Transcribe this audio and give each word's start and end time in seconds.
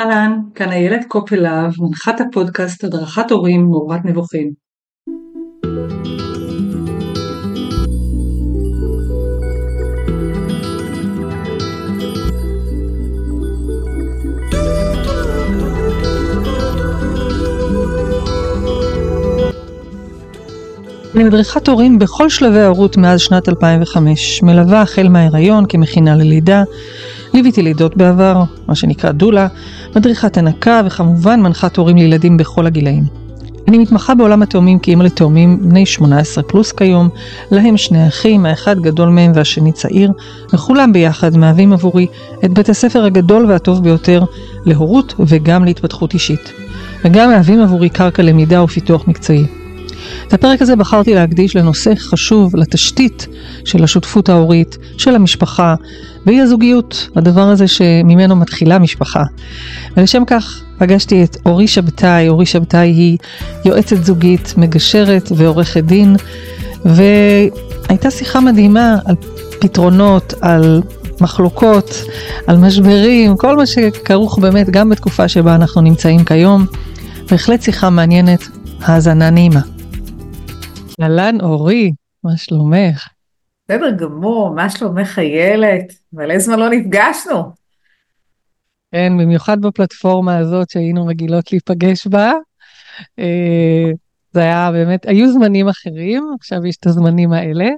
אהלן, 0.00 0.38
כאן 0.54 0.72
איילת 0.72 1.04
קופלהב, 1.08 1.72
מנחת 1.78 2.20
הפודקאסט 2.20 2.84
הדרכת 2.84 3.30
הורים 3.30 3.66
מעורבת 3.66 4.04
נבוכים. 4.04 4.50
אני 21.14 21.24
מדריכת 21.24 21.68
הורים 21.68 21.98
בכל 21.98 22.28
שלבי 22.28 22.60
ההורות 22.60 22.96
מאז 22.96 23.20
שנת 23.20 23.48
2005, 23.48 24.42
מלווה 24.42 24.82
החל 24.82 25.08
מההיריון 25.08 25.66
כמכינה 25.66 26.16
ללידה, 26.16 26.62
ליוויתי 27.34 27.62
לידות 27.62 27.96
בעבר, 27.96 28.42
מה 28.68 28.74
שנקרא 28.74 29.12
דולה, 29.12 29.48
מדריכת 29.96 30.36
הנקה 30.36 30.80
וכמובן 30.86 31.40
מנחת 31.40 31.76
הורים 31.76 31.96
לילדים 31.96 32.36
בכל 32.36 32.66
הגילאים. 32.66 33.04
אני 33.68 33.78
מתמחה 33.78 34.14
בעולם 34.14 34.42
התאומים 34.42 34.78
כאימא 34.78 35.02
לתאומים 35.02 35.68
בני 35.68 35.86
18 35.86 36.44
פלוס 36.44 36.72
כיום, 36.72 37.08
להם 37.50 37.76
שני 37.76 38.08
אחים, 38.08 38.46
האחד 38.46 38.80
גדול 38.80 39.08
מהם 39.08 39.32
והשני 39.34 39.72
צעיר, 39.72 40.12
וכולם 40.52 40.92
ביחד 40.92 41.36
מהווים 41.36 41.72
עבורי 41.72 42.06
את 42.44 42.50
בית 42.50 42.68
הספר 42.68 43.04
הגדול 43.04 43.46
והטוב 43.46 43.82
ביותר 43.82 44.24
להורות 44.64 45.14
וגם 45.18 45.64
להתפתחות 45.64 46.14
אישית. 46.14 46.52
וגם 47.04 47.30
מהווים 47.30 47.60
עבורי 47.60 47.88
קרקע 47.88 48.22
למידה 48.22 48.62
ופיתוח 48.62 49.08
מקצועי. 49.08 49.46
את 50.28 50.32
הפרק 50.32 50.62
הזה 50.62 50.76
בחרתי 50.76 51.14
להקדיש 51.14 51.56
לנושא 51.56 51.92
חשוב, 51.98 52.56
לתשתית 52.56 53.26
של 53.64 53.84
השותפות 53.84 54.28
ההורית, 54.28 54.78
של 54.98 55.14
המשפחה, 55.14 55.74
והיא 56.26 56.42
הזוגיות, 56.42 57.08
הדבר 57.16 57.48
הזה 57.48 57.68
שממנו 57.68 58.36
מתחילה 58.36 58.78
משפחה. 58.78 59.22
ולשם 59.96 60.22
כך 60.26 60.62
פגשתי 60.78 61.24
את 61.24 61.36
אורי 61.46 61.68
שבתאי, 61.68 62.28
אורי 62.28 62.46
שבתאי 62.46 62.88
היא 62.88 63.18
יועצת 63.64 64.04
זוגית, 64.04 64.54
מגשרת 64.56 65.32
ועורכת 65.36 65.84
דין, 65.84 66.16
והייתה 66.84 68.10
שיחה 68.10 68.40
מדהימה 68.40 68.96
על 69.04 69.14
פתרונות, 69.58 70.34
על 70.40 70.82
מחלוקות, 71.20 72.04
על 72.46 72.56
משברים, 72.56 73.36
כל 73.36 73.56
מה 73.56 73.66
שכרוך 73.66 74.38
באמת 74.38 74.70
גם 74.70 74.88
בתקופה 74.88 75.28
שבה 75.28 75.54
אנחנו 75.54 75.80
נמצאים 75.80 76.24
כיום. 76.24 76.66
בהחלט 77.30 77.62
שיחה 77.62 77.90
מעניינת, 77.90 78.48
האזנה 78.80 79.30
נעימה. 79.30 79.73
אהלן 81.02 81.40
אורי, 81.40 81.92
מה 82.24 82.36
שלומך? 82.36 83.08
בסדר 83.64 83.90
גמור, 83.90 84.54
מה 84.54 84.70
שלומך 84.70 85.18
איילת? 85.18 85.92
מלא 86.12 86.38
זמן 86.38 86.58
לא 86.58 86.70
נפגשנו. 86.70 87.52
כן, 88.92 89.12
במיוחד 89.18 89.60
בפלטפורמה 89.60 90.38
הזאת 90.38 90.70
שהיינו 90.70 91.06
רגילות 91.06 91.52
להיפגש 91.52 92.06
בה. 92.06 92.32
אה, 93.18 93.90
זה 94.32 94.40
היה 94.40 94.70
באמת, 94.72 95.06
היו 95.06 95.32
זמנים 95.32 95.68
אחרים, 95.68 96.30
עכשיו 96.40 96.66
יש 96.66 96.76
את 96.76 96.86
הזמנים 96.86 97.32
האלה. 97.32 97.68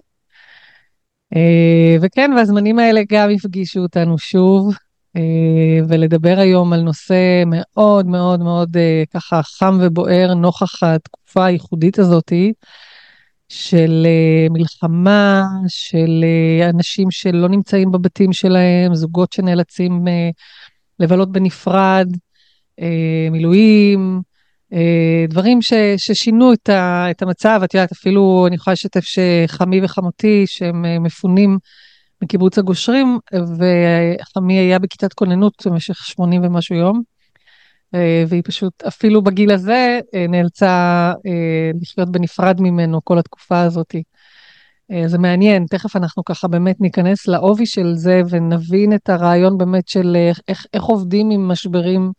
אה, 1.36 1.96
וכן, 2.00 2.30
והזמנים 2.36 2.78
האלה 2.78 3.00
גם 3.10 3.30
הפגישו 3.30 3.80
אותנו 3.80 4.18
שוב, 4.18 4.74
אה, 5.16 5.78
ולדבר 5.88 6.38
היום 6.38 6.72
על 6.72 6.80
נושא 6.80 7.42
מאוד 7.46 8.06
מאוד 8.06 8.40
מאוד 8.40 8.76
ככה 9.14 9.42
חם 9.42 9.78
ובוער 9.80 10.34
נוכח 10.34 10.82
התקופה 10.82 11.44
הייחודית 11.44 11.98
הזאתי. 11.98 12.52
של 13.48 14.06
uh, 14.06 14.52
מלחמה, 14.52 15.44
של 15.68 16.24
uh, 16.24 16.70
אנשים 16.70 17.10
שלא 17.10 17.48
נמצאים 17.48 17.92
בבתים 17.92 18.32
שלהם, 18.32 18.94
זוגות 18.94 19.32
שנאלצים 19.32 20.06
uh, 20.06 20.10
לבלות 21.00 21.32
בנפרד, 21.32 22.08
מילואים, 23.30 24.20
דברים 25.28 25.62
ש, 25.62 25.72
ששינו 25.96 26.52
את, 26.52 26.68
ה, 26.68 27.10
את 27.10 27.22
המצב. 27.22 27.60
את 27.64 27.74
יודעת, 27.74 27.92
אפילו 27.92 28.44
אני 28.46 28.54
יכולה 28.54 28.72
לשתף 28.72 29.04
שחמי 29.04 29.80
וחמותי, 29.84 30.44
שהם 30.46 31.02
מפונים 31.02 31.58
מקיבוץ 32.22 32.58
הגושרים, 32.58 33.18
וחמי 33.32 34.58
היה 34.58 34.78
בכיתת 34.78 35.12
כוננות 35.12 35.66
במשך 35.66 35.96
80 35.96 36.42
ומשהו 36.44 36.76
יום. 36.76 37.02
אה, 37.94 38.24
והיא 38.28 38.42
פשוט, 38.44 38.82
אפילו 38.82 39.22
בגיל 39.22 39.52
הזה, 39.52 40.00
אה, 40.14 40.26
נאלצה 40.28 41.12
אה, 41.26 41.70
לחיות 41.80 42.10
בנפרד 42.10 42.60
ממנו 42.60 43.04
כל 43.04 43.18
התקופה 43.18 43.60
הזאת. 43.60 43.94
זה 45.06 45.18
מעניין, 45.18 45.66
תכף 45.70 45.96
אנחנו 45.96 46.24
ככה 46.24 46.48
באמת 46.48 46.80
ניכנס 46.80 47.28
לעובי 47.28 47.66
של 47.66 47.92
זה 47.94 48.22
ונבין 48.30 48.94
את 48.94 49.08
הרעיון 49.08 49.58
באמת 49.58 49.88
של 49.88 50.16
איך, 50.48 50.66
איך 50.74 50.84
עובדים 50.84 51.30
עם 51.30 51.48
משברים 51.48 52.12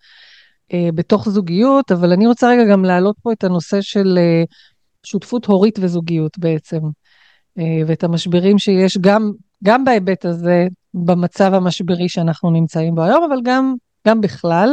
בתוך 0.73 1.29
זוגיות, 1.29 1.91
אבל 1.91 2.13
אני 2.13 2.27
רוצה 2.27 2.49
רגע 2.49 2.63
גם 2.71 2.85
להעלות 2.85 3.15
פה 3.21 3.31
את 3.31 3.43
הנושא 3.43 3.81
של 3.81 4.19
שותפות 5.03 5.45
הורית 5.45 5.79
וזוגיות 5.81 6.37
בעצם, 6.37 6.79
ואת 7.87 8.03
המשברים 8.03 8.59
שיש 8.59 8.97
גם, 8.97 9.31
גם 9.63 9.83
בהיבט 9.83 10.25
הזה, 10.25 10.67
במצב 10.93 11.53
המשברי 11.53 12.09
שאנחנו 12.09 12.51
נמצאים 12.51 12.95
בו 12.95 13.03
היום, 13.03 13.23
אבל 13.23 13.41
גם, 13.43 13.75
גם 14.07 14.21
בכלל. 14.21 14.69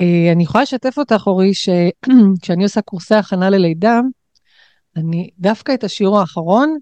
אה, 0.00 0.32
אני 0.32 0.42
יכולה 0.42 0.62
לשתף 0.62 0.98
אותך, 0.98 1.22
אורי, 1.26 1.54
שכשאני 1.54 2.62
עושה 2.62 2.80
קורסי 2.80 3.14
הכנה 3.14 3.50
ללידה, 3.50 4.00
אני 4.96 5.30
דווקא 5.38 5.74
את 5.74 5.84
השיעור 5.84 6.20
האחרון 6.20 6.76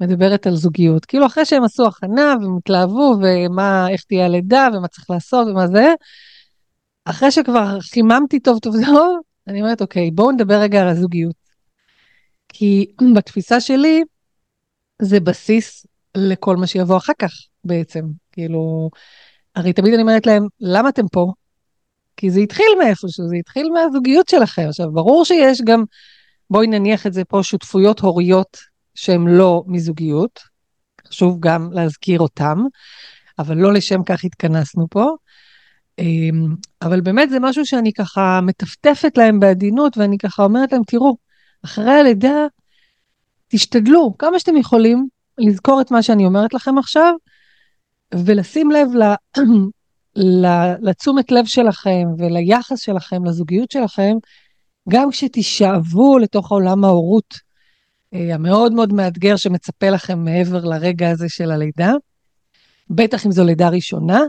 מדברת 0.00 0.46
על 0.46 0.56
זוגיות. 0.56 1.04
כאילו 1.04 1.26
אחרי 1.26 1.44
שהם 1.44 1.64
עשו 1.64 1.86
הכנה 1.86 2.34
והם 2.40 2.56
התלהבו 2.56 3.16
ומה, 3.22 3.88
איך 3.90 4.02
תהיה 4.02 4.24
הלידה 4.24 4.68
ומה 4.74 4.88
צריך 4.88 5.10
לעשות 5.10 5.48
ומה 5.48 5.66
זה, 5.66 5.94
אחרי 7.04 7.30
שכבר 7.30 7.80
חיממתי 7.80 8.40
טוב 8.40 8.58
טוב 8.58 8.74
טוב, 8.86 9.20
אני 9.48 9.62
אומרת, 9.62 9.80
אוקיי, 9.82 10.10
בואו 10.10 10.30
נדבר 10.30 10.60
רגע 10.60 10.80
על 10.82 10.88
הזוגיות. 10.88 11.34
כי 12.48 12.86
בתפיסה 13.14 13.60
שלי, 13.60 14.02
זה 15.02 15.20
בסיס 15.20 15.86
לכל 16.16 16.56
מה 16.56 16.66
שיבוא 16.66 16.96
אחר 16.96 17.12
כך 17.18 17.30
בעצם. 17.64 18.04
כאילו, 18.32 18.90
הרי 19.54 19.72
תמיד 19.72 19.94
אני 19.94 20.02
אומרת 20.02 20.26
להם, 20.26 20.46
למה 20.60 20.88
אתם 20.88 21.08
פה? 21.12 21.32
כי 22.20 22.30
זה 22.30 22.40
התחיל 22.40 22.66
מאיפשהו, 22.78 23.28
זה 23.28 23.36
התחיל 23.36 23.70
מהזוגיות 23.72 24.28
שלכם. 24.28 24.66
עכשיו, 24.68 24.92
ברור 24.92 25.24
שיש 25.24 25.62
גם, 25.64 25.84
בואי 26.50 26.66
נניח 26.66 27.06
את 27.06 27.12
זה 27.12 27.24
פה, 27.24 27.42
שותפויות 27.42 28.00
הוריות 28.00 28.56
שהן 28.94 29.28
לא 29.28 29.64
מזוגיות, 29.66 30.40
חשוב 31.08 31.36
גם 31.40 31.72
להזכיר 31.72 32.20
אותם, 32.20 32.58
אבל 33.38 33.56
לא 33.56 33.72
לשם 33.72 34.02
כך 34.04 34.24
התכנסנו 34.24 34.86
פה. 34.90 35.10
אמ, 35.98 36.54
אבל 36.82 37.00
באמת 37.00 37.30
זה 37.30 37.40
משהו 37.40 37.66
שאני 37.66 37.92
ככה 37.92 38.40
מטפטפת 38.42 39.18
להם 39.18 39.40
בעדינות, 39.40 39.98
ואני 39.98 40.18
ככה 40.18 40.42
אומרת 40.42 40.72
להם, 40.72 40.82
תראו, 40.86 41.16
אחרי 41.64 41.92
הלידה, 41.92 42.46
תשתדלו 43.48 44.14
כמה 44.18 44.38
שאתם 44.38 44.56
יכולים 44.56 45.08
לזכור 45.38 45.80
את 45.80 45.90
מה 45.90 46.02
שאני 46.02 46.26
אומרת 46.26 46.54
לכם 46.54 46.78
עכשיו, 46.78 47.14
ולשים 48.14 48.70
לב 48.70 48.88
לתשומת 50.82 51.32
לב 51.32 51.44
שלכם 51.44 52.04
וליחס 52.18 52.80
שלכם, 52.80 53.24
לזוגיות 53.24 53.70
שלכם, 53.70 54.16
גם 54.88 55.10
כשתישאבו 55.10 56.18
לתוך 56.18 56.50
עולם 56.50 56.84
ההורות 56.84 57.34
אה, 58.14 58.34
המאוד 58.34 58.72
מאוד 58.72 58.92
מאתגר 58.92 59.36
שמצפה 59.36 59.90
לכם 59.90 60.24
מעבר 60.24 60.64
לרגע 60.64 61.10
הזה 61.10 61.28
של 61.28 61.50
הלידה, 61.50 61.92
בטח 62.90 63.26
אם 63.26 63.32
זו 63.32 63.44
לידה 63.44 63.68
ראשונה, 63.68 64.20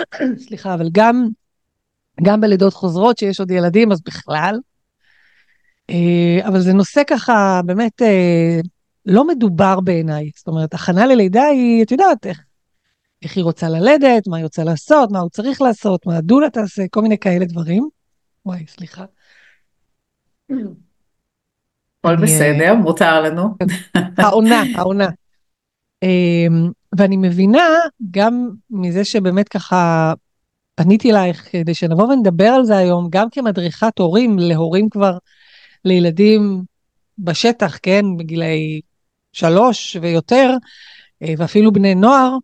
סליחה, 0.46 0.74
אבל 0.74 0.88
גם, 0.92 1.28
גם 2.22 2.40
בלידות 2.40 2.74
חוזרות 2.74 3.18
שיש 3.18 3.40
עוד 3.40 3.50
ילדים, 3.50 3.92
אז 3.92 4.00
בכלל. 4.02 4.58
אה, 5.90 6.48
אבל 6.48 6.60
זה 6.60 6.72
נושא 6.72 7.02
ככה 7.06 7.60
באמת 7.66 8.02
אה, 8.02 8.60
לא 9.06 9.26
מדובר 9.26 9.80
בעיניי. 9.80 10.30
זאת 10.36 10.46
אומרת, 10.46 10.74
הכנה 10.74 11.06
ללידה 11.06 11.42
היא, 11.42 11.82
את 11.82 11.90
יודעת, 11.90 12.26
איך 12.26 12.40
איך 13.22 13.36
היא 13.36 13.44
רוצה 13.44 13.68
ללדת, 13.68 14.26
מה 14.26 14.36
היא 14.36 14.44
רוצה 14.44 14.64
לעשות, 14.64 15.10
מה 15.10 15.18
הוא 15.18 15.30
צריך 15.30 15.62
לעשות, 15.62 16.06
מה 16.06 16.16
הדולה 16.16 16.50
תעשה, 16.50 16.82
כל 16.90 17.02
מיני 17.02 17.18
כאלה 17.18 17.44
דברים. 17.44 17.88
וואי, 18.46 18.64
סליחה. 18.68 19.04
הכל 22.00 22.16
בסדר, 22.22 22.74
מותר 22.74 23.20
לנו. 23.20 23.54
העונה, 24.18 24.62
העונה. 24.76 25.08
אמ, 26.02 26.70
ואני 26.98 27.16
מבינה 27.16 27.66
גם 28.10 28.50
מזה 28.70 29.04
שבאמת 29.04 29.48
ככה 29.48 30.12
פניתי 30.74 31.10
אלייך 31.10 31.48
כדי 31.52 31.74
שנבוא 31.74 32.12
ונדבר 32.12 32.48
על 32.48 32.64
זה 32.64 32.76
היום, 32.76 33.08
גם 33.10 33.30
כמדריכת 33.30 33.98
הורים 33.98 34.38
להורים 34.38 34.88
כבר 34.90 35.18
לילדים 35.84 36.62
בשטח, 37.18 37.78
כן, 37.82 38.04
בגילאי 38.18 38.80
שלוש 39.32 39.96
ויותר, 40.02 40.50
אה, 41.22 41.34
ואפילו 41.38 41.72
בני 41.72 41.94
נוער, 41.94 42.32
אה, 42.32 42.38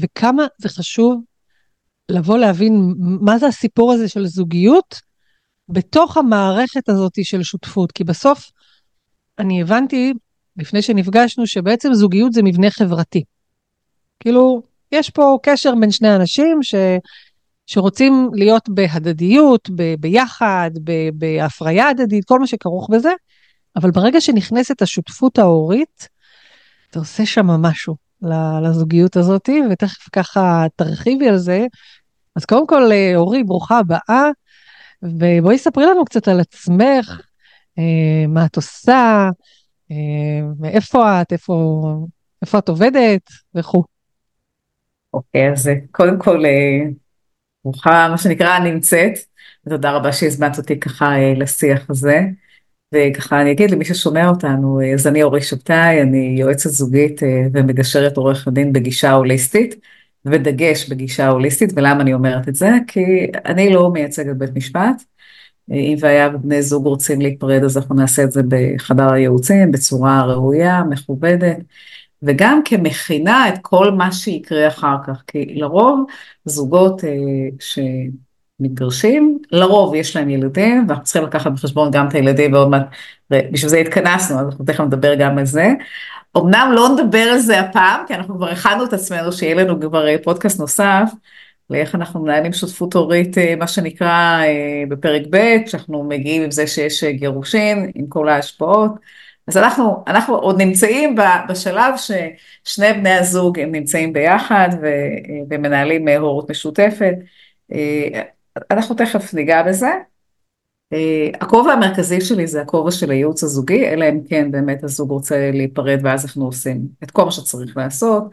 וכמה 0.00 0.42
זה 0.58 0.68
חשוב 0.68 1.22
לבוא 2.08 2.38
להבין 2.38 2.94
מה 2.98 3.38
זה 3.38 3.46
הסיפור 3.46 3.92
הזה 3.92 4.08
של 4.08 4.26
זוגיות 4.26 5.00
בתוך 5.68 6.16
המערכת 6.16 6.88
הזאת 6.88 7.24
של 7.24 7.42
שותפות. 7.42 7.92
כי 7.92 8.04
בסוף 8.04 8.50
אני 9.38 9.62
הבנתי, 9.62 10.12
לפני 10.56 10.82
שנפגשנו, 10.82 11.46
שבעצם 11.46 11.94
זוגיות 11.94 12.32
זה 12.32 12.42
מבנה 12.42 12.70
חברתי. 12.70 13.24
כאילו, 14.20 14.62
יש 14.92 15.10
פה 15.10 15.38
קשר 15.42 15.72
בין 15.80 15.90
שני 15.90 16.16
אנשים 16.16 16.60
שרוצים 17.66 18.30
להיות 18.34 18.68
בהדדיות, 18.68 19.70
ב- 19.76 19.94
ביחד, 20.00 20.70
ב- 20.84 21.08
בהפריה 21.14 21.88
הדדית, 21.88 22.24
כל 22.24 22.40
מה 22.40 22.46
שכרוך 22.46 22.90
בזה, 22.90 23.12
אבל 23.76 23.90
ברגע 23.90 24.20
שנכנסת 24.20 24.82
השותפות 24.82 25.38
ההורית, 25.38 26.08
אתה 26.90 26.98
עושה 26.98 27.26
שם 27.26 27.46
משהו 27.46 27.96
לזוגיות 28.62 29.16
הזאת, 29.16 29.48
ותכף 29.70 30.08
ככה 30.12 30.66
תרחיבי 30.76 31.28
על 31.28 31.36
זה. 31.36 31.66
אז 32.36 32.44
קודם 32.44 32.66
כל, 32.66 32.92
אה, 32.92 33.16
אורי, 33.16 33.44
ברוכה 33.44 33.78
הבאה, 33.78 34.30
ובואי 35.02 35.58
ספרי 35.58 35.86
לנו 35.86 36.04
קצת 36.04 36.28
על 36.28 36.40
עצמך, 36.40 37.20
אה, 37.78 38.26
מה 38.28 38.46
את 38.46 38.56
עושה, 38.56 39.28
אה, 39.90 39.96
מאיפה 40.60 41.22
את, 41.22 41.32
איפה, 41.32 41.82
איפה 42.42 42.58
את 42.58 42.68
עובדת 42.68 43.22
וכו'. 43.54 43.84
אוקיי, 45.14 45.48
okay, 45.48 45.52
אז 45.52 45.70
קודם 45.90 46.18
כל, 46.18 46.42
ברוכה, 47.64 48.08
מה 48.10 48.18
שנקרא, 48.18 48.58
נמצאת, 48.58 49.12
ותודה 49.66 49.92
רבה 49.92 50.12
שהזמנת 50.12 50.58
אותי 50.58 50.80
ככה 50.80 51.10
לשיח 51.36 51.90
הזה. 51.90 52.20
וככה 52.92 53.40
אני 53.40 53.52
אגיד 53.52 53.70
למי 53.70 53.84
ששומע 53.84 54.28
אותנו, 54.28 54.80
אז 54.94 55.06
אני 55.06 55.22
אורי 55.22 55.42
שבתאי, 55.42 56.02
אני 56.02 56.36
יועצת 56.38 56.70
זוגית 56.70 57.20
ומגשרת 57.52 58.16
עורך 58.16 58.48
הדין 58.48 58.72
בגישה 58.72 59.12
הוליסטית. 59.12 59.74
ודגש 60.24 60.88
בגישה 60.88 61.28
הוליסטית, 61.28 61.72
ולמה 61.76 62.02
אני 62.02 62.14
אומרת 62.14 62.48
את 62.48 62.54
זה? 62.54 62.70
כי 62.86 63.26
אני 63.46 63.72
לא 63.72 63.90
מייצגת 63.90 64.36
בית 64.36 64.50
משפט. 64.56 65.02
אם 65.70 65.96
והיה 66.00 66.28
בני 66.28 66.62
זוג 66.62 66.86
רוצים 66.86 67.20
להיפרד, 67.20 67.64
אז 67.64 67.76
אנחנו 67.76 67.94
נעשה 67.94 68.24
את 68.24 68.32
זה 68.32 68.42
בחדר 68.48 69.12
הייעוצים, 69.12 69.72
בצורה 69.72 70.22
ראויה, 70.22 70.82
מכובדת, 70.90 71.56
וגם 72.22 72.60
כמכינה 72.64 73.48
את 73.48 73.54
כל 73.62 73.90
מה 73.90 74.12
שיקרה 74.12 74.68
אחר 74.68 74.96
כך, 75.06 75.22
כי 75.26 75.54
לרוב 75.54 76.04
זוגות 76.44 77.04
אה, 77.04 77.10
שמתגרשים, 78.62 79.38
לרוב 79.52 79.94
יש 79.94 80.16
להם 80.16 80.30
ילדים, 80.30 80.84
ואנחנו 80.88 81.04
צריכים 81.04 81.22
לקחת 81.22 81.52
בחשבון 81.52 81.90
גם 81.90 82.08
את 82.08 82.14
הילדים, 82.14 82.52
ועוד 82.52 82.68
מעט, 82.68 82.86
בשביל 83.30 83.70
זה 83.70 83.78
התכנסנו, 83.78 84.40
אז 84.40 84.46
אנחנו 84.46 84.64
תכף 84.64 84.80
נדבר 84.80 85.14
גם 85.14 85.38
על 85.38 85.46
זה, 85.46 85.68
אמנם 86.36 86.72
לא 86.74 86.88
נדבר 86.88 87.18
על 87.18 87.38
זה 87.38 87.60
הפעם, 87.60 88.06
כי 88.06 88.14
אנחנו 88.14 88.36
כבר 88.36 88.48
הכנו 88.48 88.84
את 88.84 88.92
עצמנו 88.92 89.32
שיהיה 89.32 89.54
לנו 89.54 89.80
כבר 89.80 90.08
אה, 90.08 90.16
פודקאסט 90.24 90.60
נוסף, 90.60 91.10
לאיך 91.70 91.94
אנחנו 91.94 92.22
מנהלים 92.22 92.52
שותפות 92.52 92.94
הורית, 92.94 93.38
אה, 93.38 93.54
מה 93.56 93.66
שנקרא, 93.66 94.42
אה, 94.44 94.82
בפרק 94.88 95.22
ב', 95.30 95.56
שאנחנו 95.66 96.04
מגיעים 96.04 96.42
עם 96.42 96.50
זה 96.50 96.66
שיש 96.66 97.04
גירושין, 97.04 97.90
עם 97.94 98.06
כל 98.06 98.28
ההשפעות. 98.28 98.90
אז 99.48 99.56
אנחנו, 99.56 100.04
אנחנו 100.06 100.34
עוד 100.34 100.62
נמצאים 100.62 101.16
בשלב 101.48 101.94
ששני 101.96 102.92
בני 102.92 103.10
הזוג 103.10 103.60
הם 103.60 103.72
נמצאים 103.72 104.12
ביחד 104.12 104.68
ומנהלים 105.50 106.08
הורות 106.08 106.50
משותפת. 106.50 107.14
אנחנו 108.70 108.94
תכף 108.94 109.34
ניגע 109.34 109.62
בזה. 109.62 109.90
אה, 110.92 111.30
הכובע 111.40 111.72
המרכזי 111.72 112.20
שלי 112.20 112.46
זה 112.46 112.62
הכובע 112.62 112.90
של 112.90 113.10
הייעוץ 113.10 113.44
הזוגי, 113.44 113.88
אלא 113.88 114.08
אם 114.08 114.20
כן 114.28 114.50
באמת 114.50 114.84
הזוג 114.84 115.10
רוצה 115.10 115.50
להיפרד 115.52 116.00
ואז 116.02 116.24
אנחנו 116.24 116.44
עושים 116.44 116.80
את 117.04 117.10
כל 117.10 117.24
מה 117.24 117.30
שצריך 117.30 117.76
לעשות. 117.76 118.24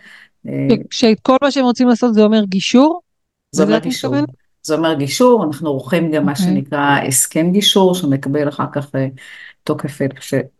אה, 0.47 0.67
כשאת 0.89 1.19
כל 1.19 1.37
מה 1.41 1.51
שהם 1.51 1.63
רוצים 1.63 1.87
לעשות 1.87 2.13
זה 2.13 2.23
אומר 2.23 2.43
גישור? 2.43 3.01
זה 3.51 3.63
אומר 3.63 3.79
גישור. 3.79 4.15
זה 4.63 4.75
אומר 4.75 4.93
גישור, 4.93 5.43
אנחנו 5.43 5.69
עורכים 5.69 6.11
גם 6.11 6.21
okay. 6.21 6.25
מה 6.25 6.31
אוקיי. 6.31 6.45
שנקרא 6.45 6.99
הסכם 7.07 7.51
גישור, 7.51 7.95
שמקבל 7.95 8.49
אחר 8.49 8.65
כך 8.71 8.95
אה, 8.95 9.07
תוקף 9.63 9.99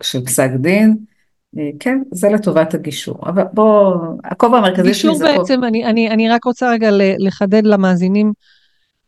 של 0.03 0.25
פסק 0.25 0.49
דין. 0.59 0.97
כן, 1.79 2.01
זה 2.11 2.29
לטובת 2.29 2.73
הגישור. 2.73 3.19
אבל 3.25 3.43
בוא, 3.53 3.95
הכובע 4.23 4.57
המרכזי 4.57 4.93
שלי 4.93 5.15
זה... 5.15 5.25
גישור 5.25 5.37
בעצם, 5.37 5.63
אני, 5.63 5.85
אני, 5.85 6.09
אני 6.09 6.29
רק 6.29 6.45
רוצה 6.45 6.71
רגע 6.71 6.89
לחדד 7.17 7.65
למאזינים. 7.65 8.33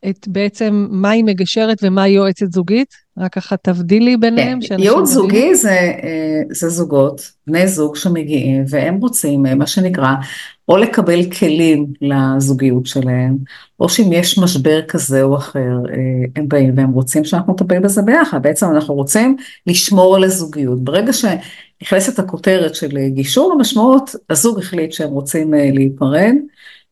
את 0.10 0.28
בעצם 0.28 0.88
מה 0.90 1.10
היא 1.10 1.24
מגשרת 1.24 1.78
ומה 1.84 2.04
היא 2.04 2.16
יועצת 2.16 2.52
זוגית? 2.52 2.94
רק 3.18 3.34
ככה 3.34 3.58
תבדילי 3.58 4.18
ביניהם. 4.18 4.60
כן, 4.62 4.80
ייעוץ 4.80 5.10
זוגי 5.10 5.56
זה, 5.56 5.70
אה, 5.70 6.42
זה 6.52 6.70
זוגות, 6.70 7.32
בני 7.48 7.68
זוג 7.68 7.96
שמגיעים 7.96 8.64
והם 8.70 8.96
רוצים 8.96 9.46
אה, 9.46 9.56
מה 9.56 9.68
שנקרא 9.68 10.14
או 10.70 10.78
לקבל 10.78 11.32
כלים 11.32 11.86
לזוגיות 12.02 12.86
שלהם, 12.86 13.38
או 13.80 13.90
שאם 13.90 14.14
יש 14.14 14.38
משבר 14.38 14.82
כזה 14.82 15.24
או 15.24 15.38
אחר, 15.38 15.60
אה, 15.60 15.96
הם 16.36 16.48
באים 16.48 16.78
והם 16.78 16.92
רוצים 16.92 17.24
שאנחנו 17.24 17.54
נטפל 17.54 17.80
בזה 17.80 18.02
ביחד. 18.02 18.44
בעצם 18.44 18.66
אנחנו 18.76 18.94
רוצים 18.94 19.36
לשמור 19.68 20.16
על 20.16 20.24
הזוגיות. 20.24 20.84
ברגע 20.84 21.12
שנכנסת 21.14 22.20
הכותרת 22.20 22.76
של 22.76 23.08
גישור, 23.08 23.54
המשמעות, 23.54 24.16
הזוג 24.30 24.60
החליט 24.60 24.92
שהם 24.92 25.10
רוצים 25.10 25.54
להיפרד. 25.54 26.34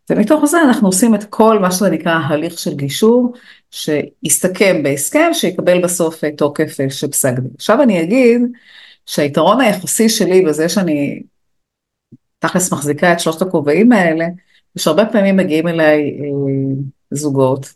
ומתוך 0.09 0.45
זה 0.45 0.61
אנחנו 0.61 0.87
עושים 0.87 1.15
את 1.15 1.23
כל 1.23 1.59
מה 1.59 1.71
שזה 1.71 1.89
נקרא 1.89 2.19
הליך 2.27 2.59
של 2.59 2.75
גישור, 2.75 3.33
שיסתכם 3.71 4.83
בהסכם, 4.83 5.29
שיקבל 5.33 5.83
בסוף 5.83 6.21
תוקף 6.37 6.77
של 6.89 7.07
פסק 7.07 7.33
דין. 7.35 7.49
עכשיו 7.55 7.81
אני 7.81 8.03
אגיד 8.03 8.41
שהיתרון 9.05 9.61
היחסי 9.61 10.09
שלי 10.09 10.41
בזה 10.41 10.69
שאני 10.69 11.21
תכלס 12.39 12.73
מחזיקה 12.73 13.13
את 13.13 13.19
שלושת 13.19 13.41
הכובעים 13.41 13.91
האלה, 13.91 14.25
יש 14.75 14.87
הרבה 14.87 15.05
פעמים 15.05 15.37
מגיעים 15.37 15.67
אליי 15.67 16.01
אה, 16.01 16.75
זוגות 17.11 17.73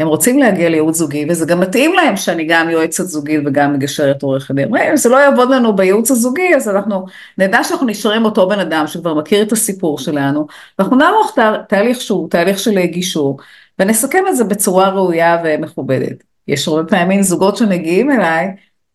הם 0.00 0.08
רוצים 0.08 0.38
להגיע 0.38 0.68
לייעוץ 0.68 0.96
זוגי, 0.96 1.26
וזה 1.28 1.46
גם 1.46 1.60
מתאים 1.60 1.94
להם 1.94 2.16
שאני 2.16 2.44
גם 2.44 2.70
יועצת 2.70 3.04
זוגית 3.04 3.40
וגם 3.46 3.72
מגשרת 3.72 4.22
עורכת 4.22 4.54
דין. 4.54 4.76
אם 4.76 4.96
זה 4.96 5.08
לא 5.08 5.16
יעבוד 5.16 5.50
לנו 5.50 5.76
בייעוץ 5.76 6.10
הזוגי, 6.10 6.54
אז 6.56 6.68
אנחנו 6.68 7.04
נדע 7.38 7.64
שאנחנו 7.64 7.86
נשארים 7.86 8.24
אותו 8.24 8.48
בן 8.48 8.58
אדם 8.58 8.86
שכבר 8.86 9.14
מכיר 9.14 9.42
את 9.42 9.52
הסיפור 9.52 9.98
שלנו, 9.98 10.46
ואנחנו 10.78 10.96
נערוך 10.96 11.38
תהליך 11.68 12.00
שהוא 12.00 12.30
תהליך 12.30 12.58
של 12.58 12.80
גישור, 12.84 13.38
ונסכם 13.78 14.24
את 14.28 14.36
זה 14.36 14.44
בצורה 14.44 14.88
ראויה 14.88 15.38
ומכובדת. 15.44 16.24
יש 16.48 16.68
הרבה 16.68 16.88
פעמים 16.88 17.22
זוגות 17.22 17.56
שמגיעים 17.56 18.10
אליי 18.10 18.46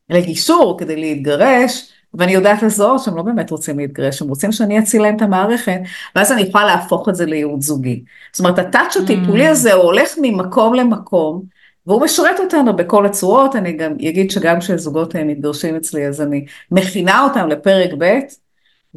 לגישור 0.10 0.78
כדי 0.80 0.96
להתגרש, 0.96 1.92
ואני 2.18 2.32
יודעת 2.34 2.64
לזהות 2.64 3.04
שהם 3.04 3.18
לא 3.18 3.22
באמת 3.22 3.52
רוצים 3.52 3.80
להתגרש, 3.80 4.22
הם 4.22 4.28
רוצים 4.28 4.52
שאני 4.52 4.80
אציל 4.80 5.02
להם 5.02 5.16
את 5.16 5.22
המערכת, 5.22 5.80
ואז 6.16 6.32
אני 6.32 6.42
יכולה 6.42 6.66
להפוך 6.66 7.10
את 7.10 7.16
זה 7.16 7.26
לייעוד 7.26 7.62
זוגי. 7.62 8.04
זאת 8.34 8.40
אומרת, 8.40 8.60
הטאצ' 8.60 8.98
הטיפולי 8.98 9.48
mm. 9.48 9.52
הזה 9.52 9.74
הוא 9.74 9.84
הולך 9.84 10.14
ממקום 10.22 10.74
למקום, 10.74 11.44
והוא 11.88 12.02
משרת 12.02 12.40
אותנו 12.40 12.76
בכל 12.76 13.06
הצורות, 13.06 13.56
אני 13.56 13.74
גם 13.74 13.92
אגיד 13.92 14.32
שגם 14.32 14.60
כשזוגות 14.60 15.16
מתגרשים 15.16 15.76
אצלי, 15.76 16.08
אז 16.08 16.22
אני 16.22 16.46
מכינה 16.72 17.24
אותם 17.24 17.50
לפרק 17.50 17.90
ב', 17.98 18.20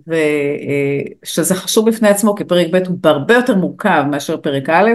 ושזה 0.07 1.55
אה, 1.55 1.61
חשוב 1.61 1.89
בפני 1.91 2.09
עצמו, 2.09 2.35
כי 2.35 2.45
פרק 2.45 2.67
ב' 2.73 2.77
הוא 2.77 2.99
הרבה 3.05 3.35
יותר 3.35 3.55
מורכב 3.57 4.05
מאשר 4.11 4.37
פרק 4.37 4.69
א', 4.71 4.91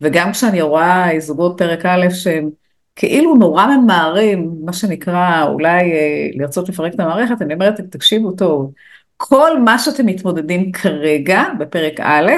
וגם 0.00 0.32
כשאני 0.32 0.62
רואה 0.62 1.08
זוגות 1.18 1.58
פרק 1.58 1.86
א' 1.86 2.10
שהם 2.10 2.50
כאילו 2.96 3.34
נורא 3.34 3.66
ממהרים, 3.66 4.54
מה 4.64 4.72
שנקרא, 4.72 5.44
אולי 5.46 5.92
אה, 5.92 6.28
לרצות 6.34 6.68
לפרק 6.68 6.94
את 6.94 7.00
המערכת, 7.00 7.42
אני 7.42 7.54
אומרת, 7.54 7.80
תקשיבו 7.80 8.32
טוב, 8.32 8.72
כל 9.16 9.60
מה 9.60 9.78
שאתם 9.78 10.06
מתמודדים 10.06 10.72
כרגע 10.72 11.44
בפרק 11.58 12.00
א', 12.00 12.32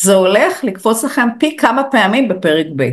זה 0.00 0.14
הולך 0.14 0.64
לקפוץ 0.64 1.04
לכם 1.04 1.28
פי 1.38 1.56
כמה 1.56 1.82
פעמים 1.90 2.28
בפרק 2.28 2.66
ב'. 2.76 2.90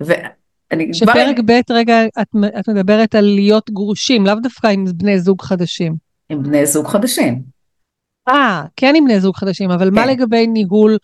ואני 0.00 0.94
שפרק 0.94 1.36
כבר... 1.36 1.44
ב', 1.46 1.72
רגע, 1.72 2.06
את, 2.06 2.28
את 2.58 2.68
מדברת 2.68 3.14
על 3.14 3.24
להיות 3.24 3.70
גרושים, 3.70 4.26
לאו 4.26 4.34
דווקא 4.34 4.66
עם 4.66 4.84
בני 4.94 5.18
זוג 5.18 5.42
חדשים. 5.42 5.94
עם 6.28 6.42
בני 6.42 6.66
זוג 6.66 6.86
חדשים. 6.86 7.42
אה, 8.28 8.64
כן 8.76 8.94
עם 8.96 9.04
בני 9.04 9.20
זוג 9.20 9.36
חדשים, 9.36 9.70
אבל 9.70 9.88
כן. 9.88 9.94
מה 9.94 10.06
לגבי 10.06 10.46
ניהול 10.46 10.96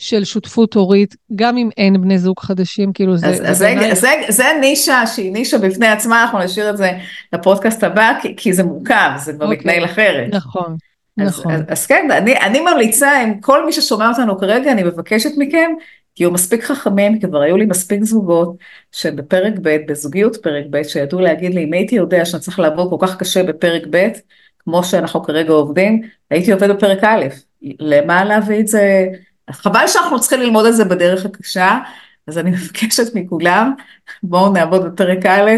של 0.00 0.24
שותפות 0.24 0.74
הורית, 0.74 1.16
גם 1.34 1.56
אם 1.56 1.68
אין 1.76 2.02
בני 2.02 2.18
זוג 2.18 2.40
חדשים, 2.40 2.92
כאילו 2.92 3.16
זה... 3.16 3.26
אז, 3.26 3.40
אז 3.44 3.58
זה, 3.58 3.74
זה, 3.80 3.94
זה, 3.94 4.10
זה 4.28 4.44
נישה 4.60 5.06
שהיא 5.06 5.32
נישה 5.32 5.58
בפני 5.58 5.86
עצמה, 5.86 6.22
אנחנו 6.22 6.38
נשאיר 6.38 6.70
את 6.70 6.76
זה 6.76 6.90
לפודקאסט 7.32 7.84
הבא, 7.84 8.12
כי, 8.22 8.36
כי 8.36 8.52
זה 8.52 8.64
מורכב, 8.64 9.10
זה 9.16 9.32
כבר 9.32 9.44
okay. 9.44 9.48
אוקיי. 9.48 9.58
מתנהל 9.58 9.84
אחרת. 9.84 10.34
נכון. 10.34 10.76
אז, 11.20 11.28
נכון. 11.28 11.52
אז, 11.52 11.62
אז 11.68 11.86
כן, 11.86 12.08
אני, 12.10 12.36
אני 12.36 12.60
ממליצה, 12.60 13.20
עם 13.20 13.40
כל 13.40 13.66
מי 13.66 13.72
ששומע 13.72 14.08
אותנו 14.08 14.38
כרגע, 14.38 14.72
אני 14.72 14.82
מבקשת 14.82 15.30
מכם, 15.38 15.70
תהיו 16.14 16.30
מספיק 16.30 16.64
חכמים, 16.64 17.20
כי 17.20 17.26
כבר 17.26 17.40
היו 17.40 17.56
לי 17.56 17.66
מספיק 17.66 18.04
זוגות, 18.04 18.56
שבפרק 18.92 19.54
ב', 19.62 19.76
בזוגיות 19.88 20.36
פרק 20.42 20.64
ב', 20.70 20.82
שידעו 20.82 21.20
להגיד 21.20 21.54
לי, 21.54 21.64
אם 21.64 21.72
הייתי 21.72 21.94
יודע 21.94 22.24
שאני 22.24 22.40
צריך 22.40 22.58
לעבוד 22.58 22.90
כל 22.90 23.06
כך 23.06 23.16
קשה 23.16 23.42
בפרק 23.42 23.82
ב', 23.90 24.08
כמו 24.58 24.84
שאנחנו 24.84 25.22
כרגע 25.22 25.52
עובדים, 25.52 26.02
הייתי 26.30 26.52
עובד 26.52 26.70
בפרק 26.70 27.04
א', 27.04 27.24
למה 27.62 28.24
להביא 28.24 28.60
את 28.60 28.68
זה 28.68 29.06
חבל 29.52 29.86
שאנחנו 29.86 30.20
צריכים 30.20 30.40
ללמוד 30.40 30.66
את 30.66 30.76
זה 30.76 30.84
בדרך 30.84 31.24
הקשה, 31.24 31.78
אז 32.26 32.38
אני 32.38 32.50
מבקשת 32.56 33.14
מכולם, 33.14 33.74
בואו 34.22 34.52
נעבוד 34.52 34.84
בפרק 34.86 35.26
א'. 35.26 35.50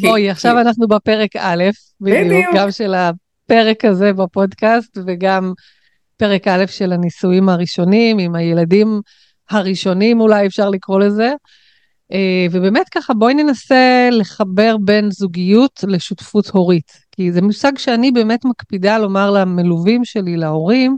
בואי, 0.00 0.30
עכשיו. 0.30 0.60
אנחנו 0.60 0.88
בפרק 0.88 1.36
א', 1.36 1.64
בדיוק, 2.00 2.26
בדיוק, 2.26 2.54
גם 2.54 2.70
של 2.70 2.94
הפרק 2.94 3.84
הזה 3.84 4.12
בפודקאסט, 4.12 4.98
וגם 5.06 5.52
פרק 6.16 6.48
א' 6.48 6.66
של 6.66 6.92
הנישואים 6.92 7.48
הראשונים, 7.48 8.18
עם 8.18 8.34
הילדים 8.34 9.00
הראשונים 9.50 10.20
אולי 10.20 10.46
אפשר 10.46 10.70
לקרוא 10.70 11.00
לזה. 11.00 11.32
אה, 12.12 12.46
ובאמת 12.50 12.88
ככה 12.88 13.14
בואי 13.14 13.34
ננסה 13.34 14.08
לחבר 14.12 14.76
בין 14.80 15.10
זוגיות 15.10 15.84
לשותפות 15.88 16.48
הורית, 16.48 16.92
כי 17.12 17.32
זה 17.32 17.42
מושג 17.42 17.78
שאני 17.78 18.10
באמת 18.10 18.44
מקפידה 18.44 18.98
לומר 18.98 19.30
למלווים 19.30 20.04
שלי, 20.04 20.36
להורים, 20.36 20.96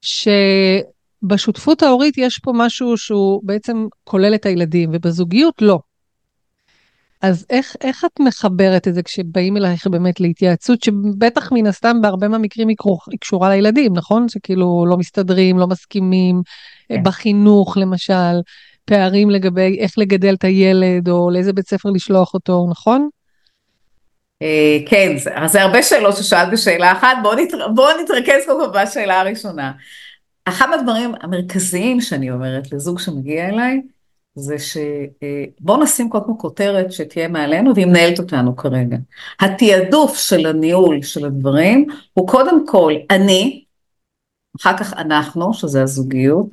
ש... 0.00 0.28
בשותפות 1.22 1.82
ההורית 1.82 2.18
יש 2.18 2.38
פה 2.38 2.52
משהו 2.54 2.96
שהוא 2.96 3.40
בעצם 3.44 3.86
כולל 4.04 4.34
את 4.34 4.46
הילדים, 4.46 4.90
ובזוגיות 4.92 5.62
לא. 5.62 5.78
אז 7.22 7.46
איך, 7.50 7.76
איך 7.80 8.04
את 8.04 8.20
מחברת 8.20 8.88
את 8.88 8.94
זה 8.94 9.02
כשבאים 9.02 9.56
אלייך 9.56 9.86
באמת 9.86 10.20
להתייעצות, 10.20 10.82
שבטח 10.82 11.52
מן 11.52 11.66
הסתם 11.66 12.00
בהרבה 12.02 12.28
מהמקרים 12.28 12.68
היא, 12.68 12.76
היא 13.10 13.18
קשורה 13.20 13.48
לילדים, 13.48 13.92
נכון? 13.94 14.28
שכאילו 14.28 14.86
לא 14.88 14.96
מסתדרים, 14.96 15.58
לא 15.58 15.66
מסכימים, 15.66 16.42
כן. 16.88 17.02
בחינוך 17.02 17.76
למשל, 17.76 18.40
פערים 18.84 19.30
לגבי 19.30 19.78
איך 19.80 19.98
לגדל 19.98 20.34
את 20.34 20.44
הילד, 20.44 21.08
או 21.08 21.30
לאיזה 21.30 21.52
בית 21.52 21.68
ספר 21.68 21.90
לשלוח 21.90 22.34
אותו, 22.34 22.66
נכון? 22.70 23.08
אה, 24.42 24.78
כן, 24.86 25.16
זה 25.46 25.62
הרבה 25.62 25.82
שאלות 25.82 26.16
ששאלת 26.16 26.52
בשאלה 26.52 26.92
אחת, 26.92 27.16
בואו 27.22 27.34
נתר... 27.34 27.68
בוא 27.68 27.88
נתרכז 28.02 28.46
קודם 28.46 28.72
כל 28.72 28.82
בשאלה 28.82 29.20
הראשונה. 29.20 29.72
אחד 30.44 30.68
הדברים 30.74 31.14
המרכזיים 31.20 32.00
שאני 32.00 32.30
אומרת 32.30 32.72
לזוג 32.72 32.98
שמגיע 32.98 33.48
אליי, 33.48 33.80
זה 34.34 34.56
שבואו 34.58 35.78
אה, 35.78 35.82
נשים 35.84 36.10
קודם 36.10 36.24
כל 36.24 36.32
כותרת 36.38 36.92
שתהיה 36.92 37.28
מעלינו 37.28 37.74
והיא 37.74 37.86
מנהלת 37.86 38.18
אותנו 38.18 38.56
כרגע. 38.56 38.96
התעדוף 39.40 40.18
של 40.18 40.46
הניהול 40.46 41.02
של 41.02 41.26
הדברים 41.26 41.86
הוא 42.14 42.28
קודם 42.28 42.66
כל 42.66 42.92
אני, 43.10 43.64
אחר 44.60 44.76
כך 44.76 44.92
אנחנו, 44.92 45.54
שזה 45.54 45.82
הזוגיות, 45.82 46.46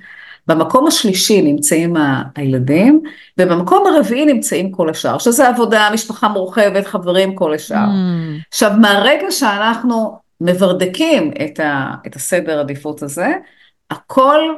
במקום 0.47 0.87
השלישי 0.87 1.41
נמצאים 1.41 1.95
הילדים, 2.35 3.01
ובמקום 3.37 3.87
הרביעי 3.87 4.25
נמצאים 4.25 4.71
כל 4.71 4.89
השאר, 4.89 5.17
שזה 5.17 5.47
עבודה, 5.47 5.89
משפחה 5.93 6.27
מורחבת, 6.27 6.87
חברים, 6.87 7.35
כל 7.35 7.53
השאר. 7.53 7.85
Mm. 7.85 8.47
עכשיו, 8.49 8.71
מהרגע 8.81 9.31
שאנחנו 9.31 10.17
מברדקים 10.41 11.31
את, 11.45 11.59
ה, 11.59 11.95
את 12.07 12.15
הסדר 12.15 12.59
עדיפות 12.59 13.03
הזה, 13.03 13.27
הכל 13.89 14.55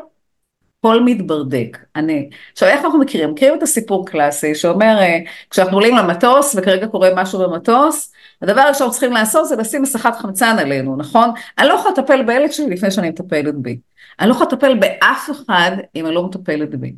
הכל 0.82 1.04
מתברדק. 1.04 1.78
אני, 1.96 2.30
עכשיו 2.52 2.70
איך 2.70 2.86
אנחנו 2.86 3.00
מכירים? 3.00 3.32
מכירים 3.32 3.58
את 3.58 3.64
הסיפור 3.64 4.08
קלאסי 4.08 4.56
שאומר 4.56 4.98
אה, 5.00 5.20
כשאנחנו 5.50 5.78
עולים 5.78 5.98
למטוס 5.98 6.56
וכרגע 6.58 6.88
קורה 6.88 7.10
משהו 7.16 7.40
במטוס, 7.40 8.14
הדבר 8.42 8.62
הראשון 8.62 8.90
צריכים 8.92 9.12
לעשות 9.12 9.48
זה 9.48 9.56
לשים 9.56 9.82
מסכת 9.82 10.16
חמצן 10.16 10.60
עלינו, 10.60 10.96
נכון? 10.96 11.30
אני 11.58 11.68
לא 11.68 11.74
יכולה 11.74 11.94
לטפל 11.98 12.24
בילד 12.24 12.52
שלי 12.52 12.70
לפני 12.70 12.92
שאני 12.92 13.10
מטפלת 13.10 13.56
בי. 13.56 13.80
אני 14.20 14.30
לא 14.30 14.34
יכולה 14.34 14.50
לטפל 14.52 14.80
באף 14.80 15.30
אחד 15.32 15.72
אם 15.96 16.06
אני 16.06 16.16
לא 16.16 16.24
מטפלת 16.24 16.76
בי. 16.76 16.94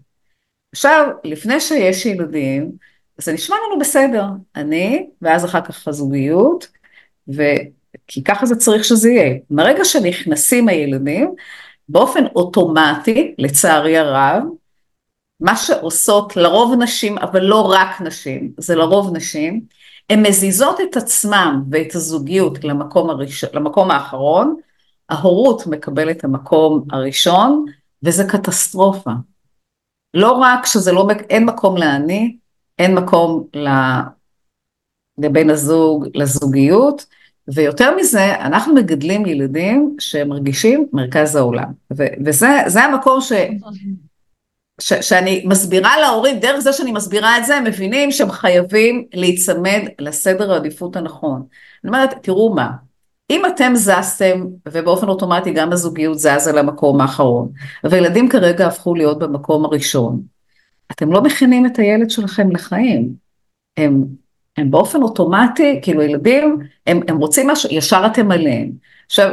עכשיו, 0.72 1.10
לפני 1.24 1.60
שיש 1.60 2.06
ילדים, 2.06 2.72
זה 3.18 3.34
נשמע 3.34 3.56
לנו 3.68 3.80
בסדר, 3.80 4.26
אני, 4.56 5.08
ואז 5.22 5.46
אחר 5.46 5.62
כך 5.62 5.88
הזוגיות, 5.88 6.68
ו... 7.36 7.44
כי 8.08 8.24
ככה 8.24 8.46
זה 8.46 8.56
צריך 8.56 8.84
שזה 8.84 9.10
יהיה. 9.10 9.36
מרגע 9.50 9.86
שנכנסים 9.86 10.68
הילדים, 10.68 11.36
באופן 11.90 12.26
אוטומטי, 12.36 13.36
לצערי 13.38 13.98
הרב, 13.98 14.44
מה 15.40 15.56
שעושות 15.56 16.36
לרוב 16.38 16.74
נשים, 16.80 17.18
אבל 17.18 17.44
לא 17.44 17.72
רק 17.72 18.02
נשים, 18.02 18.52
זה 18.58 18.76
לרוב 18.76 19.16
נשים, 19.16 19.62
הן 20.10 20.28
מזיזות 20.28 20.82
את 20.82 20.98
עצמם 20.98 21.64
ואת 21.72 21.96
הזוגיות 21.96 22.64
למקום, 22.64 23.10
הראש... 23.10 23.44
למקום 23.44 23.92
האחרון, 23.92 24.56
ההורות 25.10 25.68
מקבלת 25.68 26.18
את 26.18 26.24
המקום 26.24 26.86
הראשון, 26.92 27.66
וזה 28.04 28.24
קטסטרופה. 28.24 29.12
לא 30.14 30.32
רק 30.32 30.66
שזה 30.66 30.92
לא, 30.92 31.08
אין 31.30 31.46
מקום 31.46 31.78
לאני, 31.78 32.38
אין 32.80 32.96
מקום 32.96 33.48
לבן 35.18 35.50
הזוג, 35.50 36.08
לזוגיות, 36.14 37.06
ויותר 37.48 37.96
מזה, 37.96 38.36
אנחנו 38.36 38.76
מגדלים 38.76 39.26
ילדים 39.26 39.96
שמרגישים 40.00 40.88
מרכז 40.94 41.36
העולם. 41.36 41.72
ו- 41.98 42.14
וזה 42.26 42.84
המקום 42.84 43.22
ש... 43.22 43.32
ש, 44.82 44.94
שאני 44.94 45.44
מסבירה 45.48 46.00
להורים, 46.02 46.40
דרך 46.40 46.60
זה 46.60 46.74
שאני 46.74 46.92
מסבירה 46.92 47.38
את 47.38 47.46
זה, 47.46 47.56
הם 47.56 47.64
מבינים 47.64 48.12
שהם 48.12 48.32
חייבים 48.32 49.06
להיצמד 49.14 49.82
לסדר 50.00 50.54
העדיפות 50.54 50.96
הנכון. 50.96 51.44
אני 51.84 51.90
אומרת, 51.90 52.10
תראו 52.22 52.56
מה, 52.56 52.72
אם 53.30 53.46
אתם 53.46 53.72
זזתם, 53.76 54.46
ובאופן 54.70 55.08
אוטומטי 55.08 55.52
גם 55.52 55.72
הזוגיות 55.72 56.20
זזה 56.20 56.52
למקום 56.52 57.02
האחרון, 57.02 57.52
וילדים 57.84 58.30
כרגע 58.30 58.68
הפכו 58.68 58.96
להיות 58.96 59.20
במקום 59.20 59.66
הראשון, 59.66 60.22
אתם 60.92 61.12
לא 61.12 61.22
מכינים 61.22 61.66
את 61.66 61.80
הילד 61.80 62.10
שלכם 62.10 62.52
לחיים. 62.52 63.14
הם 63.78 64.04
הם 64.58 64.72
באופן 64.72 65.02
אוטומטי, 65.02 65.80
כאילו 65.82 66.02
ילדים, 66.02 66.60
הם, 66.88 67.00
הם 67.08 67.18
רוצים 67.18 67.48
משהו, 67.48 67.70
ישר 67.72 68.04
אתם 68.12 68.32
עליהם. 68.32 68.72
עכשיו, 69.06 69.32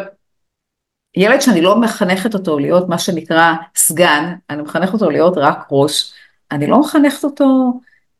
ילד 1.16 1.40
שאני 1.40 1.60
לא 1.60 1.80
מחנכת 1.80 2.34
אותו 2.34 2.58
להיות 2.58 2.88
מה 2.88 2.98
שנקרא 2.98 3.52
סגן, 3.76 4.34
אני 4.50 4.62
מחנכת 4.62 4.92
אותו 4.92 5.10
להיות 5.10 5.34
רק 5.36 5.68
ראש, 5.70 6.12
אני 6.52 6.66
לא 6.66 6.80
מחנכת 6.80 7.24
אותו 7.24 7.72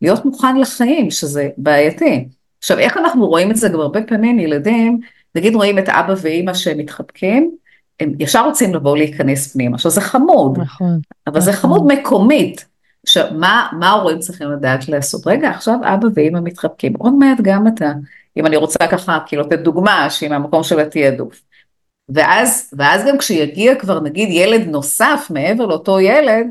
להיות 0.02 0.24
מוכן 0.24 0.56
לחיים, 0.56 1.10
שזה 1.10 1.48
בעייתי. 1.56 2.28
עכשיו, 2.58 2.78
איך 2.78 2.96
אנחנו 2.96 3.26
רואים 3.26 3.50
את 3.50 3.56
זה 3.56 3.68
גם 3.68 3.80
הרבה 3.80 4.02
פעמים, 4.02 4.38
ילדים, 4.38 5.00
נגיד 5.34 5.54
רואים 5.54 5.78
את 5.78 5.88
אבא 5.88 6.14
ואימא 6.22 6.54
שהם 6.54 6.78
מתחבקים, 6.78 7.50
הם 8.00 8.12
ישר 8.18 8.44
רוצים 8.44 8.74
לבוא 8.74 8.96
להיכנס 8.96 9.52
פנימה. 9.52 9.74
עכשיו, 9.74 9.90
זה 9.90 10.00
חמוד, 10.00 10.58
נכון, 10.58 11.00
אבל 11.26 11.38
נכון. 11.38 11.40
זה 11.40 11.52
חמוד 11.52 11.86
מקומית. 11.86 12.69
עכשיו, 13.04 13.26
מה, 13.32 13.68
מה 13.72 13.88
ההורים 13.88 14.18
צריכים 14.18 14.50
לדעת 14.50 14.88
לעשות? 14.88 15.26
רגע, 15.26 15.50
עכשיו 15.50 15.74
אבא 15.82 16.08
ואמא 16.14 16.40
מתחבקים, 16.42 16.92
עוד 16.98 17.14
מעט 17.14 17.38
גם 17.42 17.66
אתה, 17.68 17.92
אם 18.36 18.46
אני 18.46 18.56
רוצה 18.56 18.86
ככה, 18.90 19.18
כאילו 19.26 19.42
לתת 19.42 19.58
דוגמה 19.58 20.10
שהיא 20.10 20.30
מהמקום 20.30 20.62
של 20.62 20.80
התעדוף. 20.80 21.42
ואז, 22.08 22.74
ואז 22.78 23.04
גם 23.06 23.18
כשיגיע 23.18 23.74
כבר 23.74 24.00
נגיד 24.00 24.28
ילד 24.30 24.66
נוסף 24.66 25.26
מעבר 25.30 25.66
לאותו 25.66 26.00
ילד, 26.00 26.46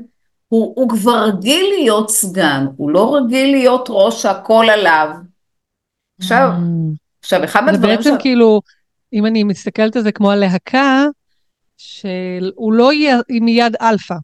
הוא, 0.47 0.73
הוא 0.75 0.89
כבר 0.89 1.23
רגיל 1.23 1.65
להיות 1.69 2.09
סגן, 2.09 2.65
הוא 2.77 2.91
לא 2.91 3.15
רגיל 3.15 3.51
להיות 3.51 3.85
ראש 3.89 4.21
שהכל 4.21 4.65
עליו. 4.69 5.09
עכשיו, 6.19 6.51
mm. 6.51 6.95
עכשיו 7.23 7.43
אחד 7.43 7.63
מהדברים... 7.63 8.01
זה 8.01 8.09
בעצם 8.09 8.19
ש... 8.19 8.21
כאילו, 8.21 8.61
אם 9.13 9.25
אני 9.25 9.43
מסתכלת 9.43 9.95
על 9.95 10.01
זה 10.01 10.11
כמו 10.11 10.31
הלהקה, 10.31 11.05
שהוא 11.77 12.73
לא 12.73 12.93
יהיה 12.93 13.17
מיד 13.41 13.75
אלפא. 13.81 14.15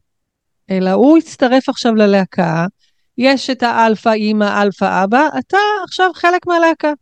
אלא 0.70 0.90
הוא 0.90 1.18
הצטרף 1.18 1.68
עכשיו 1.68 1.94
ללהקה, 1.94 2.66
יש 3.18 3.50
את 3.50 3.62
האלפא 3.62 4.08
אימא, 4.08 4.62
אלפא 4.62 5.04
אבא, 5.04 5.28
אתה 5.38 5.58
עכשיו 5.84 6.10
חלק 6.14 6.46
מהלהקה. 6.46 6.92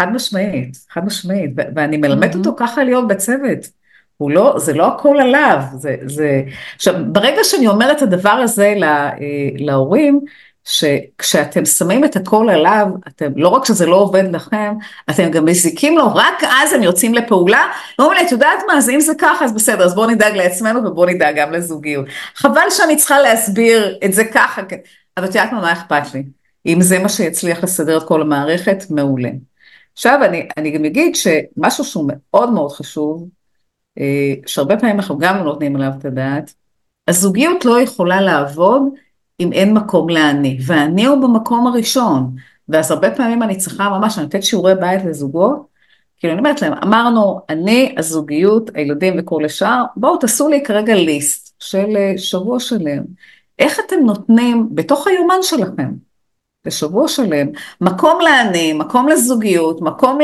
חד 0.00 0.12
משמעית, 0.12 0.76
חד 0.90 1.04
משמעית, 1.04 1.50
ואני 1.76 1.96
מלמדת 1.96 2.34
mm-hmm. 2.34 2.38
אותו 2.38 2.54
ככה 2.56 2.84
להיות 2.84 3.08
בצוות. 3.08 3.80
הוא 4.16 4.30
לא, 4.30 4.54
זה 4.58 4.72
לא 4.72 4.86
הכל 4.86 5.16
עליו, 5.20 5.62
זה, 5.74 5.96
זה... 6.06 6.42
עכשיו, 6.76 6.94
ברגע 7.12 7.44
שאני 7.44 7.66
אומרת 7.66 7.96
את 7.96 8.02
הדבר 8.02 8.30
הזה 8.30 8.74
לה, 8.76 9.08
אה, 9.08 9.48
להורים, 9.56 10.20
שכשאתם 10.64 11.64
שמים 11.64 12.04
את 12.04 12.16
הכל 12.16 12.50
עליו, 12.50 12.86
אתם, 13.08 13.32
לא 13.36 13.48
רק 13.48 13.64
שזה 13.64 13.86
לא 13.86 13.96
עובד 13.96 14.24
לכם, 14.32 14.74
אתם 15.10 15.30
גם 15.30 15.44
מזיקים 15.44 15.98
לו, 15.98 16.14
רק 16.14 16.44
אז 16.62 16.72
הם 16.72 16.82
יוצאים 16.82 17.14
לפעולה, 17.14 17.66
ואומרים 17.98 18.18
לי, 18.18 18.26
את 18.26 18.32
יודעת 18.32 18.58
מה, 18.66 18.74
אז 18.78 18.90
אם 18.90 19.00
זה 19.00 19.12
ככה, 19.18 19.44
אז 19.44 19.52
בסדר, 19.52 19.84
אז 19.84 19.94
בואו 19.94 20.10
נדאג 20.10 20.36
לעצמנו 20.36 20.80
ובואו 20.86 21.06
נדאג 21.06 21.36
גם 21.36 21.52
לזוגיות. 21.52 22.06
חבל 22.34 22.70
שאני 22.70 22.96
צריכה 22.96 23.20
להסביר 23.20 23.98
את 24.04 24.12
זה 24.12 24.24
ככה, 24.24 24.62
כן. 24.62 24.76
אבל 25.16 25.24
את 25.24 25.34
יודעת 25.34 25.52
מה, 25.52 25.60
מה 25.60 25.72
אכפת 25.72 26.14
לי? 26.14 26.22
אם 26.66 26.82
זה 26.82 26.98
מה 26.98 27.08
שיצליח 27.08 27.64
לסדר 27.64 27.98
את 27.98 28.02
כל 28.02 28.22
המערכת, 28.22 28.84
מעולה. 28.90 29.30
עכשיו, 29.92 30.20
אני, 30.24 30.48
אני 30.56 30.70
גם 30.70 30.84
אגיד 30.84 31.16
שמשהו 31.16 31.84
שהוא 31.84 32.10
מאוד 32.12 32.52
מאוד 32.52 32.72
חשוב, 32.72 33.28
אה, 33.98 34.34
שהרבה 34.46 34.76
פעמים 34.76 34.96
אנחנו 34.96 35.18
גם 35.18 35.36
לא 35.36 35.42
נותנים 35.42 35.76
עליו 35.76 35.90
את 35.98 36.04
הדעת, 36.04 36.54
הזוגיות 37.08 37.64
לא 37.64 37.80
יכולה 37.80 38.20
לעבוד 38.20 38.82
אם 39.40 39.52
אין 39.52 39.74
מקום 39.74 40.08
לאני, 40.08 40.58
ואני 40.66 41.06
הוא 41.06 41.22
במקום 41.22 41.66
הראשון, 41.66 42.30
ואז 42.68 42.90
הרבה 42.90 43.10
פעמים 43.10 43.42
אני 43.42 43.56
צריכה 43.56 43.88
ממש, 43.88 44.18
אני 44.18 44.24
נותנת 44.24 44.42
שיעורי 44.42 44.74
בית 44.74 45.04
לזוגות, 45.04 45.70
כאילו 46.18 46.32
אני 46.32 46.40
אומרת 46.40 46.62
להם, 46.62 46.72
אמרנו, 46.72 47.40
אני, 47.48 47.94
הזוגיות, 47.98 48.70
הילדים 48.74 49.14
וכל 49.18 49.44
השאר, 49.44 49.84
בואו 49.96 50.16
תעשו 50.16 50.48
לי 50.48 50.64
כרגע 50.64 50.94
ליסט 50.94 51.54
של 51.58 51.96
אה, 51.96 52.12
שבוע 52.16 52.60
שלם. 52.60 53.02
איך 53.58 53.80
אתם 53.86 53.96
נותנים 54.04 54.68
בתוך 54.70 55.06
היומן 55.06 55.42
שלכם, 55.42 55.90
בשבוע 56.66 57.08
שלם, 57.08 57.46
מקום 57.80 58.20
לאני, 58.20 58.72
מקום 58.72 59.08
לזוגיות, 59.08 59.80
מקום 59.80 60.18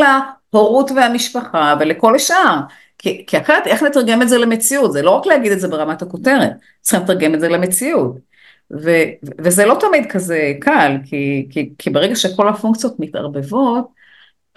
להורות 0.53 0.91
והמשפחה 0.91 1.75
ולכל 1.81 2.15
השאר. 2.15 2.61
כי, 2.99 3.25
כי 3.27 3.39
אחרת 3.39 3.67
איך 3.67 3.83
נתרגם 3.83 4.23
את 4.23 4.29
זה 4.29 4.39
למציאות? 4.39 4.93
זה 4.93 5.03
לא 5.03 5.11
רק 5.11 5.27
להגיד 5.27 5.53
את 5.53 5.61
זה 5.61 5.69
ברמת 5.69 6.03
הכותרת, 6.03 6.53
צריכים 6.81 7.05
לתרגם 7.05 7.35
את 7.35 7.41
זה 7.41 7.49
למציאות. 7.49 8.26
ו, 8.73 8.91
וזה 9.39 9.67
לא 9.67 9.79
תמיד 9.81 10.11
כזה 10.11 10.53
קל, 10.61 10.97
כי, 11.05 11.47
כי, 11.51 11.71
כי 11.79 11.91
ברגע 11.91 12.17
שכל 12.17 12.49
הפונקציות 12.49 13.01
מתערבבות, 13.01 13.89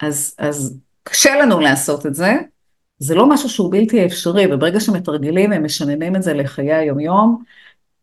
אז, 0.00 0.34
אז 0.38 0.78
קשה 1.02 1.36
לנו 1.36 1.60
לעשות 1.60 2.06
את 2.06 2.14
זה, 2.14 2.34
זה 2.98 3.14
לא 3.14 3.28
משהו 3.28 3.48
שהוא 3.48 3.72
בלתי 3.72 4.06
אפשרי, 4.06 4.54
וברגע 4.54 4.80
שמתרגלים 4.80 5.52
הם 5.52 5.64
משננים 5.64 6.16
את 6.16 6.22
זה 6.22 6.34
לחיי 6.34 6.74
היומיום, 6.74 7.42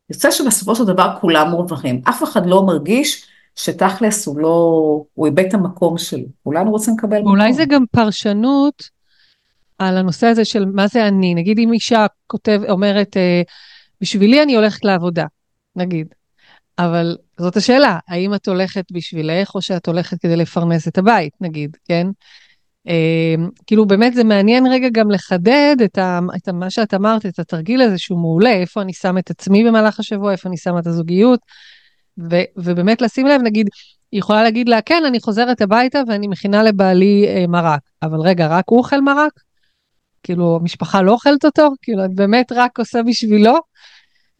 יוצא 0.09 0.31
שבסופו 0.31 0.75
של 0.75 0.83
דבר 0.83 1.15
כולם 1.21 1.49
מורווחים. 1.49 2.01
אף 2.09 2.23
אחד 2.23 2.45
לא 2.45 2.65
מרגיש 2.65 3.25
שתכלס 3.55 4.27
הוא 4.27 4.39
לא, 4.39 5.03
הוא 5.13 5.25
איבד 5.25 5.45
את 5.45 5.53
המקום 5.53 5.97
שלו. 5.97 6.23
כולנו 6.43 6.71
רוצים 6.71 6.95
לקבל 6.97 7.19
מקום. 7.19 7.31
אולי 7.31 7.53
זה 7.53 7.65
גם 7.65 7.83
פרשנות 7.91 8.83
על 9.79 9.97
הנושא 9.97 10.27
הזה 10.27 10.45
של 10.45 10.65
מה 10.65 10.87
זה 10.87 11.07
אני. 11.07 11.35
נגיד 11.35 11.59
אם 11.59 11.73
אישה 11.73 12.05
כותב, 12.27 12.61
אומרת, 12.69 13.17
אה, 13.17 13.41
בשבילי 14.01 14.43
אני 14.43 14.55
הולכת 14.55 14.85
לעבודה, 14.85 15.25
נגיד. 15.77 16.07
אבל 16.79 17.17
זאת 17.39 17.57
השאלה, 17.57 17.99
האם 18.07 18.33
את 18.33 18.47
הולכת 18.47 18.85
בשבילך 18.91 19.55
או 19.55 19.61
שאת 19.61 19.87
הולכת 19.87 20.21
כדי 20.21 20.35
לפרנס 20.35 20.87
את 20.87 20.97
הבית, 20.97 21.33
נגיד, 21.41 21.77
כן? 21.85 22.07
Uh, 22.87 23.49
כאילו 23.67 23.85
באמת 23.87 24.13
זה 24.13 24.23
מעניין 24.23 24.67
רגע 24.67 24.87
גם 24.91 25.11
לחדד 25.11 25.75
את, 25.85 25.97
ה, 25.97 26.19
את 26.35 26.49
מה 26.49 26.69
שאת 26.69 26.93
אמרת, 26.93 27.25
את 27.25 27.39
התרגיל 27.39 27.81
הזה 27.81 27.97
שהוא 27.97 28.19
מעולה, 28.19 28.51
איפה 28.51 28.81
אני 28.81 28.93
שם 28.93 29.17
את 29.17 29.29
עצמי 29.29 29.63
במהלך 29.63 29.99
השבוע, 29.99 30.31
איפה 30.31 30.49
אני 30.49 30.57
שמה 30.57 30.79
את 30.79 30.87
הזוגיות, 30.87 31.39
ו, 32.31 32.35
ובאמת 32.57 33.01
לשים 33.01 33.27
לב, 33.27 33.41
נגיד, 33.41 33.69
היא 34.11 34.19
יכולה 34.19 34.43
להגיד 34.43 34.69
לה, 34.69 34.81
כן, 34.81 35.03
אני 35.07 35.19
חוזרת 35.19 35.61
הביתה 35.61 35.99
ואני 36.07 36.27
מכינה 36.27 36.63
לבעלי 36.63 37.25
uh, 37.27 37.47
מרק, 37.47 37.81
אבל 38.03 38.19
רגע, 38.19 38.47
רק 38.47 38.65
הוא 38.67 38.77
אוכל 38.77 39.01
מרק? 39.01 39.31
כאילו, 40.23 40.57
המשפחה 40.61 41.01
לא 41.01 41.11
אוכלת 41.11 41.45
אותו? 41.45 41.69
כאילו, 41.81 42.05
את 42.05 42.15
באמת 42.15 42.51
רק 42.51 42.79
עושה 42.79 43.03
בשבילו? 43.03 43.55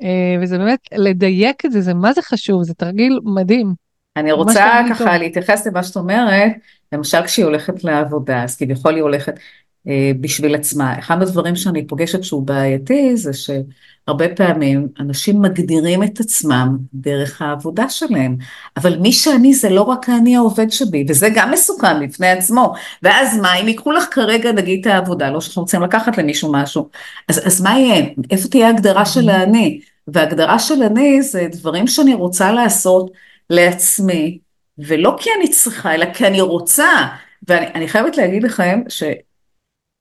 Uh, 0.01 0.06
וזה 0.42 0.58
באמת, 0.58 0.80
לדייק 0.92 1.66
את 1.66 1.72
זה, 1.72 1.82
זה 1.82 1.94
מה 1.94 2.13
זה 2.13 2.22
חשוב, 2.22 2.63
זה 2.63 2.74
תרגיל 2.74 3.20
מדהים. 3.24 3.74
אני 4.18 4.32
רוצה 4.32 4.82
ככה 4.89 5.18
להתייחס 5.18 5.68
למה 5.68 5.84
שאת 5.84 5.96
אומרת, 5.96 6.51
למשל 6.92 7.25
כשהיא 7.25 7.46
הולכת 7.46 7.84
לעבודה, 7.84 8.44
אז 8.44 8.58
כביכול 8.58 8.96
היא 8.96 9.04
הולכת 9.04 9.34
אה, 9.34 9.42
בשביל 10.22 10.56
עצמה. 10.56 11.00
אחד 11.00 11.22
הדברים 11.22 11.56
שאני 11.56 11.88
פוגשת 11.88 12.24
שהוא 12.24 12.44
בעייתי 12.44 13.17
זה 13.17 13.32
שהרבה 13.34 14.36
פעמים 14.36 14.88
אנשים 15.00 15.41
מגדירים 15.41 16.03
את 16.03 16.20
עצמם 16.20 16.77
דרך 16.94 17.41
העבודה 17.41 17.89
שלהם, 17.89 18.38
אבל 18.77 18.98
מי 18.98 19.12
שאני 19.12 19.53
זה 19.53 19.70
לא 19.70 19.82
רק 19.82 20.10
אני 20.10 20.36
העובד 20.36 20.72
שבי, 20.72 21.06
וזה 21.10 21.29
גם 21.36 21.51
מסוכן 21.51 22.08
בפני 22.08 22.27
עצמו. 22.27 22.74
ואז 23.03 23.38
מה, 23.38 23.56
אם 23.56 23.67
ייקחו 23.67 23.91
לך 23.91 24.06
כרגע 24.12 24.51
נגיד 24.51 24.88
את 24.88 24.94
העבודה, 24.94 25.29
לא 25.29 25.41
שאנחנו 25.41 25.62
רוצים 25.62 25.82
לקחת 25.82 26.17
למישהו 26.17 26.51
משהו, 26.51 26.89
אז, 27.27 27.48
אז 27.48 27.62
מה 27.62 27.79
יהיה? 27.79 28.06
איפה 28.32 28.48
תהיה 28.48 28.67
ההגדרה 28.67 29.06
של 29.06 29.29
האני? 29.29 29.79
והגדרה 30.08 30.60
של 30.60 30.84
אני 30.84 31.22
זה 31.22 31.48
דברים 31.51 31.88
שאני 31.88 32.13
רוצה 32.13 32.51
לעשות 32.51 33.12
לעצמי, 33.50 34.38
ולא 34.77 35.15
כי 35.20 35.29
אני 35.39 35.50
צריכה, 35.50 35.96
אלא 35.96 36.06
כי 36.13 36.27
אני 36.27 36.41
רוצה. 36.41 36.88
ואני 37.48 37.88
חייבת 37.88 38.17
להגיד 38.17 38.44
לכם, 38.44 38.82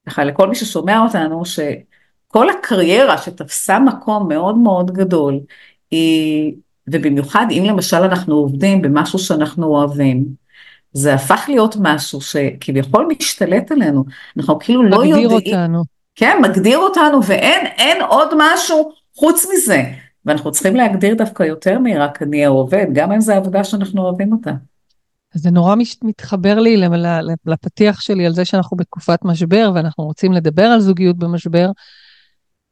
שככה 0.06 0.25
לכל 0.25 0.48
מי 0.48 0.54
ששומע 0.54 1.00
אותנו, 1.00 1.42
שכל 1.44 2.50
הקריירה 2.50 3.18
שתפסה 3.18 3.78
מקום 3.78 4.28
מאוד 4.28 4.58
מאוד 4.58 4.90
גדול, 4.90 5.40
היא, 5.90 6.54
ובמיוחד 6.88 7.46
אם 7.50 7.64
למשל 7.66 7.96
אנחנו 7.96 8.34
עובדים 8.34 8.82
במשהו 8.82 9.18
שאנחנו 9.18 9.66
אוהבים, 9.66 10.25
זה 10.92 11.14
הפך 11.14 11.44
להיות 11.48 11.76
משהו 11.80 12.20
שכביכול 12.20 13.08
משתלט 13.10 13.72
עלינו, 13.72 14.04
אנחנו 14.36 14.58
כאילו 14.58 14.82
לא 14.82 14.96
יודעים, 14.96 15.14
מגדיר 15.14 15.30
אותנו. 15.30 15.82
כן, 16.14 16.38
מגדיר 16.42 16.78
אותנו, 16.78 17.25
ואין 17.25 18.02
עוד 18.02 18.28
משהו 18.38 18.92
חוץ 19.16 19.46
מזה. 19.54 19.82
ואנחנו 20.26 20.52
צריכים 20.52 20.76
להגדיר 20.76 21.14
דווקא 21.14 21.42
יותר 21.42 21.78
מרק 21.78 22.22
אני 22.22 22.44
העובד, 22.44 22.86
גם 22.92 23.12
אם 23.12 23.20
זו 23.20 23.32
עבודה 23.32 23.64
שאנחנו 23.64 24.02
אוהבים 24.02 24.32
אותה. 24.32 24.50
זה 25.37 25.50
נורא 25.50 25.75
מתחבר 26.05 26.59
לי 26.59 26.76
לפתיח 27.47 28.00
שלי 28.00 28.26
על 28.26 28.33
זה 28.33 28.45
שאנחנו 28.45 28.76
בתקופת 28.76 29.19
משבר 29.25 29.71
ואנחנו 29.75 30.05
רוצים 30.05 30.33
לדבר 30.33 30.64
על 30.64 30.81
זוגיות 30.81 31.19
במשבר. 31.19 31.71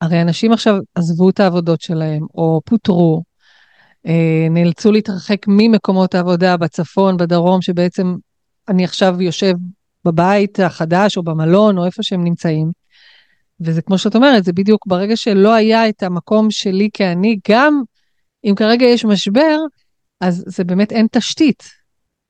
הרי 0.01 0.23
אנשים 0.23 0.53
עכשיו 0.53 0.77
עזבו 0.95 1.31
את 1.31 1.41
העבודות 1.41 1.81
שלהם 1.81 2.27
או 2.35 2.61
פוטרו, 2.65 3.23
אה, 4.07 4.47
נאלצו 4.51 4.93
להתרחק 4.93 5.47
ממקומות 5.49 6.15
העבודה 6.15 6.57
בצפון, 6.57 7.17
בדרום, 7.17 7.63
שבעצם 7.63 8.15
אני 8.69 8.85
עכשיו 8.85 9.23
יושב 9.23 9.55
בבית 10.05 10.61
החדש 10.61 11.17
או 11.17 11.23
במלון 11.23 11.79
או 11.79 11.85
איפה 11.85 12.03
שהם 12.03 12.25
נמצאים. 12.25 12.71
וזה 13.61 13.83
כמו 13.83 13.99
שאת 13.99 14.17
אומרת, 14.17 14.45
זה 14.45 14.53
בדיוק 14.53 14.87
ברגע 14.87 15.17
שלא 15.17 15.55
היה 15.55 15.89
את 15.89 16.03
המקום 16.03 16.51
שלי 16.51 16.89
כאני, 16.93 17.39
גם 17.49 17.83
אם 18.45 18.55
כרגע 18.55 18.87
יש 18.87 19.05
משבר, 19.05 19.59
אז 20.21 20.45
זה 20.47 20.65
באמת 20.65 20.93
אין 20.93 21.07
תשתית, 21.13 21.63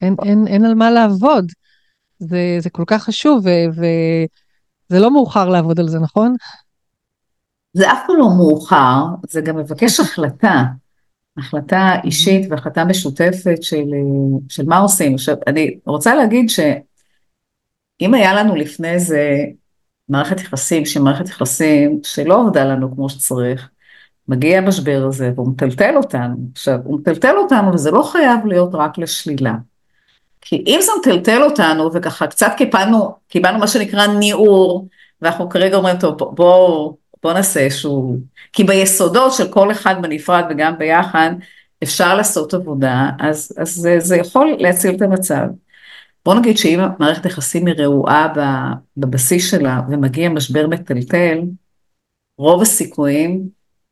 אין, 0.00 0.16
אין, 0.24 0.46
אין 0.46 0.64
על 0.64 0.74
מה 0.74 0.90
לעבוד. 0.90 1.52
זה, 2.18 2.56
זה 2.58 2.70
כל 2.70 2.84
כך 2.86 3.02
חשוב, 3.02 3.46
וזה 3.70 5.00
לא 5.00 5.10
מאוחר 5.10 5.48
לעבוד 5.48 5.80
על 5.80 5.88
זה, 5.88 5.98
נכון? 5.98 6.36
זה 7.72 7.92
אף 7.92 7.98
פעם 8.06 8.16
לא 8.16 8.28
מאוחר, 8.36 9.04
זה 9.28 9.40
גם 9.40 9.56
מבקש 9.56 10.00
החלטה, 10.00 10.62
החלטה 11.36 11.90
אישית 12.04 12.46
והחלטה 12.50 12.84
משותפת 12.84 13.62
של, 13.62 13.84
של 14.48 14.66
מה 14.66 14.78
עושים. 14.78 15.14
עכשיו, 15.14 15.36
אני 15.46 15.78
רוצה 15.86 16.14
להגיד 16.14 16.48
שאם 16.48 18.14
היה 18.14 18.34
לנו 18.34 18.56
לפני 18.56 18.98
זה 18.98 19.44
מערכת 20.08 20.40
יחסים 20.40 20.86
שהיא 20.86 21.02
מערכת 21.02 21.28
יחסים 21.28 22.00
שלא 22.02 22.40
עובדה 22.40 22.64
לנו 22.64 22.94
כמו 22.94 23.08
שצריך, 23.08 23.68
מגיע 24.28 24.58
המשבר 24.58 25.04
הזה 25.08 25.32
והוא 25.34 25.48
מטלטל 25.48 25.96
אותנו. 25.96 26.36
עכשיו, 26.52 26.78
הוא 26.84 27.00
מטלטל 27.00 27.36
אותנו 27.36 27.74
וזה 27.74 27.90
לא 27.90 28.02
חייב 28.02 28.46
להיות 28.46 28.70
רק 28.74 28.98
לשלילה. 28.98 29.54
כי 30.44 30.64
אם 30.66 30.78
זה 30.82 30.92
מטלטל 31.00 31.42
אותנו 31.42 31.90
וככה 31.94 32.26
קצת 32.26 32.52
קיבלנו, 32.56 33.14
קיבלנו 33.28 33.58
מה 33.58 33.66
שנקרא 33.66 34.06
ניעור, 34.06 34.88
ואנחנו 35.22 35.48
כרגע 35.48 35.76
אומרים, 35.76 35.96
טוב, 35.96 36.18
בואו 36.18 36.96
בוא, 37.22 37.32
נעשה 37.32 37.60
איזשהו... 37.60 38.16
כי 38.52 38.64
ביסודות 38.64 39.32
של 39.32 39.52
כל 39.52 39.72
אחד 39.72 39.94
בנפרד 40.02 40.44
וגם 40.50 40.78
ביחד, 40.78 41.30
אפשר 41.82 42.14
לעשות 42.14 42.54
עבודה, 42.54 43.10
אז, 43.20 43.52
אז 43.58 43.74
זה, 43.74 44.00
זה 44.00 44.16
יכול 44.16 44.56
להציל 44.58 44.94
את 44.96 45.02
המצב. 45.02 45.46
בוא 46.24 46.34
נגיד 46.34 46.58
שאם 46.58 46.80
מערכת 46.98 47.26
יחסים 47.26 47.66
היא 47.66 47.74
רעועה 47.78 48.32
בבסיס 48.96 49.50
שלה 49.50 49.80
ומגיע 49.88 50.28
משבר 50.28 50.66
מטלטל, 50.66 51.38
רוב 52.38 52.62
הסיכויים 52.62 53.48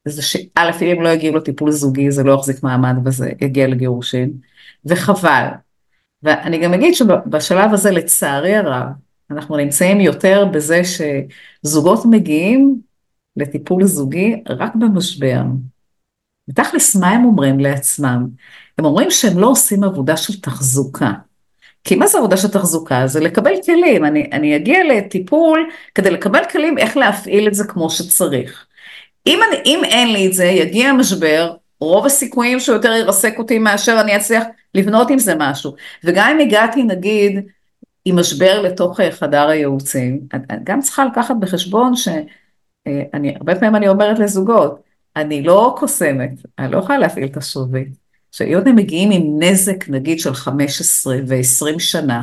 זה 0.09 0.23
שא', 0.23 0.71
אם 0.83 1.03
לא 1.03 1.09
יגיעו 1.09 1.37
לטיפול 1.37 1.71
זוגי 1.71 2.11
זה 2.11 2.23
לא 2.23 2.33
יחזיק 2.33 2.63
מעמד 2.63 2.95
וזה 3.05 3.31
יגיע 3.41 3.67
לגירושין, 3.67 4.33
וחבל. 4.85 5.47
ואני 6.23 6.59
גם 6.59 6.75
אגיד 6.75 6.95
שבשלב 6.95 7.73
הזה 7.73 7.91
לצערי 7.91 8.57
הרב, 8.57 8.87
אנחנו 9.31 9.57
נמצאים 9.57 10.01
יותר 10.01 10.45
בזה 10.45 10.83
שזוגות 10.85 12.03
מגיעים 12.11 12.81
לטיפול 13.37 13.85
זוגי 13.85 14.43
רק 14.49 14.75
במשבר. 14.75 15.43
ותכלס 16.51 16.97
מה 16.97 17.09
הם 17.09 17.25
אומרים 17.25 17.61
לעצמם? 17.61 18.27
הם 18.79 18.85
אומרים 18.85 19.11
שהם 19.11 19.39
לא 19.39 19.47
עושים 19.47 19.85
עבודה 19.85 20.17
של 20.17 20.41
תחזוקה. 20.41 21.13
כי 21.85 21.97
מה 21.97 22.07
זה 22.07 22.19
עבודה 22.19 22.37
של 22.37 22.49
תחזוקה? 22.49 23.07
זה 23.07 23.21
לקבל 23.21 23.53
כלים, 23.67 24.05
אני, 24.05 24.31
אני 24.33 24.57
אגיע 24.57 24.79
לטיפול 24.85 25.71
כדי 25.95 26.11
לקבל 26.11 26.43
כלים 26.53 26.79
איך 26.79 26.97
להפעיל 26.97 27.49
את 27.49 27.55
זה 27.55 27.65
כמו 27.65 27.91
שצריך. 27.91 28.67
אם, 29.27 29.41
אני, 29.49 29.57
אם 29.67 29.85
אין 29.85 30.13
לי 30.13 30.27
את 30.27 30.33
זה, 30.33 30.45
יגיע 30.45 30.93
משבר, 30.93 31.55
רוב 31.81 32.07
הסיכויים 32.07 32.61
שהוא 32.61 32.75
יותר 32.75 32.93
ירסק 32.93 33.39
אותי 33.39 33.59
מאשר 33.59 34.01
אני 34.01 34.17
אצליח 34.17 34.43
לבנות 34.75 35.11
עם 35.11 35.19
זה 35.19 35.35
משהו. 35.39 35.75
וגם 36.05 36.31
אם 36.31 36.39
הגעתי 36.39 36.83
נגיד 36.83 37.41
עם 38.05 38.19
משבר 38.19 38.63
לתוך 38.63 39.01
חדר 39.11 39.49
הייעוצים, 39.49 40.21
אני 40.33 40.61
גם 40.65 40.81
צריכה 40.81 41.05
לקחת 41.05 41.35
בחשבון 41.41 41.97
שאני, 41.97 43.35
הרבה 43.37 43.55
פעמים 43.55 43.77
אני 43.77 43.89
אומרת 43.89 44.19
לזוגות, 44.19 44.83
אני 45.17 45.43
לא 45.43 45.75
קוסמת, 45.79 46.31
אני 46.59 46.73
לא 46.73 46.79
יכולה 46.79 46.99
להפעיל 46.99 47.25
את 47.25 47.37
השרביט. 47.37 47.89
שהיות 48.33 48.67
הם 48.67 48.77
מגיעים 48.77 49.11
עם 49.11 49.43
נזק 49.43 49.89
נגיד 49.89 50.21
של 50.21 50.35
15 50.35 51.17
ו-20 51.27 51.79
שנה, 51.79 52.23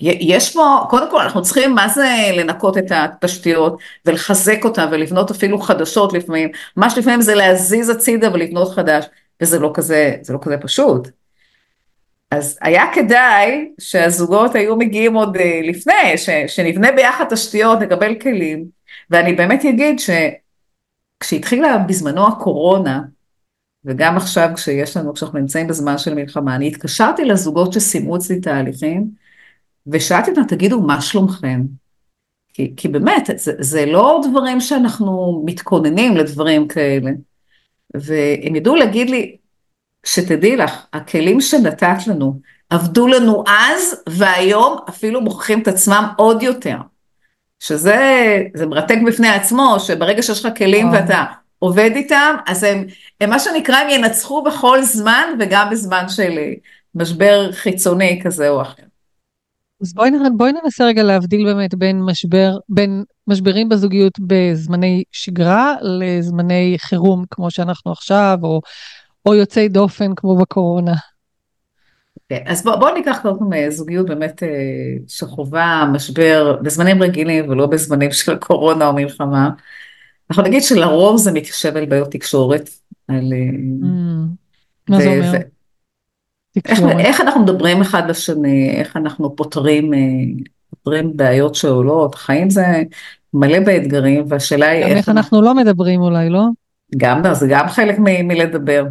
יש 0.00 0.52
פה, 0.54 0.86
קודם 0.90 1.10
כל 1.10 1.20
אנחנו 1.20 1.42
צריכים 1.42 1.74
מה 1.74 1.88
זה 1.88 2.30
לנקות 2.36 2.78
את 2.78 2.90
התשתיות 2.90 3.78
ולחזק 4.06 4.64
אותן 4.64 4.88
ולבנות 4.92 5.30
אפילו 5.30 5.58
חדשות 5.58 6.12
לפעמים, 6.12 6.48
מה 6.76 6.90
שלפעמים 6.90 7.20
זה 7.20 7.34
להזיז 7.34 7.88
הצידה 7.88 8.32
ולבנות 8.32 8.70
חדש, 8.70 9.06
וזה 9.42 9.58
לא 9.58 9.70
כזה, 9.74 10.16
זה 10.22 10.32
לא 10.32 10.38
כזה 10.42 10.56
פשוט. 10.58 11.08
אז 12.32 12.58
היה 12.60 12.84
כדאי 12.94 13.70
שהזוגות 13.80 14.54
היו 14.54 14.76
מגיעים 14.76 15.14
עוד 15.14 15.36
אה, 15.36 15.60
לפני, 15.64 16.16
ש, 16.16 16.30
שנבנה 16.46 16.92
ביחד 16.92 17.24
תשתיות, 17.30 17.78
נקבל 17.80 18.14
כלים, 18.20 18.64
ואני 19.10 19.32
באמת 19.32 19.64
אגיד 19.64 20.00
שכשהתחילה 21.20 21.78
בזמנו 21.78 22.28
הקורונה, 22.28 23.02
וגם 23.84 24.16
עכשיו 24.16 24.48
כשיש 24.54 24.96
לנו, 24.96 25.14
כשאנחנו 25.14 25.38
נמצאים 25.38 25.66
בזמן 25.66 25.98
של 25.98 26.14
מלחמה, 26.14 26.54
אני 26.56 26.68
התקשרתי 26.68 27.24
לזוגות 27.24 27.72
שסיימו 27.72 28.16
אצלי 28.16 28.40
תהליכים, 28.40 29.10
ושאלתי 29.86 30.30
אותם, 30.30 30.44
תגידו, 30.48 30.80
מה 30.80 31.00
שלומכם? 31.00 31.60
כי, 32.54 32.72
כי 32.76 32.88
באמת, 32.88 33.30
זה, 33.36 33.52
זה 33.58 33.86
לא 33.86 34.20
דברים 34.30 34.60
שאנחנו 34.60 35.42
מתכוננים 35.46 36.16
לדברים 36.16 36.68
כאלה. 36.68 37.10
והם 37.94 38.56
ידעו 38.56 38.76
להגיד 38.76 39.10
לי, 39.10 39.36
שתדעי 40.06 40.56
לך, 40.56 40.86
הכלים 40.92 41.40
שנתת 41.40 42.06
לנו 42.06 42.40
עבדו 42.70 43.06
לנו 43.06 43.44
אז, 43.48 44.02
והיום 44.08 44.76
אפילו 44.88 45.20
מוכיחים 45.20 45.62
את 45.62 45.68
עצמם 45.68 46.08
עוד 46.16 46.42
יותר. 46.42 46.76
שזה 47.60 47.96
מרתק 48.66 48.98
בפני 49.06 49.28
עצמו, 49.28 49.76
שברגע 49.80 50.22
שיש 50.22 50.44
לך 50.44 50.58
כלים 50.58 50.92
ואתה 50.92 51.24
עובד 51.58 51.90
איתם, 51.94 52.34
אז 52.46 52.62
הם, 52.62 52.84
הם 53.20 53.30
מה 53.30 53.38
שנקרא, 53.38 53.76
הם 53.76 53.88
ינצחו 53.90 54.42
בכל 54.42 54.82
זמן 54.82 55.24
וגם 55.40 55.70
בזמן 55.70 56.08
של 56.08 56.38
משבר 56.94 57.52
חיצוני 57.52 58.20
כזה 58.24 58.48
או 58.48 58.62
אחר. 58.62 58.82
אז 59.82 59.94
בואי, 59.94 60.10
בואי 60.36 60.52
ננסה 60.52 60.84
רגע 60.84 61.02
להבדיל 61.02 61.44
באמת 61.44 61.74
בין 61.74 62.02
משבר, 62.02 62.56
בין 62.68 63.04
משברים 63.26 63.68
בזוגיות 63.68 64.12
בזמני 64.20 65.02
שגרה 65.12 65.74
לזמני 65.82 66.76
חירום 66.78 67.24
כמו 67.30 67.50
שאנחנו 67.50 67.92
עכשיו, 67.92 68.38
או, 68.42 68.60
או 69.26 69.34
יוצאי 69.34 69.68
דופן 69.68 70.14
כמו 70.16 70.36
בקורונה. 70.36 70.94
כן, 72.28 72.42
אז 72.46 72.64
בואו 72.64 72.80
בוא 72.80 72.90
ניקח 72.90 73.18
קודם 73.22 73.38
כל 73.38 73.70
זוגיות 73.70 74.06
באמת 74.06 74.42
שחובה 75.08 75.84
משבר 75.92 76.58
בזמנים 76.62 77.02
רגילים 77.02 77.50
ולא 77.50 77.66
בזמנים 77.66 78.12
של 78.12 78.36
קורונה 78.36 78.86
או 78.86 78.92
מלחמה. 78.92 79.50
אנחנו 80.30 80.42
נגיד 80.42 80.62
שלרוב 80.62 81.16
זה 81.16 81.32
מתיישב 81.32 81.76
על 81.76 81.86
בעיות 81.86 82.10
תקשורת. 82.10 82.70
על, 83.08 83.32
mm, 83.32 84.26
מה 84.88 85.00
זה 85.00 85.08
אומר? 85.08 85.32
איך, 86.64 86.80
איך 86.98 87.20
אנחנו 87.20 87.42
מדברים 87.42 87.80
אחד 87.80 88.02
לשני, 88.10 88.70
איך 88.70 88.96
אנחנו 88.96 89.36
פותרים, 89.36 89.94
אה, 89.94 89.98
פותרים 90.70 91.16
בעיות 91.16 91.54
שעולות, 91.54 92.14
חיים 92.14 92.50
זה 92.50 92.64
מלא 93.34 93.60
באתגרים, 93.60 94.24
והשאלה 94.28 94.68
היא 94.68 94.82
איך... 94.82 94.90
גם 94.90 94.96
איך 94.96 95.08
אנחנו 95.08 95.42
לא 95.42 95.54
מדברים 95.54 96.00
אולי, 96.00 96.30
לא? 96.30 96.42
גם, 96.96 97.22
זה 97.32 97.46
גם 97.50 97.68
חלק 97.68 97.96
מלדבר, 97.98 98.84
אה, 98.84 98.90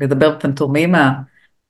לדבר 0.00 0.36
בפנטומימה, 0.36 1.12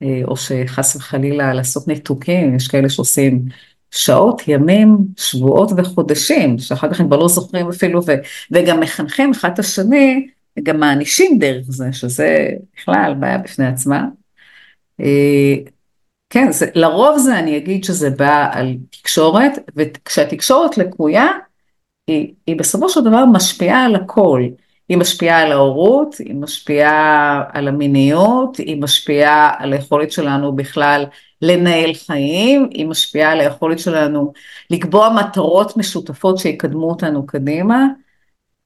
אה, 0.02 0.20
או 0.24 0.37
שחס 0.37 0.96
וחלילה 0.96 1.54
לעשות 1.54 1.88
ניתוקים, 1.88 2.56
יש 2.56 2.68
כאלה 2.68 2.88
שעושים 2.88 3.44
שעות, 3.90 4.42
ימים, 4.48 4.98
שבועות 5.16 5.70
וחודשים, 5.76 6.59
שאחר 6.59 6.92
כך 6.92 7.00
הם 7.00 7.06
כבר 7.06 7.16
לא 7.16 7.28
זוכרים 7.28 7.68
אפילו, 7.68 8.06
ו, 8.06 8.12
וגם 8.50 8.80
מחנכים 8.80 9.30
אחד 9.30 9.50
את 9.52 9.59
השני, 9.59 10.26
וגם 10.59 10.80
מענישים 10.80 11.38
דרך 11.38 11.64
זה, 11.68 11.92
שזה 11.92 12.48
בכלל 12.76 13.14
בעיה 13.14 13.38
בפני 13.38 13.66
עצמה. 13.66 14.04
אה, 15.00 15.54
כן, 16.30 16.52
זה, 16.52 16.66
לרוב 16.74 17.18
זה 17.18 17.38
אני 17.38 17.56
אגיד 17.56 17.85
שזה 17.85 18.11
בא 18.11 18.48
על 18.52 18.76
תקשורת, 18.90 19.52
וכשהתקשורת 19.76 20.78
לקויה, 20.78 21.26
היא, 22.06 22.35
היא 22.46 22.56
בסופו 22.59 22.88
של 22.88 23.00
דבר 23.00 23.24
משפיעה 23.24 23.85
על 23.85 23.94
הכל. 23.94 24.42
היא 24.88 24.99
משפיעה 24.99 25.42
על 25.42 25.53
ההורות, 25.53 26.14
היא 26.18 26.35
משפיעה 26.35 27.44
על 27.53 27.68
המיניות, 27.68 28.57
היא 28.57 28.83
משפיעה 28.83 29.55
על 29.59 29.72
היכולת 29.72 30.12
שלנו 30.12 30.57
בכלל 30.57 31.05
לנהל 31.42 31.94
חיים, 31.94 32.68
היא 32.70 32.87
משפיעה 32.87 33.33
על 33.33 33.40
היכולת 33.40 33.79
שלנו 33.79 34.33
לקבוע 34.70 35.11
מטרות 35.11 35.77
משותפות 35.77 36.38
שיקדמו 36.38 36.90
אותנו 36.90 37.27
קדימה. 37.27 37.85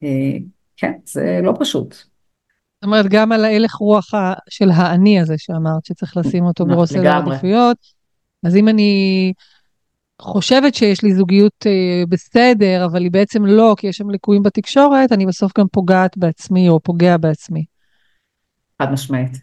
אה, 0.03 0.37
כן, 0.77 0.93
זה 1.05 1.39
לא 1.43 1.53
פשוט. 1.59 1.93
זאת 1.93 2.83
אומרת, 2.83 3.05
גם 3.09 3.31
על 3.31 3.45
ההלך 3.45 3.73
רוח 3.73 4.11
של 4.49 4.69
האני 4.69 5.19
הזה 5.19 5.35
שאמרת, 5.37 5.85
שצריך 5.85 6.17
לשים 6.17 6.43
אותו 6.43 6.65
בראש 6.65 6.89
סדר 6.89 7.17
עדיפויות. 7.17 7.77
אז 8.45 8.55
אם 8.55 8.67
אני 8.67 9.33
חושבת 10.21 10.75
שיש 10.75 11.03
לי 11.03 11.13
זוגיות 11.13 11.65
אה, 11.67 12.03
בסדר, 12.09 12.85
אבל 12.85 13.01
היא 13.01 13.11
בעצם 13.11 13.45
לא, 13.45 13.75
כי 13.77 13.87
יש 13.87 13.97
שם 13.97 14.09
ליקויים 14.09 14.43
בתקשורת, 14.43 15.11
אני 15.11 15.25
בסוף 15.25 15.51
גם 15.57 15.65
פוגעת 15.71 16.17
בעצמי 16.17 16.69
או 16.69 16.79
פוגע 16.79 17.17
בעצמי. 17.17 17.65
חד 18.81 18.91
משמעית. 18.91 19.37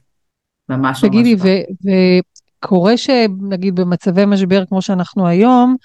ממש 0.69 1.01
תגידי, 1.01 1.35
ממש. 1.35 1.43
תגידי, 1.43 2.21
וקורה 2.61 2.97
שנגיד 2.97 3.75
במצבי 3.75 4.27
משבר 4.27 4.65
כמו 4.67 4.83
שאנחנו 4.83 5.27
היום, 5.27 5.77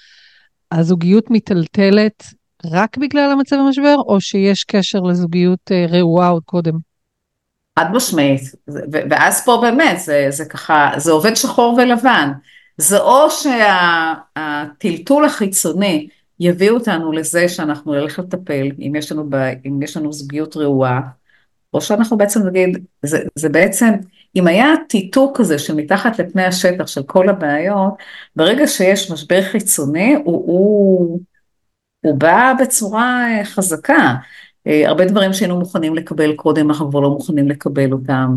הזוגיות 0.72 1.30
מיטלטלת 1.30 2.24
רק 2.64 2.98
בגלל 2.98 3.30
המצב 3.30 3.56
המשבר, 3.56 3.96
או 3.98 4.20
שיש 4.20 4.64
קשר 4.64 5.00
לזוגיות 5.00 5.72
אה, 5.72 5.86
רעועה 5.88 6.28
עוד 6.28 6.42
קודם? 6.44 6.74
חד 7.78 7.92
משמעית, 7.92 8.40
ואז 9.10 9.44
פה 9.44 9.58
באמת 9.62 10.00
זה, 10.00 10.26
זה 10.30 10.44
ככה, 10.44 10.90
זה 10.96 11.12
עובד 11.12 11.34
שחור 11.34 11.74
ולבן, 11.78 12.32
זה 12.76 12.98
או 13.00 13.26
שהטלטול 13.30 15.24
החיצוני 15.24 16.08
יביא 16.40 16.70
אותנו 16.70 17.12
לזה 17.12 17.48
שאנחנו 17.48 17.94
נלך 17.94 18.18
לטפל, 18.18 18.68
אם 18.78 18.92
יש 18.96 19.12
לנו, 19.12 19.28
אם 19.66 19.82
יש 19.82 19.96
לנו 19.96 20.12
זוגיות 20.12 20.56
רעועה, 20.56 21.00
או 21.74 21.80
שאנחנו 21.80 22.16
בעצם 22.16 22.46
נגיד, 22.46 22.84
זה, 23.02 23.18
זה 23.34 23.48
בעצם, 23.48 23.90
אם 24.36 24.46
היה 24.46 24.66
טיטוק 24.88 25.38
כזה 25.38 25.58
שמתחת 25.58 26.18
לפני 26.18 26.44
השטח 26.44 26.86
של 26.86 27.02
כל 27.02 27.28
הבעיות, 27.28 27.94
ברגע 28.36 28.66
שיש 28.66 29.10
משבר 29.10 29.42
חיצוני, 29.42 30.14
הוא, 30.14 30.24
הוא, 30.24 31.20
הוא 32.00 32.14
בא 32.14 32.52
בצורה 32.60 33.26
חזקה. 33.44 34.14
אה, 34.66 34.88
הרבה 34.88 35.04
דברים 35.04 35.32
שהיינו 35.32 35.58
מוכנים 35.58 35.94
לקבל 35.94 36.34
קודם, 36.34 36.70
אנחנו 36.70 36.90
כבר 36.90 37.00
לא 37.00 37.10
מוכנים 37.10 37.48
לקבל 37.48 37.92
אותם. 37.92 38.36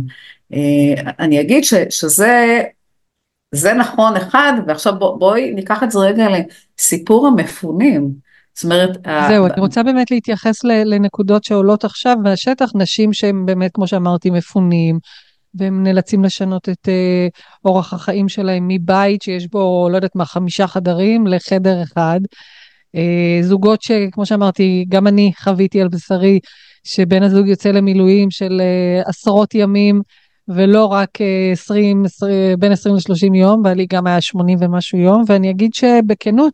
אה, 0.54 1.12
אני 1.19 1.41
אגיד 1.41 1.63
ש, 1.63 1.73
שזה 1.89 2.63
זה 3.52 3.74
נכון 3.74 4.16
אחד, 4.16 4.54
ועכשיו 4.68 5.00
בוא, 5.00 5.20
בואי 5.20 5.52
ניקח 5.52 5.84
את 5.84 5.92
זה 5.92 6.00
רגע 6.00 6.28
לסיפור 6.80 7.28
המפונים. 7.28 8.12
זאת 8.56 8.64
אומרת... 8.64 8.98
זהו, 9.28 9.46
ה... 9.46 9.48
אני 9.54 9.62
רוצה 9.62 9.84
באמת 9.84 10.12
להתייחס 10.12 10.64
לנקודות 10.64 11.44
שעולות 11.44 11.84
עכשיו 11.86 12.18
מהשטח, 12.24 12.72
נשים 12.76 13.14
שהם 13.14 13.46
באמת, 13.46 13.72
כמו 13.74 13.88
שאמרתי, 13.88 14.30
מפונים, 14.30 15.00
והם 15.56 15.84
נאלצים 15.84 16.24
לשנות 16.24 16.70
את 16.70 16.88
uh, 16.88 17.40
אורח 17.66 17.94
החיים 17.94 18.30
שלהם 18.30 18.68
מבית 18.68 19.22
שיש 19.22 19.48
בו, 19.48 19.88
לא 19.92 19.96
יודעת 19.96 20.16
מה, 20.16 20.26
חמישה 20.26 20.68
חדרים 20.68 21.28
לחדר 21.28 21.84
אחד. 21.84 22.20
אה, 22.96 23.40
זוגות 23.42 23.82
שכמו 23.82 24.26
שאמרתי, 24.26 24.86
גם 24.90 25.08
אני 25.08 25.32
חוויתי 25.40 25.82
על 25.82 25.88
בשרי, 25.88 26.40
שבן 26.84 27.24
הזוג 27.24 27.48
יוצא 27.48 27.70
למילואים 27.70 28.32
של 28.32 28.62
אה, 28.62 29.02
עשרות 29.06 29.56
ימים, 29.56 30.02
ולא 30.48 30.86
רק 30.86 31.10
20, 31.52 32.02
אה, 32.02 32.06
20, 32.06 32.60
בין 32.60 32.72
20 32.72 32.96
ל-30 32.96 33.36
יום, 33.36 33.62
ואלי 33.66 33.86
גם 33.90 34.08
היה 34.08 34.22
80 34.22 34.58
ומשהו 34.62 34.98
יום, 34.98 35.24
ואני 35.28 35.50
אגיד 35.50 35.74
שבכנות, 35.74 36.54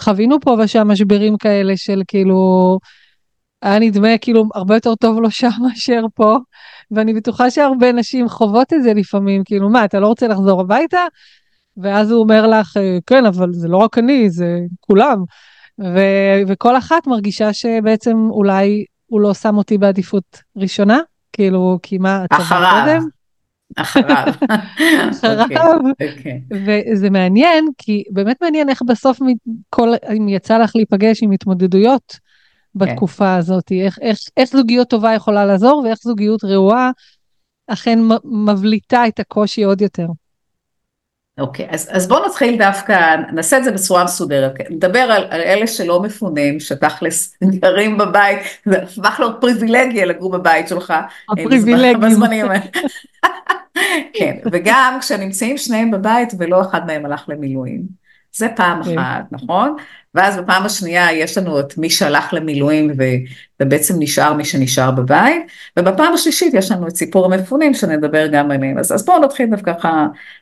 שחווינו 0.00 0.40
פה 0.40 0.56
ושם 0.58 0.88
משברים 0.88 1.36
כאלה 1.36 1.76
של 1.76 2.02
כאילו, 2.08 2.78
היה 3.62 3.78
נדמה 3.78 4.18
כאילו 4.20 4.44
הרבה 4.54 4.74
יותר 4.74 4.94
טוב 4.94 5.20
לו 5.20 5.30
שם 5.30 5.48
מאשר 5.68 6.02
פה, 6.14 6.36
ואני 6.90 7.14
בטוחה 7.14 7.50
שהרבה 7.50 7.92
נשים 7.92 8.28
חוות 8.28 8.72
את 8.72 8.82
זה 8.82 8.94
לפעמים, 8.94 9.44
כאילו 9.44 9.68
מה, 9.70 9.84
אתה 9.84 10.00
לא 10.00 10.06
רוצה 10.06 10.28
לחזור 10.28 10.60
הביתה? 10.60 11.00
ואז 11.76 12.10
הוא 12.10 12.20
אומר 12.20 12.46
לך, 12.46 12.76
כן, 13.06 13.26
אבל 13.26 13.52
זה 13.52 13.68
לא 13.68 13.76
רק 13.76 13.98
אני, 13.98 14.30
זה 14.30 14.60
כולם. 14.80 15.24
ו- 15.80 16.42
וכל 16.48 16.76
אחת 16.76 17.06
מרגישה 17.06 17.52
שבעצם 17.52 18.16
אולי 18.30 18.84
הוא 19.06 19.20
לא 19.20 19.34
שם 19.34 19.56
אותי 19.56 19.78
בעדיפות 19.78 20.42
ראשונה, 20.56 20.98
כאילו, 21.32 21.78
כי 21.82 21.98
מה, 21.98 22.24
אתה 22.24 22.36
אחריו. 22.36 22.84
קודם? 22.84 23.08
אחריו. 23.76 24.26
אחריו. 25.10 25.42
אוקיי, 25.42 26.10
אוקיי. 26.18 26.42
וזה 26.94 27.10
מעניין, 27.10 27.68
כי 27.78 28.04
באמת 28.10 28.36
מעניין 28.42 28.68
איך 28.68 28.82
בסוף, 28.82 29.18
כל, 29.70 29.88
אם 30.16 30.28
יצא 30.28 30.58
לך 30.58 30.76
להיפגש 30.76 31.22
עם 31.22 31.30
התמודדויות 31.30 32.18
בתקופה 32.74 33.24
כן. 33.24 33.38
הזאת, 33.38 33.72
איך, 33.72 33.98
איך, 34.02 34.18
איך 34.36 34.50
זוגיות 34.50 34.88
טובה 34.90 35.14
יכולה 35.14 35.46
לעזור 35.46 35.82
ואיך 35.84 35.98
זוגיות 36.02 36.44
רעועה 36.44 36.90
אכן 37.66 37.98
מבליטה 38.24 39.06
את 39.08 39.20
הקושי 39.20 39.62
עוד 39.62 39.80
יותר. 39.80 40.06
אוקיי, 41.38 41.66
okay, 41.66 41.74
אז, 41.74 41.88
אז 41.92 42.08
בואו 42.08 42.26
נתחיל 42.26 42.58
דווקא, 42.58 43.16
נעשה 43.32 43.58
את 43.58 43.64
זה 43.64 43.72
בצורה 43.72 44.04
מסודרת, 44.04 44.54
נדבר 44.70 44.98
על, 44.98 45.24
על 45.30 45.40
אלה 45.40 45.66
שלא 45.66 46.02
מפונים, 46.02 46.60
שתכלס 46.60 47.36
גרים 47.44 47.98
בבית, 47.98 48.38
זה 48.64 48.82
הפך 48.82 49.16
להיות 49.20 49.36
פריבילגיה 49.40 50.04
לגור 50.04 50.30
בבית 50.30 50.68
שלך. 50.68 50.94
הפריבילגים. 51.30 52.00
כן, 54.14 54.36
וגם 54.52 54.96
כשנמצאים 55.00 55.58
שניהם 55.58 55.90
בבית 55.90 56.28
ולא 56.38 56.60
אחד 56.60 56.86
מהם 56.86 57.04
הלך 57.04 57.24
למילואים. 57.28 58.07
זה 58.38 58.48
פעם. 58.56 58.82
כן. 58.82 58.98
אחת, 58.98 59.24
נכון? 59.30 59.76
ואז 60.14 60.36
בפעם 60.36 60.66
השנייה 60.66 61.12
יש 61.12 61.38
לנו 61.38 61.60
את 61.60 61.78
מי 61.78 61.90
שהלך 61.90 62.34
למילואים 62.34 62.92
ו, 62.98 63.02
ובעצם 63.62 63.94
נשאר 63.98 64.34
מי 64.34 64.44
שנשאר 64.44 64.90
בבית, 64.90 65.42
ובפעם 65.78 66.12
השלישית 66.14 66.54
יש 66.54 66.70
לנו 66.70 66.88
את 66.88 66.96
סיפור 66.96 67.24
המפונים 67.34 67.74
שנדבר 67.74 68.26
גם 68.26 68.50
עליהם. 68.50 68.78
אז, 68.78 68.92
אז 68.92 69.04
בואו 69.04 69.22
נתחיל 69.22 69.50
דווקא, 69.50 69.72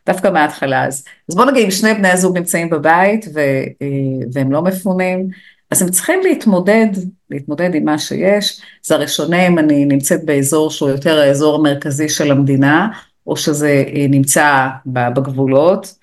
דווקא 0.06 0.28
מההתחלה. 0.28 0.86
אז, 0.86 1.04
אז 1.28 1.34
בואו 1.34 1.50
נגיד 1.50 1.64
אם 1.64 1.70
שני 1.70 1.94
בני 1.94 2.08
הזוג 2.08 2.38
נמצאים 2.38 2.70
בבית 2.70 3.26
ו, 3.34 3.40
אה, 3.82 3.86
והם 4.32 4.52
לא 4.52 4.62
מפונים, 4.62 5.28
אז 5.70 5.82
הם 5.82 5.88
צריכים 5.90 6.20
להתמודד, 6.22 6.86
להתמודד 7.30 7.74
עם 7.74 7.84
מה 7.84 7.98
שיש. 7.98 8.60
זה 8.82 8.94
הרי 8.94 9.08
שונה 9.08 9.46
אם 9.46 9.58
אני 9.58 9.84
נמצאת 9.84 10.24
באזור 10.24 10.70
שהוא 10.70 10.88
יותר 10.88 11.18
האזור 11.18 11.54
המרכזי 11.54 12.08
של 12.08 12.30
המדינה, 12.30 12.88
או 13.26 13.36
שזה 13.36 13.84
אה, 13.94 14.06
נמצא 14.08 14.66
בגבולות. 14.86 15.94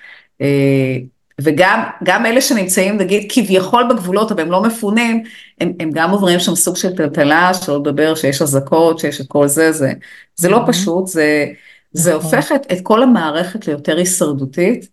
וגם 1.41 2.25
אלה 2.25 2.41
שנמצאים 2.41 2.97
נגיד 2.97 3.31
כביכול 3.31 3.83
בגבולות 3.89 4.31
אבל 4.31 4.41
הם 4.41 4.51
לא 4.51 4.63
מפונים, 4.63 5.23
הם, 5.61 5.73
הם 5.79 5.91
גם 5.93 6.11
עוברים 6.11 6.39
שם 6.39 6.55
סוג 6.55 6.75
של 6.75 6.95
טלטלה, 6.95 7.53
שלא 7.53 7.79
לדבר 7.79 8.15
שיש 8.15 8.41
אזעקות, 8.41 8.99
שיש 8.99 9.21
את 9.21 9.27
כל 9.27 9.47
זה, 9.47 9.71
זה, 9.71 9.93
זה 10.35 10.49
לא 10.49 10.59
פשוט, 10.67 11.07
זה, 11.07 11.45
זה 11.91 12.15
נכון. 12.15 12.23
הופך 12.23 12.51
את, 12.51 12.71
את 12.71 12.77
כל 12.83 13.03
המערכת 13.03 13.67
ליותר 13.67 13.97
הישרדותית, 13.97 14.89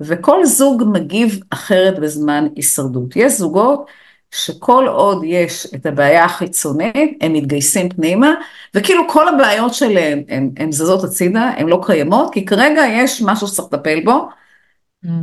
וכל 0.00 0.44
זוג 0.44 0.82
מגיב 0.92 1.40
אחרת 1.50 1.98
בזמן 1.98 2.46
הישרדות. 2.56 3.16
יש 3.16 3.32
זוגות 3.32 3.86
שכל 4.30 4.86
עוד 4.88 5.22
יש 5.24 5.66
את 5.74 5.86
הבעיה 5.86 6.24
החיצונית, 6.24 7.18
הם 7.20 7.32
מתגייסים 7.32 7.88
פנימה, 7.88 8.34
וכאילו 8.74 9.08
כל 9.08 9.28
הבעיות 9.28 9.74
שלהם 9.74 10.22
הן 10.56 10.72
זזות 10.72 11.04
הצידה, 11.04 11.50
הן 11.56 11.66
לא 11.66 11.80
קיימות, 11.86 12.32
כי 12.32 12.44
כרגע 12.44 12.82
יש 12.86 13.22
משהו 13.22 13.46
שצריך 13.46 13.68
לטפל 13.72 14.00
בו. 14.04 14.28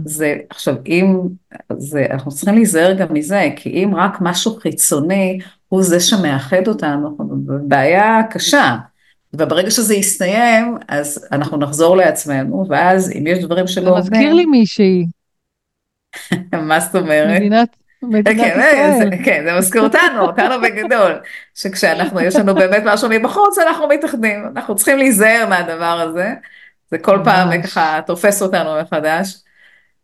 זה, 0.06 0.36
עכשיו, 0.50 0.76
אם, 0.88 1.20
זה, 1.78 2.06
אנחנו 2.12 2.32
צריכים 2.32 2.56
להיזהר 2.56 2.94
גם 2.94 3.14
מזה, 3.14 3.50
כי 3.56 3.70
אם 3.70 3.96
רק 3.96 4.18
משהו 4.22 4.56
חיצוני 4.56 5.40
הוא 5.70 5.84
זה 5.84 6.00
שמאחד 6.00 6.68
אותנו, 6.68 7.08
אנחנו 7.08 7.26
בבעיה 7.46 8.22
קשה. 8.30 8.78
וברגע 9.34 9.72
שזה 9.72 9.96
יסתיים, 9.96 10.78
אז 10.88 11.28
אנחנו 11.32 11.58
נחזור 11.58 11.98
לעצמנו, 11.98 12.66
ואז 12.70 13.12
אם 13.18 13.28
יש 13.28 13.40
דברים 13.40 13.68
שלא 13.68 14.02
זה 14.02 14.12
מזכיר 14.12 14.34
לי 14.34 14.46
מישהי, 14.46 15.06
מה 16.68 16.80
זאת 16.80 16.96
אומרת? 16.96 17.40
מדינת, 17.40 17.76
מדינת 18.04 18.38
כן, 18.42 18.60
ישראל. 18.60 19.10
זה, 19.10 19.24
כן, 19.24 19.44
זה 19.46 19.58
מזכיר 19.58 19.82
אותנו, 19.82 20.22
אותנו 20.22 20.62
בגדול, 20.62 21.12
שכשאנחנו, 21.56 22.20
יש 22.20 22.36
לנו 22.36 22.56
באמת 22.56 22.84
משהו 22.86 23.10
מבחוץ, 23.12 23.58
אנחנו 23.58 23.88
מתאחדים, 23.88 24.46
אנחנו 24.56 24.76
צריכים 24.76 24.98
להיזהר 24.98 25.46
מהדבר 25.50 26.00
הזה, 26.02 26.34
זה 26.92 26.98
כל 26.98 27.20
פעם 27.24 27.50
ממש. 27.50 27.66
ככה 27.66 28.00
תופס 28.06 28.42
אותנו 28.42 28.70
מחדש. 28.82 29.36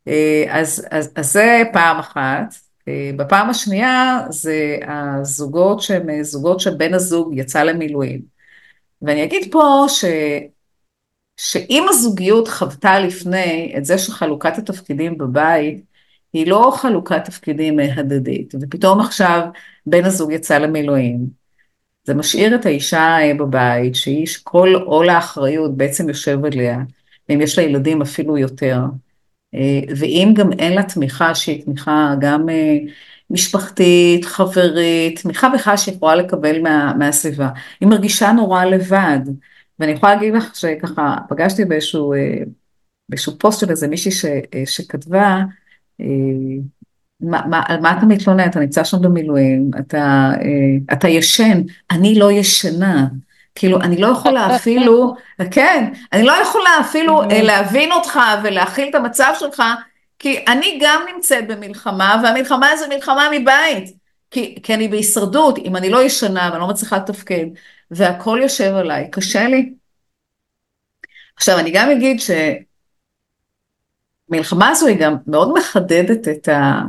אה, 0.08 0.46
אז, 0.50 0.88
אז, 0.92 1.12
אז 1.16 1.32
זה 1.32 1.64
פעם 1.74 2.00
אחת. 2.00 2.56
אה, 2.88 3.12
בפעם 3.16 3.50
השנייה 3.50 4.20
זה 4.30 4.78
הזוגות 4.88 5.82
שהם 5.82 6.10
אה, 6.10 6.24
זוגות 6.24 6.60
שבן 6.60 6.94
הזוג 6.94 7.34
יצא 7.36 7.64
למילואים. 7.64 8.22
ואני 9.02 9.24
אגיד 9.24 9.52
פה 9.52 9.86
ש... 9.88 10.06
שאם 11.38 11.86
הזוגיות 11.90 12.48
חוותה 12.48 13.00
לפני 13.00 13.74
את 13.78 13.86
זה 13.86 13.98
שחלוקת 13.98 14.58
התפקידים 14.58 15.18
בבית 15.18 15.84
היא 16.34 16.48
לא 16.48 16.72
חלוקת 16.76 17.26
תפקידים 17.26 17.80
הדדית, 17.80 18.54
ופתאום 18.62 19.00
עכשיו 19.00 19.42
בן 19.86 20.06
הזוג 20.06 20.32
יצא 20.32 20.58
למילואים, 20.58 21.28
זה 22.04 22.14
משאיר 22.14 22.56
את 22.56 22.66
האישה 22.66 23.18
בבית, 23.40 23.96
שהיא 23.96 24.28
שכל 24.28 24.74
עול 24.86 25.10
האחריות 25.10 25.78
בעצם 25.78 26.10
יושב 26.10 26.46
עליה, 26.46 26.78
ואם 27.30 27.42
יש 27.42 27.58
לה 27.58 27.64
ילדים 27.64 28.02
אפילו 28.02 28.38
יותר. 28.38 28.78
ואם 29.98 30.34
גם 30.36 30.52
אין 30.54 30.74
לה 30.74 30.84
תמיכה 30.84 31.36
שהיא 31.36 31.64
תמיכה 31.66 32.16
גם 32.20 32.46
משפחתית, 33.30 34.26
חברית, 34.26 35.20
תמיכה 35.20 35.50
בכלל 35.50 35.78
שיכולה 35.78 36.16
לקבל 36.16 36.62
מה, 36.62 36.94
מהסביבה. 37.00 37.50
היא 37.82 37.90
מרגישה 37.90 38.32
נורא 38.32 38.66
לבד. 38.66 39.20
ואני 39.80 39.92
יכולה 39.92 40.16
להגיד 40.16 40.34
לך 40.34 40.56
שככה 40.56 41.16
פגשתי 41.30 41.66
באיזשהו, 41.66 42.14
באיזשהו 43.10 43.40
פוסט 43.40 43.60
של 43.60 43.70
איזה 43.70 43.88
מישהי 43.88 44.12
ש, 44.12 44.26
שכתבה, 44.66 45.44
מה, 47.22 47.42
מה, 47.50 47.62
על 47.68 47.80
מה 47.80 47.98
אתה 47.98 48.06
מתלונן? 48.06 48.50
אתה 48.50 48.60
נמצא 48.60 48.84
שם 48.84 49.02
במילואים, 49.02 49.72
אתה, 49.80 50.32
אתה 50.94 51.08
ישן, 51.08 51.62
אני 51.92 52.20
לא 52.20 52.32
ישנה. 52.32 53.08
כאילו, 53.58 53.82
אני 53.82 54.02
לא 54.02 54.08
יכולה 54.08 54.56
אפילו, 54.56 55.16
כן, 55.52 55.92
אני 56.14 56.24
לא 56.24 56.34
יכולה 56.42 56.70
אפילו 56.82 57.22
להבין 57.30 57.92
אותך 57.92 58.20
ולהכיל 58.44 58.90
את 58.90 58.96
המצב 58.96 59.34
שלך, 59.40 59.64
כי 60.20 60.46
אני 60.48 60.80
גם 60.82 61.02
נמצאת 61.16 61.48
במלחמה, 61.48 62.22
והמלחמה 62.24 62.70
הזו 62.70 62.86
מלחמה 62.90 63.28
מבית, 63.32 63.98
כי, 64.32 64.56
כי 64.64 64.74
אני 64.74 64.88
בהישרדות, 64.88 65.58
אם 65.58 65.76
אני 65.76 65.90
לא 65.90 66.04
ישנה 66.04 66.50
ואני 66.52 66.62
לא 66.62 66.68
מצליחה 66.68 66.98
לתפקד, 66.98 67.46
והכל 67.92 68.40
יושב 68.42 68.74
עליי, 68.76 69.08
קשה 69.12 69.48
לי. 69.48 69.74
עכשיו, 71.36 71.60
אני 71.60 71.72
גם 71.72 71.90
אגיד 71.92 72.18
שמלחמה 74.30 74.70
הזו 74.70 74.88
היא 74.88 74.98
גם 75.00 75.16
מאוד 75.28 75.54
מחדדת 75.58 76.28
את, 76.28 76.48
ה, 76.48 76.82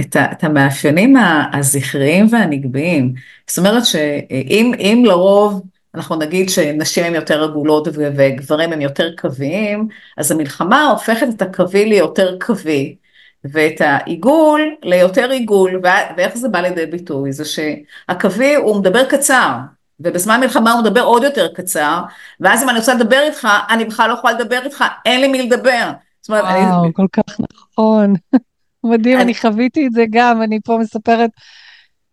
את, 0.00 0.16
ה, 0.16 0.32
את 0.32 0.44
המאפיינים 0.44 1.14
הזכריים 1.52 2.26
והנגביים. 2.30 3.14
זאת 3.46 3.58
אומרת 3.58 3.86
שאם 3.86 5.02
לרוב 5.06 5.62
אנחנו 5.94 6.16
נגיד 6.16 6.50
שנשים 6.50 7.04
הן 7.04 7.14
יותר 7.14 7.44
עגולות 7.44 7.88
וגברים 7.92 8.72
הם 8.72 8.80
יותר 8.80 9.16
קוויים, 9.16 9.88
אז 10.16 10.30
המלחמה 10.30 10.84
הופכת 10.84 11.26
את 11.36 11.42
הקווי 11.42 11.86
ליותר 11.86 12.36
קווי, 12.40 12.96
ואת 13.44 13.80
העיגול 13.80 14.74
ליותר 14.82 15.30
עיגול, 15.30 15.80
ואיך 16.16 16.36
זה 16.36 16.48
בא 16.48 16.60
לידי 16.60 16.86
ביטוי? 16.86 17.32
זה 17.32 17.44
שהקווי 17.44 18.54
הוא 18.54 18.80
מדבר 18.80 19.04
קצר, 19.04 19.56
ובזמן 20.00 20.40
מלחמה 20.40 20.72
הוא 20.72 20.80
מדבר 20.80 21.02
עוד 21.02 21.22
יותר 21.22 21.48
קצר, 21.54 22.02
ואז 22.40 22.62
אם 22.62 22.68
אני 22.68 22.78
רוצה 22.78 22.94
לדבר 22.94 23.20
איתך, 23.22 23.48
אני 23.70 23.84
בכלל 23.84 24.08
לא 24.08 24.14
יכולה 24.14 24.32
לדבר 24.32 24.60
איתך, 24.64 24.84
אין 25.06 25.20
לי 25.20 25.28
מי 25.28 25.42
לדבר. 25.42 25.90
וואו, 26.28 26.46
אני... 26.46 26.92
כל 26.92 27.06
כך 27.12 27.40
נכון. 27.40 28.14
מדהים, 28.84 29.16
אני... 29.16 29.24
אני 29.24 29.34
חוויתי 29.34 29.86
את 29.86 29.92
זה 29.92 30.04
גם, 30.10 30.42
אני 30.42 30.60
פה 30.64 30.78
מספרת, 30.80 31.30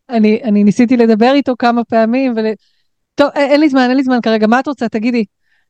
אני, 0.10 0.42
אני 0.44 0.64
ניסיתי 0.64 0.98
לדבר 0.98 1.32
איתו 1.34 1.54
כמה 1.60 1.84
פעמים, 1.84 2.34
ול... 2.36 2.46
טוב, 3.16 3.30
אין 3.36 3.60
לי 3.60 3.70
זמן, 3.70 3.88
אין 3.90 3.98
לי 3.98 4.04
זמן 4.04 4.20
כרגע, 4.24 4.48
מה 4.48 4.60
את 4.60 4.68
רוצה? 4.68 4.90
תגידי. 4.90 5.26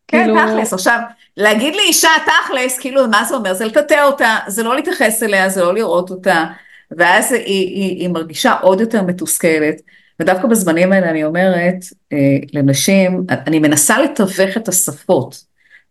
כן, 0.07 0.23
כאילו... 0.23 0.35
תכלס, 0.35 0.73
עכשיו, 0.73 0.99
להגיד 1.37 1.75
לאישה 1.75 2.09
תכלס, 2.25 2.79
כאילו, 2.79 3.07
מה 3.07 3.23
זה 3.23 3.35
אומר? 3.35 3.53
זה 3.53 3.65
לטאטא 3.65 4.03
אותה, 4.03 4.37
זה 4.47 4.63
לא 4.63 4.75
להתייחס 4.75 5.23
אליה, 5.23 5.49
זה 5.49 5.61
לא 5.61 5.73
לראות 5.73 6.09
אותה, 6.09 6.45
ואז 6.91 7.31
היא, 7.31 7.41
היא, 7.45 7.99
היא 8.01 8.09
מרגישה 8.09 8.53
עוד 8.53 8.81
יותר 8.81 9.01
מתוסכלת. 9.01 9.81
ודווקא 10.19 10.47
בזמנים 10.47 10.93
האלה 10.93 11.09
אני 11.09 11.23
אומרת 11.23 11.85
אה, 12.13 12.17
לנשים, 12.53 13.25
אני 13.29 13.59
מנסה 13.59 14.01
לתווך 14.01 14.57
את 14.57 14.67
השפות, 14.67 15.43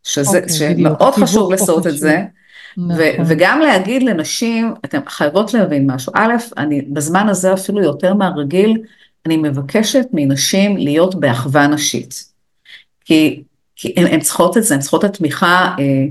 שזה, 0.03 0.39
okay, 0.39 0.43
אוקיי, 0.43 0.77
שמאוד 0.77 1.15
חשוב 1.15 1.51
לעשות 1.51 1.87
את 1.87 1.99
זה, 1.99 2.23
נכון. 2.77 3.01
ו- 3.01 3.27
וגם 3.27 3.61
להגיד 3.61 4.03
לנשים, 4.03 4.75
אתן 4.85 5.01
חייבות 5.07 5.55
להבין 5.55 5.91
משהו, 5.91 6.13
א', 6.17 6.35
אני 6.57 6.83
בזמן 6.83 7.29
הזה 7.29 7.53
אפילו 7.53 7.83
יותר 7.83 8.15
מהרגיל, 8.15 8.83
אני 9.29 9.37
מבקשת 9.37 10.07
מנשים 10.12 10.77
להיות 10.77 11.14
באחווה 11.14 11.67
נשית. 11.67 12.25
כי, 13.05 13.43
כי 13.77 13.95
הן 13.97 14.21
צריכות 14.21 14.57
את 14.57 14.64
זה, 14.64 14.75
הן 14.75 14.81
צריכות 14.81 15.05
את 15.05 15.11
התמיכה, 15.11 15.75
אה, 15.79 16.05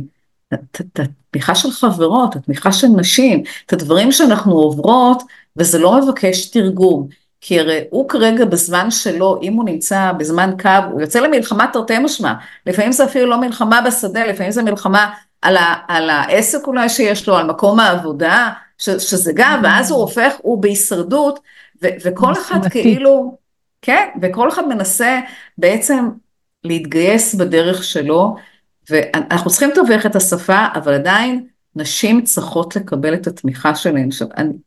את 0.53 0.99
התמיכה 0.99 1.56
של 1.56 1.71
חברות, 1.71 2.36
התמיכה 2.36 2.71
של 2.71 2.88
נשים, 2.88 3.43
את 3.65 3.73
הדברים 3.73 4.12
שאנחנו 4.12 4.53
עוברות, 4.53 5.23
וזה 5.58 5.80
לא 5.80 6.01
מבקש 6.01 6.45
תרגום. 6.45 7.08
כי 7.41 7.60
הרי 7.60 7.84
הוא 7.89 8.10
כרגע 8.10 8.45
בזמן 8.45 8.91
שלו, 8.91 9.39
אם 9.41 9.53
הוא 9.53 9.65
נמצא 9.65 10.12
בזמן 10.17 10.51
קו, 10.62 10.69
הוא 10.91 11.01
יוצא 11.01 11.19
למלחמה 11.19 11.67
תרתי 11.73 11.99
משמע. 11.99 12.34
לפעמים 12.65 12.91
זה 12.91 13.03
אפילו 13.03 13.30
לא 13.30 13.41
מלחמה 13.41 13.82
בשדה, 13.82 14.25
לפעמים 14.25 14.51
זה 14.51 14.63
מלחמה 14.63 15.10
על, 15.41 15.58
ה, 15.58 15.75
על 15.88 16.10
העסק 16.10 16.67
אולי 16.67 16.89
שיש 16.89 17.27
לו, 17.27 17.38
על 17.38 17.47
מקום 17.47 17.80
העבודה, 17.80 18.49
ש, 18.77 18.89
שזה 18.89 19.32
גם, 19.36 19.60
ואז 19.63 19.91
הוא 19.91 19.99
הופך, 20.01 20.34
הוא 20.41 20.62
בהישרדות, 20.62 21.39
ו- 21.83 21.87
וכל 22.05 22.33
אחד 22.33 22.67
כאילו, 22.69 23.37
כן, 23.81 24.07
וכל 24.21 24.49
אחד 24.49 24.67
מנסה 24.67 25.19
בעצם 25.57 26.09
להתגייס 26.63 27.35
בדרך 27.35 27.83
שלו, 27.83 28.35
ואנחנו 28.89 29.51
צריכים 29.51 29.69
לתווך 29.69 30.05
את 30.05 30.15
השפה, 30.15 30.65
אבל 30.75 30.93
עדיין 30.93 31.47
נשים 31.75 32.21
צריכות 32.21 32.75
לקבל 32.75 33.13
את 33.13 33.27
התמיכה 33.27 33.75
שלהן. 33.75 34.09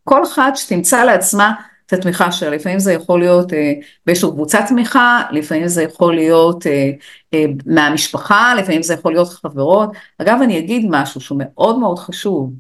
כל 0.05 0.25
אחת 0.25 0.57
שתמצא 0.57 1.05
לעצמה 1.05 1.55
את 1.87 1.93
התמיכה 1.93 2.33
שלה, 2.33 2.51
לפעמים 2.51 2.79
זה 2.79 2.93
יכול 2.93 3.21
להיות 3.21 3.53
אה, 3.53 3.73
באיזושהי 4.07 4.31
קבוצת 4.31 4.65
תמיכה, 4.69 5.23
לפעמים 5.31 5.69
זה 5.69 5.83
יכול 5.83 6.15
להיות 6.15 6.67
אה, 6.67 6.91
אה, 7.35 7.45
מהמשפחה, 7.67 8.55
לפעמים 8.55 8.83
זה 8.83 8.95
יכול 8.95 9.13
להיות 9.13 9.29
חברות. 9.29 9.91
אגב, 10.19 10.39
אני 10.43 10.59
אגיד 10.59 10.87
משהו 10.91 11.21
שהוא 11.21 11.39
מאוד 11.45 11.79
מאוד 11.79 11.99
חשוב, 11.99 12.53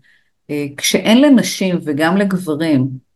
אה, 0.50 0.66
כשאין 0.76 1.20
לנשים 1.20 1.78
וגם 1.84 2.16
לגברים 2.16 3.09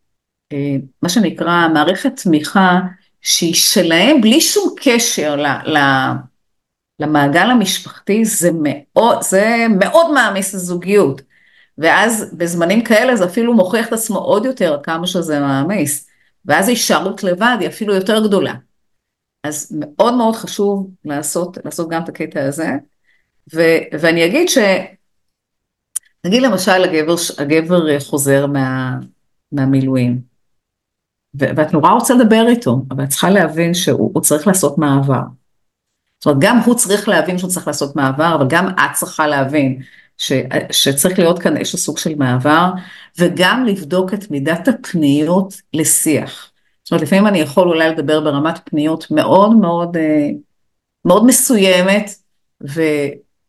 מה 1.02 1.08
שנקרא 1.08 1.68
מערכת 1.74 2.20
תמיכה 2.22 2.80
שהיא 3.22 3.54
שלהם 3.54 4.20
בלי 4.20 4.40
שום 4.40 4.74
קשר 4.82 5.36
ל, 5.36 5.46
ל, 5.46 5.78
למעגל 7.00 7.50
המשפחתי, 7.50 8.24
זה 8.24 8.50
מאוד, 8.62 9.22
זה 9.22 9.66
מאוד 9.78 10.12
מעמיס 10.12 10.54
לזוגיות. 10.54 11.22
ואז 11.78 12.34
בזמנים 12.36 12.84
כאלה 12.84 13.16
זה 13.16 13.24
אפילו 13.24 13.54
מוכיח 13.54 13.88
את 13.88 13.92
עצמו 13.92 14.18
עוד 14.18 14.44
יותר 14.44 14.80
כמה 14.82 15.06
שזה 15.06 15.40
מעמיס. 15.40 16.08
ואז 16.44 16.68
ההישארות 16.68 17.22
לבד 17.22 17.56
היא 17.60 17.68
אפילו 17.68 17.94
יותר 17.94 18.26
גדולה. 18.26 18.54
אז 19.44 19.76
מאוד 19.78 20.14
מאוד 20.14 20.34
חשוב 20.34 20.90
לעשות, 21.04 21.58
לעשות 21.64 21.88
גם 21.88 22.02
את 22.02 22.08
הקטע 22.08 22.44
הזה. 22.44 22.68
ו, 23.54 23.62
ואני 24.00 24.26
אגיד 24.26 24.48
ש... 24.48 24.58
נגיד 26.24 26.42
למשל 26.42 26.84
הגבר, 26.84 27.14
הגבר 27.38 28.00
חוזר 28.00 28.46
מה, 28.46 28.96
מהמילואים. 29.52 30.33
ואת 31.34 31.72
נורא 31.72 31.90
רוצה 31.90 32.14
לדבר 32.14 32.44
איתו, 32.48 32.82
אבל 32.90 33.04
את 33.04 33.08
צריכה 33.08 33.30
להבין 33.30 33.74
שהוא 33.74 34.20
צריך 34.20 34.46
לעשות 34.46 34.78
מעבר. 34.78 35.22
זאת 36.20 36.26
אומרת, 36.26 36.38
גם 36.40 36.58
הוא 36.58 36.74
צריך 36.74 37.08
להבין 37.08 37.38
שהוא 37.38 37.50
צריך 37.50 37.66
לעשות 37.66 37.96
מעבר, 37.96 38.34
אבל 38.34 38.46
גם 38.48 38.68
את 38.68 38.92
צריכה 38.94 39.26
להבין 39.26 39.80
ש, 40.18 40.32
שצריך 40.70 41.18
להיות 41.18 41.38
כאן 41.38 41.56
איזשהו 41.56 41.78
סוג 41.78 41.98
של 41.98 42.14
מעבר, 42.14 42.70
וגם 43.18 43.64
לבדוק 43.64 44.14
את 44.14 44.30
מידת 44.30 44.68
הפניות 44.68 45.54
לשיח. 45.74 46.50
זאת 46.84 46.92
אומרת, 46.92 47.02
לפעמים 47.02 47.26
אני 47.26 47.38
יכול 47.38 47.68
אולי 47.68 47.90
לדבר 47.90 48.20
ברמת 48.20 48.58
פניות 48.64 49.06
מאוד 49.10 49.56
מאוד, 49.56 49.96
אה, 49.96 50.28
מאוד 51.04 51.26
מסוימת, 51.26 52.10
ו, 52.68 52.82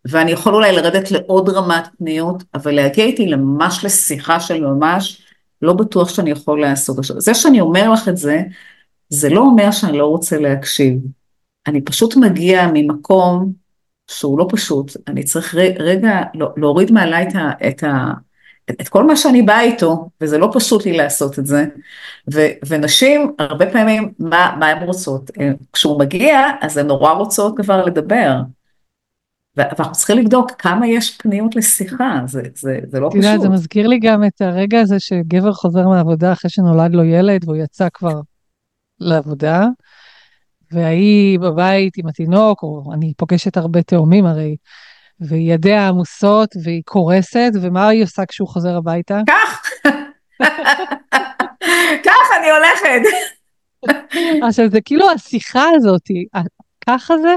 ואני 0.05 0.31
יכול 0.31 0.55
אולי 0.55 0.71
לרדת 0.71 1.11
לעוד 1.11 1.49
רמת 1.49 1.87
פניות, 1.97 2.43
אבל 2.53 2.71
להגיע 2.75 3.05
איתי 3.05 3.35
ממש 3.35 3.85
לשיחה 3.85 4.39
של 4.39 4.61
ממש, 4.61 5.24
לא 5.61 5.73
בטוח 5.73 6.09
שאני 6.09 6.31
יכול 6.31 6.61
לעשות. 6.61 6.99
עכשיו, 6.99 7.21
זה 7.21 7.33
שאני 7.33 7.61
אומר 7.61 7.91
לך 7.91 8.09
את 8.09 8.17
זה, 8.17 8.41
זה 9.09 9.29
לא 9.29 9.39
אומר 9.39 9.71
שאני 9.71 9.97
לא 9.97 10.05
רוצה 10.05 10.39
להקשיב. 10.39 10.99
אני 11.67 11.81
פשוט 11.81 12.15
מגיע 12.15 12.69
ממקום 12.73 13.53
שהוא 14.07 14.39
לא 14.39 14.47
פשוט, 14.49 14.91
אני 15.07 15.23
צריך 15.23 15.55
רגע 15.79 16.21
לא, 16.33 16.49
להוריד 16.57 16.91
מעליי 16.91 17.27
את, 17.27 17.35
ה, 17.35 17.67
את, 17.67 17.83
ה, 17.83 18.13
את 18.81 18.89
כל 18.89 19.03
מה 19.03 19.15
שאני 19.15 19.41
באה 19.41 19.61
איתו, 19.61 20.09
וזה 20.21 20.37
לא 20.37 20.49
פשוט 20.53 20.85
לי 20.85 20.97
לעשות 20.97 21.39
את 21.39 21.45
זה, 21.45 21.65
ו, 22.33 22.39
ונשים, 22.67 23.35
הרבה 23.39 23.71
פעמים, 23.71 24.13
מה, 24.19 24.55
מה 24.59 24.67
הן 24.67 24.83
רוצות? 24.83 25.31
כשהוא 25.73 25.99
מגיע, 25.99 26.39
אז 26.61 26.77
הן 26.77 26.87
נורא 26.87 27.11
רוצות 27.11 27.57
כבר 27.57 27.85
לדבר. 27.85 28.31
ואנחנו 29.57 29.93
צריכים 29.93 30.17
לבדוק 30.17 30.51
כמה 30.51 30.87
יש 30.87 31.17
פניות 31.17 31.55
לשיחה, 31.55 32.21
זה, 32.25 32.41
זה, 32.55 32.79
זה 32.87 32.99
לא 32.99 33.09
פשוט. 33.09 33.41
זה 33.41 33.49
מזכיר 33.49 33.87
לי 33.87 33.99
גם 33.99 34.23
את 34.23 34.41
הרגע 34.41 34.79
הזה 34.79 34.99
שגבר 34.99 35.53
חוזר 35.53 35.87
מהעבודה 35.87 36.31
אחרי 36.31 36.49
שנולד 36.49 36.93
לו 36.93 37.03
ילד 37.03 37.43
והוא 37.43 37.55
יצא 37.55 37.87
כבר 37.93 38.21
לעבודה, 38.99 39.65
והיא 40.71 41.39
בבית 41.39 41.97
עם 41.97 42.07
התינוק, 42.07 42.63
או 42.63 42.93
אני 42.93 43.13
פוגשת 43.17 43.57
הרבה 43.57 43.81
תאומים 43.81 44.25
הרי, 44.25 44.55
וידיה 45.19 45.87
עמוסות 45.87 46.49
והיא 46.63 46.81
קורסת, 46.85 47.51
ומה 47.61 47.87
היא 47.87 48.03
עושה 48.03 48.25
כשהוא 48.25 48.47
חוזר 48.47 48.77
הביתה? 48.77 49.21
כך! 49.27 49.61
כך 52.05 52.27
אני 52.39 52.47
הולכת. 52.51 53.09
עכשיו 54.47 54.69
זה 54.69 54.81
כאילו 54.81 55.11
השיחה 55.11 55.65
הזאת, 55.75 56.01
ככה 56.87 57.17
זה, 57.17 57.35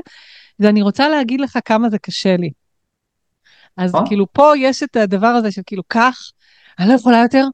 ואני 0.60 0.82
רוצה 0.82 1.08
להגיד 1.08 1.40
לך 1.40 1.58
כמה 1.64 1.90
זה 1.90 1.98
קשה 1.98 2.36
לי. 2.36 2.50
אז 3.76 3.94
או? 3.94 4.06
כאילו 4.06 4.26
פה 4.32 4.52
יש 4.56 4.82
את 4.82 4.96
הדבר 4.96 5.26
הזה 5.26 5.52
של 5.52 5.62
כאילו 5.66 5.82
כך, 5.88 6.18
אני 6.78 6.88
לא 6.88 6.94
יכולה 6.94 7.22
יותר, 7.22 7.44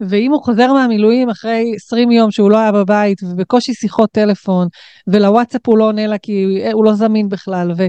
ואם 0.00 0.32
הוא 0.32 0.42
חוזר 0.42 0.72
מהמילואים 0.72 1.30
אחרי 1.30 1.72
20 1.76 2.10
יום 2.10 2.30
שהוא 2.30 2.50
לא 2.50 2.58
היה 2.58 2.72
בבית, 2.72 3.22
ובקושי 3.22 3.74
שיחות 3.74 4.10
טלפון, 4.10 4.68
ולוואטסאפ 5.06 5.60
הוא 5.66 5.78
לא 5.78 5.84
עונה 5.84 6.06
לה 6.06 6.18
כי 6.18 6.62
הוא 6.72 6.84
לא 6.84 6.94
זמין 6.94 7.28
בכלל, 7.28 7.72
ו, 7.76 7.86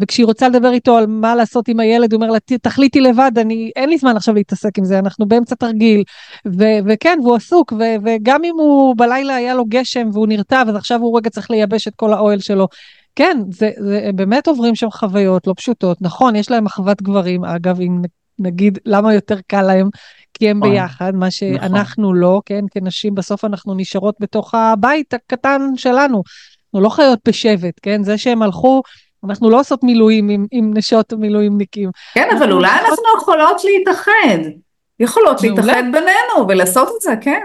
וכשהיא 0.00 0.26
רוצה 0.26 0.48
לדבר 0.48 0.72
איתו 0.72 0.96
על 0.96 1.06
מה 1.06 1.34
לעשות 1.34 1.68
עם 1.68 1.80
הילד, 1.80 2.12
הוא 2.12 2.22
אומר 2.22 2.32
לה, 2.32 2.38
תחליטי 2.62 3.00
לבד, 3.00 3.32
אני, 3.36 3.70
אין 3.76 3.88
לי 3.88 3.98
זמן 3.98 4.16
עכשיו 4.16 4.34
להתעסק 4.34 4.78
עם 4.78 4.84
זה, 4.84 4.98
אנחנו 4.98 5.26
באמצע 5.26 5.54
תרגיל. 5.54 6.02
ו- 6.46 6.78
וכן, 6.86 7.18
והוא 7.22 7.36
עסוק, 7.36 7.72
ו- 7.72 7.96
וגם 8.04 8.44
אם 8.44 8.54
הוא 8.58 8.94
בלילה 8.96 9.34
היה 9.34 9.54
לו 9.54 9.64
גשם 9.68 10.08
והוא 10.12 10.26
נרטב, 10.26 10.64
אז 10.68 10.76
עכשיו 10.76 11.00
הוא 11.00 11.18
רגע 11.18 11.30
צריך 11.30 11.50
לייבש 11.50 11.88
את 11.88 11.92
כל 11.96 12.12
האוהל 12.12 12.40
שלו. 12.40 12.68
כן, 13.16 13.38
זה, 13.50 13.70
זה 13.76 14.10
באמת 14.14 14.48
עוברים 14.48 14.74
שם 14.74 14.90
חוויות 14.90 15.46
לא 15.46 15.54
פשוטות. 15.56 16.02
נכון, 16.02 16.36
יש 16.36 16.50
להם 16.50 16.66
אחוות 16.66 17.02
גברים, 17.02 17.44
אגב, 17.44 17.80
אם 17.80 18.02
נגיד 18.38 18.78
למה 18.84 19.14
יותר 19.14 19.36
קל 19.46 19.62
להם, 19.62 19.88
כי 20.34 20.50
הם 20.50 20.60
ביחד, 20.60 21.14
מה 21.14 21.30
שאנחנו 21.30 22.02
נכון. 22.02 22.16
לא, 22.16 22.40
כן, 22.46 22.64
כנשים 22.70 23.14
בסוף 23.14 23.44
אנחנו 23.44 23.74
נשארות 23.74 24.14
בתוך 24.20 24.54
הבית 24.54 25.14
הקטן 25.14 25.60
שלנו. 25.76 26.22
אנחנו 26.64 26.80
לא 26.80 26.88
חיות 26.88 27.18
בשבט, 27.28 27.74
כן? 27.82 28.02
זה 28.02 28.18
שהם 28.18 28.42
הלכו 28.42 28.82
אנחנו 29.24 29.50
לא 29.50 29.60
עושות 29.60 29.84
מילואים 29.84 30.28
עם, 30.28 30.46
עם 30.50 30.70
נשות 30.74 31.12
מילואימניקים. 31.12 31.90
כן, 32.14 32.28
אבל 32.38 32.52
אולי 32.52 32.70
אנחנו 32.70 32.88
אנחנו 32.88 33.22
יכולות 33.22 33.62
להתאחד. 33.64 34.50
יכולות 35.00 35.42
להתאחד 35.42 35.82
בינינו 35.92 36.48
ולעשות 36.48 36.88
את 36.96 37.02
זה, 37.02 37.14
כן. 37.20 37.42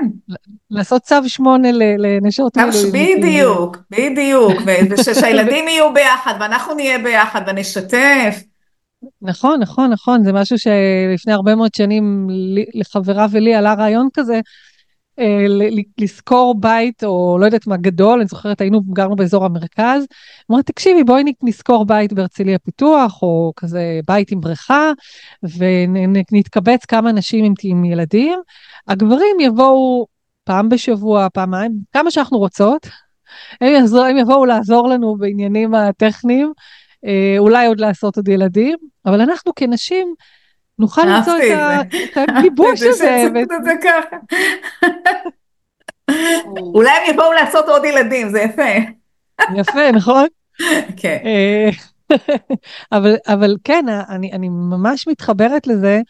לעשות 0.72 1.02
צו 1.02 1.16
שמונה 1.28 1.70
לנשות 1.98 2.58
מילואים. 2.58 3.18
בדיוק, 3.18 3.78
בדיוק, 3.92 4.54
ושהילדים 4.90 5.68
יהיו 5.68 5.94
ביחד 5.94 6.34
ואנחנו 6.40 6.74
נהיה 6.74 6.98
ביחד 6.98 7.42
ונשתף. 7.48 8.44
נכון, 9.22 9.60
נכון, 9.60 9.92
נכון, 9.92 10.24
זה 10.24 10.34
משהו 10.34 10.58
שלפני 10.58 11.34
הרבה 11.34 11.56
מאוד 11.56 11.74
שנים 11.76 12.28
לחברה 12.74 13.28
ולי 13.32 13.56
עלה 13.56 13.74
רעיון 13.74 14.08
כזה, 14.14 14.40
לשכור 15.98 16.56
בית 16.60 17.04
או 17.04 17.38
לא 17.40 17.46
יודעת 17.46 17.68
מה 17.68 17.78
גדול, 17.78 18.20
אני 18.20 18.28
זוכרת 18.28 18.62
היינו, 18.62 18.82
גרנו 18.82 19.16
באזור 19.16 19.46
המרכז, 19.46 20.04
אמרה 20.52 20.64
תקשיבי 20.64 21.04
בואי 21.04 21.24
נשכור 21.44 21.86
בית 21.86 22.14
בהרצליה 22.14 22.60
פיתוח 22.60 23.22
או 23.22 23.54
כזה 23.56 24.00
בית 24.08 24.32
עם 24.32 24.40
בריכה 24.42 24.92
ונתקבץ 25.44 26.86
כמה 26.86 27.12
נשים 27.12 27.46
עם, 27.46 27.54
עם 27.64 27.86
ילדים, 27.86 28.40
הגברים 28.88 29.40
יבואו 29.40 30.06
פעם 30.44 30.70
בשבוע, 30.70 31.28
פעמיים, 31.34 31.72
כמה 31.94 32.12
שאנחנו 32.12 32.38
רוצות, 32.38 32.88
הם, 33.62 33.74
יעזור, 33.74 34.04
הם 34.04 34.18
יבואו 34.18 34.46
לעזור 34.46 34.88
לנו 34.88 35.16
בעניינים 35.16 35.74
הטכניים, 35.74 36.54
אה, 37.06 37.36
אולי 37.38 37.68
עוד 37.68 37.80
לעשות 37.80 38.18
עוד 38.18 38.28
ילדים, 38.28 38.78
אבל 39.06 39.22
אנחנו 39.22 39.52
כנשים 39.56 40.14
נוכל 40.80 41.02
למצוא 41.06 41.34
את 41.38 42.18
הגיבוש 42.18 42.82
הזה. 42.82 43.28
אולי 46.58 46.90
הם 46.90 47.14
יבואו 47.14 47.34
לעשות 47.34 47.66
עוד 47.66 47.86
ילדים, 47.86 48.30
זה 48.30 48.42
יפה. 48.42 48.92
יפה, 49.56 49.92
נכון? 49.92 50.28
כן. 50.98 51.18
אה, 51.26 51.70
אבל, 52.98 53.16
אבל 53.28 53.56
כן, 53.64 53.86
אני, 54.10 54.32
אני 54.32 54.50
ממש 54.50 55.08
מתחברת 55.08 55.68
לזה 55.68 56.02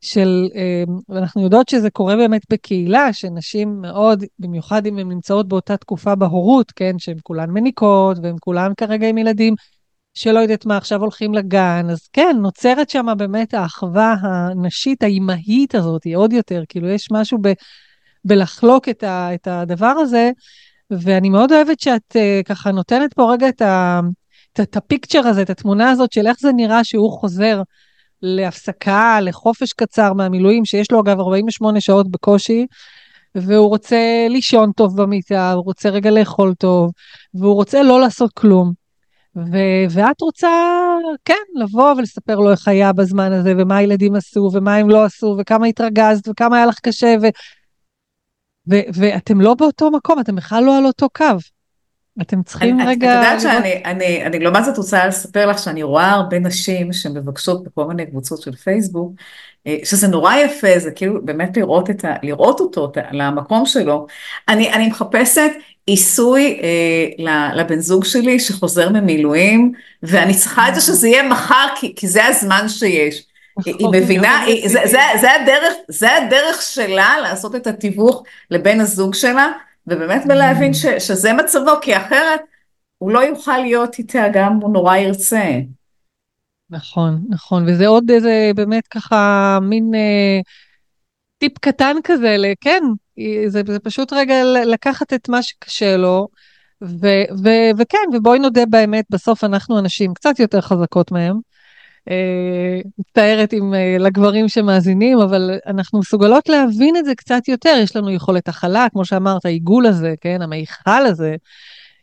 של, 0.00 0.48
אה, 0.54 0.84
ואנחנו 1.08 1.42
יודעות 1.42 1.68
שזה 1.68 1.90
קורה 1.90 2.16
באמת 2.16 2.42
בקהילה, 2.50 3.12
שנשים 3.12 3.80
מאוד, 3.80 4.24
במיוחד 4.38 4.86
אם 4.86 4.98
הן 4.98 5.08
נמצאות 5.08 5.48
באותה 5.48 5.76
תקופה 5.76 6.14
בהורות, 6.14 6.72
כן, 6.76 6.98
שהן 6.98 7.16
כולן 7.22 7.50
מניקות 7.50 8.18
והן 8.22 8.36
כולן 8.40 8.72
כרגע 8.76 9.08
עם 9.08 9.18
ילדים, 9.18 9.54
שלא 10.14 10.38
יודעת 10.38 10.66
מה, 10.66 10.76
עכשיו 10.76 11.00
הולכים 11.00 11.34
לגן, 11.34 11.86
אז 11.90 12.08
כן, 12.12 12.36
נוצרת 12.40 12.90
שם 12.90 13.06
באמת 13.16 13.54
האחווה 13.54 14.14
הנשית, 14.22 15.02
האימהית 15.02 15.74
הזאת, 15.74 16.02
עוד 16.14 16.32
יותר, 16.32 16.62
כאילו 16.68 16.88
יש 16.88 17.08
משהו 17.10 17.38
ב, 17.42 17.52
בלחלוק 18.24 18.88
את, 18.88 19.02
ה, 19.02 19.34
את 19.34 19.46
הדבר 19.46 19.86
הזה, 19.86 20.30
ואני 20.90 21.28
מאוד 21.28 21.52
אוהבת 21.52 21.80
שאת 21.80 22.16
uh, 22.16 22.44
ככה 22.44 22.72
נותנת 22.72 23.14
פה 23.14 23.32
רגע 23.32 23.48
את, 23.48 23.62
ה, 23.62 24.00
את 24.60 24.76
הפיקצ'ר 24.76 25.26
הזה, 25.26 25.42
את 25.42 25.50
התמונה 25.50 25.90
הזאת 25.90 26.12
של 26.12 26.26
איך 26.26 26.36
זה 26.40 26.52
נראה 26.52 26.84
שהוא 26.84 27.20
חוזר 27.20 27.62
להפסקה, 28.22 29.18
לחופש 29.22 29.72
קצר 29.72 30.12
מהמילואים, 30.12 30.64
שיש 30.64 30.90
לו 30.90 31.00
אגב 31.00 31.20
48 31.20 31.80
שעות 31.80 32.10
בקושי, 32.10 32.66
והוא 33.34 33.68
רוצה 33.68 34.26
לישון 34.30 34.72
טוב 34.72 35.02
במיטה, 35.02 35.52
הוא 35.52 35.64
רוצה 35.64 35.88
רגע 35.88 36.10
לאכול 36.10 36.54
טוב, 36.54 36.90
והוא 37.34 37.54
רוצה 37.54 37.82
לא 37.82 38.00
לעשות 38.00 38.32
כלום. 38.32 38.81
ו- 39.36 39.84
ואת 39.90 40.20
רוצה, 40.20 40.48
כן, 41.24 41.34
לבוא 41.54 41.94
ולספר 41.94 42.36
לו 42.36 42.50
איך 42.50 42.68
היה 42.68 42.92
בזמן 42.92 43.32
הזה, 43.32 43.52
ומה 43.58 43.76
הילדים 43.76 44.14
עשו, 44.14 44.50
ומה 44.52 44.76
הם 44.76 44.90
לא 44.90 45.04
עשו, 45.04 45.36
וכמה 45.38 45.66
התרגזת, 45.66 46.28
וכמה 46.28 46.56
היה 46.56 46.66
לך 46.66 46.78
קשה, 46.82 47.14
ו- 47.22 47.28
ו- 48.70 48.86
ואתם 48.94 49.40
לא 49.40 49.54
באותו 49.54 49.90
מקום, 49.90 50.20
אתם 50.20 50.36
בכלל 50.36 50.64
לא 50.64 50.78
על 50.78 50.86
אותו 50.86 51.08
קו. 51.16 51.24
אתם 52.20 52.42
צריכים 52.42 52.80
אני, 52.80 52.90
רגע... 52.90 53.12
את 53.12 53.16
יודעת 53.16 53.40
שאני, 53.40 53.82
אני, 53.84 54.26
אני 54.26 54.38
לעומת 54.38 54.64
זאת 54.64 54.78
רוצה 54.78 55.06
לספר 55.06 55.46
לך 55.46 55.58
שאני 55.58 55.82
רואה 55.82 56.10
הרבה 56.10 56.38
נשים 56.38 56.92
שמבקשות 56.92 57.64
בכל 57.64 57.84
מיני 57.84 58.06
קבוצות 58.06 58.42
של 58.42 58.52
פייסבוק, 58.52 59.12
אה, 59.66 59.76
שזה 59.84 60.08
נורא 60.08 60.34
יפה, 60.34 60.78
זה 60.78 60.90
כאילו 60.90 61.24
באמת 61.24 61.56
לראות, 61.56 61.90
את 61.90 62.04
ה, 62.04 62.14
לראות 62.22 62.60
אותו, 62.60 62.92
למקום 63.12 63.66
שלו. 63.66 64.06
אני, 64.48 64.72
אני 64.72 64.86
מחפשת 64.86 65.50
עיסוי 65.86 66.60
אה, 66.62 67.54
לבן 67.54 67.80
זוג 67.80 68.04
שלי 68.04 68.40
שחוזר 68.40 68.88
ממילואים, 68.90 69.72
ואני 70.02 70.34
צריכה 70.34 70.68
את 70.68 70.74
זה 70.74 70.80
שזה 70.80 71.08
יהיה 71.08 71.28
מחר, 71.28 71.66
כי, 71.76 71.94
כי 71.96 72.08
זה 72.08 72.24
הזמן 72.24 72.68
שיש. 72.68 73.26
היא 73.64 73.88
מבינה, 73.92 74.40
היא, 74.40 74.68
זה, 74.68 74.78
זה, 74.84 74.98
זה, 75.20 75.32
הדרך, 75.32 75.74
זה 75.88 76.16
הדרך 76.16 76.62
שלה 76.62 77.16
לעשות 77.22 77.56
את 77.56 77.66
התיווך 77.66 78.22
לבן 78.50 78.80
הזוג 78.80 79.14
שלה, 79.14 79.48
ובאמת 79.86 80.22
בלהבין 80.26 80.74
ש, 80.74 80.86
שזה 80.86 81.32
מצבו, 81.32 81.80
כי 81.82 81.96
אחרת 81.96 82.40
הוא 82.98 83.10
לא 83.10 83.18
יוכל 83.18 83.58
להיות 83.58 83.98
איתה 83.98 84.24
גם 84.32 84.52
הוא 84.62 84.72
נורא 84.72 84.96
ירצה. 84.96 85.50
נכון, 86.70 87.24
נכון, 87.28 87.68
וזה 87.68 87.86
עוד 87.86 88.10
איזה 88.10 88.50
באמת 88.54 88.86
ככה 88.86 89.58
מין 89.62 89.94
אה, 89.94 90.40
טיפ 91.38 91.58
קטן 91.58 91.96
כזה, 92.04 92.36
כן, 92.60 92.82
זה, 93.46 93.62
זה 93.66 93.78
פשוט 93.78 94.12
רגע 94.12 94.34
לקחת 94.66 95.12
את 95.12 95.28
מה 95.28 95.42
שקשה 95.42 95.96
לו, 95.96 96.28
ו, 96.82 97.06
ו, 97.44 97.48
וכן, 97.78 97.98
ובואי 98.12 98.38
נודה 98.38 98.66
באמת, 98.66 99.04
בסוף 99.10 99.44
אנחנו 99.44 99.78
אנשים 99.78 100.14
קצת 100.14 100.38
יותר 100.38 100.60
חזקות 100.60 101.12
מהם. 101.12 101.36
אה, 102.10 102.80
מצטערת 102.98 103.52
עם 103.52 103.74
אה, 103.74 103.96
לגברים 103.98 104.48
שמאזינים, 104.48 105.18
אבל 105.18 105.58
אנחנו 105.66 105.98
מסוגלות 105.98 106.48
להבין 106.48 106.96
את 106.96 107.04
זה 107.04 107.14
קצת 107.14 107.48
יותר, 107.48 107.76
יש 107.82 107.96
לנו 107.96 108.10
יכולת 108.10 108.48
הכלה, 108.48 108.86
כמו 108.92 109.04
שאמרת, 109.04 109.44
העיגול 109.44 109.86
הזה, 109.86 110.14
כן, 110.20 110.42
המיכל 110.42 111.06
הזה, 111.06 111.36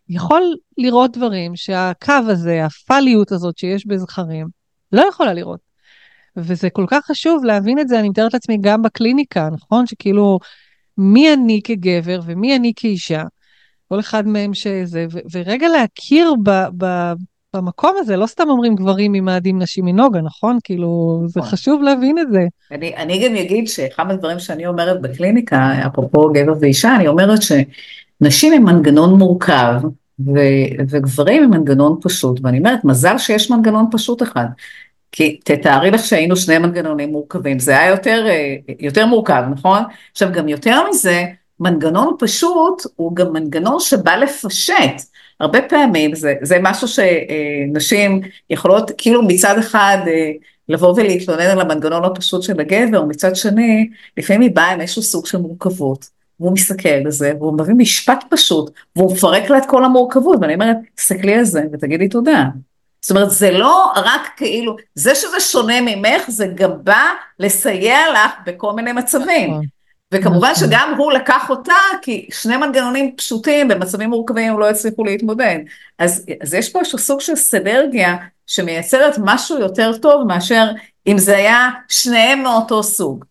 יכול 0.09 0.41
לראות 0.77 1.17
דברים 1.17 1.55
שהקו 1.55 2.13
הזה, 2.27 2.65
הפליות 2.65 3.31
הזאת 3.31 3.57
שיש 3.57 3.87
בזכרים, 3.87 4.47
לא 4.91 5.05
יכולה 5.09 5.33
לראות. 5.33 5.59
וזה 6.37 6.69
כל 6.69 6.85
כך 6.87 7.05
חשוב 7.05 7.43
להבין 7.43 7.79
את 7.79 7.87
זה, 7.87 7.99
אני 7.99 8.09
מתארת 8.09 8.33
לעצמי 8.33 8.57
גם 8.61 8.81
בקליניקה, 8.81 9.49
נכון? 9.51 9.87
שכאילו, 9.87 10.39
מי 10.97 11.33
אני 11.33 11.61
כגבר 11.63 12.19
ומי 12.25 12.55
אני 12.55 12.73
כאישה, 12.75 13.23
כל 13.89 13.99
אחד 13.99 14.27
מהם 14.27 14.53
שזה, 14.53 15.05
ו- 15.11 15.19
ורגע 15.31 15.67
להכיר 15.67 16.33
ב- 16.43 16.67
ב- 16.83 17.13
במקום 17.55 17.95
הזה, 17.99 18.17
לא 18.17 18.25
סתם 18.25 18.49
אומרים 18.49 18.75
גברים 18.75 19.11
ממאדים 19.11 19.61
נשים 19.61 19.85
מנוגה, 19.85 20.21
נכון? 20.21 20.57
כאילו, 20.63 21.21
זה 21.25 21.39
נכון. 21.39 21.51
חשוב 21.51 21.81
להבין 21.81 22.19
את 22.19 22.27
זה. 22.31 22.39
אני, 22.71 22.95
אני 22.95 23.27
גם 23.27 23.35
אגיד 23.35 23.67
שאחד 23.67 24.07
מהדברים 24.07 24.39
שאני 24.39 24.67
אומרת 24.67 25.01
בקליניקה, 25.01 25.73
אפרופו 25.87 26.29
גבר 26.33 26.53
ואישה, 26.59 26.95
אני 26.95 27.07
אומרת 27.07 27.39
שנשים 27.41 28.53
הם 28.53 28.63
מנגנון 28.63 29.19
מורכב, 29.19 29.81
ו- 30.19 30.83
וגברים 30.89 31.43
הם 31.43 31.49
מנגנון 31.49 31.97
פשוט, 32.01 32.39
ואני 32.43 32.57
אומרת, 32.57 32.85
מזל 32.85 33.17
שיש 33.17 33.51
מנגנון 33.51 33.85
פשוט 33.91 34.23
אחד. 34.23 34.45
כי 35.11 35.39
תתארי 35.43 35.91
לך 35.91 36.03
שהיינו 36.03 36.35
שני 36.35 36.57
מנגנונים 36.57 37.09
מורכבים, 37.09 37.59
זה 37.59 37.79
היה 37.79 37.89
יותר, 37.89 38.25
יותר 38.79 39.05
מורכב, 39.05 39.43
נכון? 39.51 39.83
עכשיו 40.11 40.29
גם 40.31 40.47
יותר 40.47 40.89
מזה, 40.89 41.25
מנגנון 41.59 42.15
פשוט 42.19 42.81
הוא 42.95 43.15
גם 43.15 43.33
מנגנון 43.33 43.79
שבא 43.79 44.15
לפשט. 44.15 45.01
הרבה 45.39 45.61
פעמים 45.61 46.15
זה, 46.15 46.33
זה 46.41 46.57
משהו 46.61 46.87
שנשים 46.87 48.21
יכולות 48.49 48.91
כאילו 48.97 49.23
מצד 49.23 49.57
אחד 49.57 49.97
אה, 50.07 50.31
לבוא 50.69 50.93
ולהתלונן 50.97 51.41
על 51.41 51.61
המנגנון 51.61 52.05
הפשוט 52.05 52.43
של 52.43 52.59
הגבר, 52.59 53.03
מצד 53.03 53.35
שני, 53.35 53.89
לפעמים 54.17 54.41
היא 54.41 54.51
באה 54.53 54.71
עם 54.71 54.81
איזשהו 54.81 55.01
סוג 55.01 55.25
של 55.25 55.37
מורכבות, 55.37 56.09
והוא 56.39 56.53
מסתכל 56.53 56.89
על 56.89 57.11
זה, 57.11 57.31
והוא 57.39 57.57
מביא 57.57 57.73
משפט 57.77 58.23
פשוט, 58.29 58.71
והוא 58.95 59.13
מפרק 59.13 59.49
לה 59.49 59.57
את 59.57 59.63
כל 59.67 59.85
המורכבות, 59.85 60.39
ואני 60.41 60.53
אומרת, 60.53 60.77
תסתכלי 60.95 61.33
על 61.33 61.43
זה 61.43 61.63
ותגידי 61.73 62.07
תודה. 62.07 62.45
זאת 63.01 63.11
אומרת, 63.11 63.31
זה 63.31 63.51
לא 63.51 63.91
רק 63.95 64.21
כאילו, 64.37 64.75
זה 64.95 65.15
שזה 65.15 65.39
שונה 65.39 65.81
ממך, 65.81 66.29
זה 66.29 66.47
גם 66.55 66.71
בא 66.83 67.03
לסייע 67.39 67.97
לך 68.13 68.31
בכל 68.45 68.73
מיני 68.73 68.91
מצבים. 68.91 69.61
וכמובן 70.13 70.51
נכון. 70.51 70.67
שגם 70.67 70.93
הוא 70.97 71.11
לקח 71.11 71.49
אותה, 71.49 71.73
כי 72.01 72.27
שני 72.31 72.57
מנגנונים 72.57 73.15
פשוטים 73.15 73.67
במצבים 73.67 74.09
מורכבים 74.09 74.59
לא 74.59 74.69
הצליחו 74.69 75.03
להתמודד. 75.03 75.57
אז, 75.99 76.25
אז 76.41 76.53
יש 76.53 76.69
פה 76.69 76.79
איזשהו 76.79 76.97
סוג 76.97 77.21
של 77.21 77.35
סנרגיה 77.35 78.17
שמייצרת 78.47 79.15
משהו 79.23 79.59
יותר 79.59 79.97
טוב 79.97 80.23
מאשר 80.27 80.71
אם 81.07 81.17
זה 81.17 81.37
היה 81.37 81.69
שניהם 81.87 82.43
מאותו 82.43 82.83
סוג. 82.83 83.25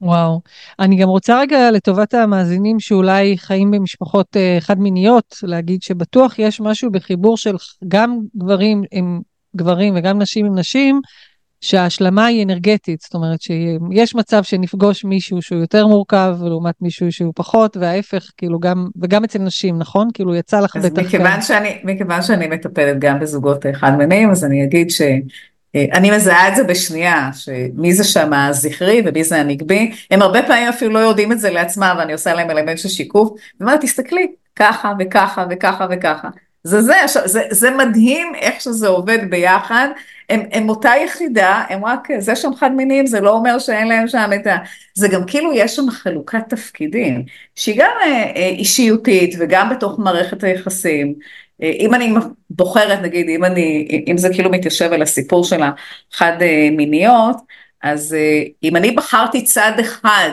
וואו. 0.00 0.40
אני 0.78 0.96
גם 0.96 1.08
רוצה 1.08 1.40
רגע 1.40 1.70
לטובת 1.70 2.14
המאזינים 2.14 2.80
שאולי 2.80 3.38
חיים 3.38 3.70
במשפחות 3.70 4.36
אה, 4.36 4.56
חד-מיניות, 4.60 5.36
להגיד 5.42 5.82
שבטוח 5.82 6.38
יש 6.38 6.60
משהו 6.60 6.90
בחיבור 6.90 7.36
של 7.36 7.56
גם 7.88 8.18
גברים 8.36 8.82
עם 8.90 9.20
גברים 9.56 9.94
וגם 9.96 10.22
נשים 10.22 10.46
עם 10.46 10.58
נשים, 10.58 11.00
שההשלמה 11.60 12.26
היא 12.26 12.44
אנרגטית, 12.44 13.00
זאת 13.00 13.14
אומרת 13.14 13.40
שיש 13.42 14.14
מצב 14.14 14.42
שנפגוש 14.42 15.04
מישהו 15.04 15.42
שהוא 15.42 15.60
יותר 15.60 15.86
מורכב 15.86 16.36
לעומת 16.42 16.74
מישהו 16.80 17.12
שהוא 17.12 17.32
פחות, 17.36 17.76
וההפך, 17.76 18.30
כאילו 18.36 18.60
גם, 18.60 18.88
וגם 19.00 19.24
אצל 19.24 19.38
נשים, 19.38 19.78
נכון? 19.78 20.08
כאילו 20.14 20.34
יצא 20.34 20.60
לך 20.60 20.76
בטח... 20.76 20.86
אז 20.86 21.06
מכיוון 21.06 21.42
שאני, 21.42 21.78
מכיוון 21.84 22.22
שאני 22.22 22.46
מטפלת 22.46 22.98
גם 22.98 23.20
בזוגות 23.20 23.64
חד 23.72 23.96
מיניים, 23.98 24.30
אז 24.30 24.44
אני 24.44 24.64
אגיד 24.64 24.90
ש... 24.90 25.02
אני 25.92 26.10
מזהה 26.10 26.48
את 26.48 26.56
זה 26.56 26.64
בשנייה, 26.64 27.30
שמי 27.32 27.92
זה 27.92 28.04
שם 28.04 28.32
הזכרי 28.32 29.02
ומי 29.06 29.24
זה 29.24 29.40
הנגבי, 29.40 29.92
הם 30.10 30.22
הרבה 30.22 30.42
פעמים 30.42 30.68
אפילו 30.68 30.92
לא 30.92 30.98
יודעים 30.98 31.32
את 31.32 31.40
זה 31.40 31.50
לעצמם, 31.50 31.96
ואני 31.98 32.12
עושה 32.12 32.34
להם 32.34 32.50
אלמנט 32.50 32.78
של 32.78 32.88
שיקוף, 32.88 33.30
ואומרת, 33.60 33.80
תסתכלי, 33.80 34.26
ככה 34.56 34.92
וככה 34.98 35.46
וככה 35.50 35.86
וככה. 35.90 36.28
זה 36.66 36.82
זה, 36.82 36.94
זה, 37.24 37.42
זה 37.50 37.70
מדהים 37.70 38.34
איך 38.34 38.60
שזה 38.60 38.88
עובד 38.88 39.18
ביחד, 39.30 39.88
הם, 40.28 40.40
הם 40.52 40.68
אותה 40.68 40.92
יחידה, 41.04 41.64
הם 41.68 41.84
רק, 41.84 42.08
זה 42.18 42.36
שהם 42.36 42.54
חד 42.54 42.70
מיניים, 42.72 43.06
זה 43.06 43.20
לא 43.20 43.30
אומר 43.30 43.58
שאין 43.58 43.88
להם 43.88 44.08
שם 44.08 44.30
את 44.34 44.46
ה... 44.46 44.56
זה 44.94 45.08
גם 45.08 45.26
כאילו 45.26 45.52
יש 45.54 45.76
שם 45.76 45.90
חלוקת 45.90 46.48
תפקידים, 46.48 47.24
שהיא 47.54 47.74
גם 47.78 47.90
אה, 48.02 48.32
אה, 48.36 48.48
אישיותית 48.48 49.34
וגם 49.38 49.70
בתוך 49.70 49.98
מערכת 49.98 50.44
היחסים. 50.44 51.14
אה, 51.62 51.72
אם 51.78 51.94
אני 51.94 52.14
בוחרת, 52.50 52.98
נגיד, 53.02 53.28
אם 53.28 53.44
אני, 53.44 53.88
אם 54.06 54.18
זה 54.18 54.28
כאילו 54.32 54.50
מתיישב 54.50 54.92
על 54.92 55.02
הסיפור 55.02 55.44
של 55.44 55.60
החד 55.62 56.36
מיניות, 56.72 57.36
אז 57.82 58.16
אם 58.62 58.76
אני 58.76 58.90
בחרתי 58.90 59.44
צד 59.44 59.72
אחד, 59.80 60.30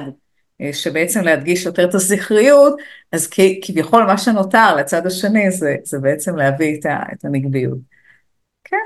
שבעצם 0.72 1.22
להדגיש 1.22 1.66
יותר 1.66 1.90
את 1.90 1.96
הזכריות, 1.96 2.74
אז 3.12 3.30
כביכול 3.62 4.04
מה 4.04 4.18
שנותר 4.18 4.76
לצד 4.76 5.08
השני 5.08 5.52
זה, 5.52 5.76
זה 5.84 6.00
בעצם 6.00 6.36
להביא 6.36 6.80
את, 6.80 6.86
ה, 6.86 6.98
את 7.14 7.26
הנגביות. 7.26 7.78
כן. 8.64 8.78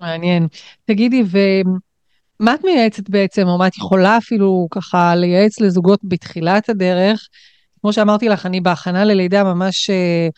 מעניין. 0.00 0.46
תגידי, 0.84 1.22
ומה 1.30 2.54
את 2.54 2.64
מייעצת 2.64 3.10
בעצם, 3.10 3.46
או 3.46 3.58
מה 3.58 3.66
את 3.66 3.76
יכולה 3.76 4.18
אפילו 4.18 4.68
ככה 4.70 5.14
לייעץ 5.14 5.60
לזוגות 5.60 6.00
בתחילת 6.04 6.68
הדרך? 6.68 7.28
כמו 7.80 7.92
שאמרתי 7.92 8.28
לך, 8.28 8.46
אני 8.46 8.60
בהכנה 8.60 9.04
ללידה 9.04 9.44
ממש 9.44 9.90
uh, 9.90 10.32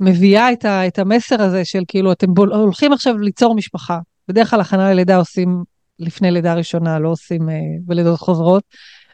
מביאה 0.00 0.52
את, 0.52 0.64
ה, 0.64 0.86
את 0.86 0.98
המסר 0.98 1.42
הזה 1.42 1.64
של 1.64 1.82
כאילו, 1.88 2.12
אתם 2.12 2.26
הולכים 2.36 2.92
עכשיו 2.92 3.18
ליצור 3.18 3.54
משפחה. 3.54 3.98
בדרך 4.28 4.50
כלל 4.50 4.60
הכנה 4.60 4.90
ללידה 4.90 5.16
עושים 5.16 5.62
לפני 5.98 6.30
לידה 6.30 6.54
ראשונה, 6.54 6.98
לא 6.98 7.08
עושים 7.08 7.48
uh, 7.48 7.52
בלידות 7.80 8.18
חוזרות. 8.18 8.62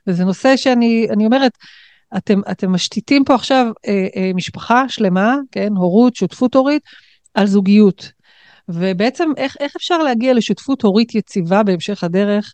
וזה 0.06 0.24
נושא 0.24 0.56
שאני 0.56 1.26
אומרת, 1.26 1.52
אתם, 2.16 2.40
אתם 2.50 2.72
משתיתים 2.72 3.24
פה 3.24 3.34
עכשיו 3.34 3.66
אה, 3.88 4.06
אה, 4.16 4.30
משפחה 4.34 4.84
שלמה, 4.88 5.36
כן, 5.52 5.68
הורות, 5.76 6.16
שותפות 6.16 6.54
הורית, 6.54 6.82
על 7.34 7.46
זוגיות. 7.46 8.12
ובעצם 8.68 9.30
איך, 9.36 9.56
איך 9.60 9.76
אפשר 9.76 9.98
להגיע 9.98 10.34
לשותפות 10.34 10.82
הורית 10.82 11.14
יציבה 11.14 11.62
בהמשך 11.62 12.04
הדרך, 12.04 12.52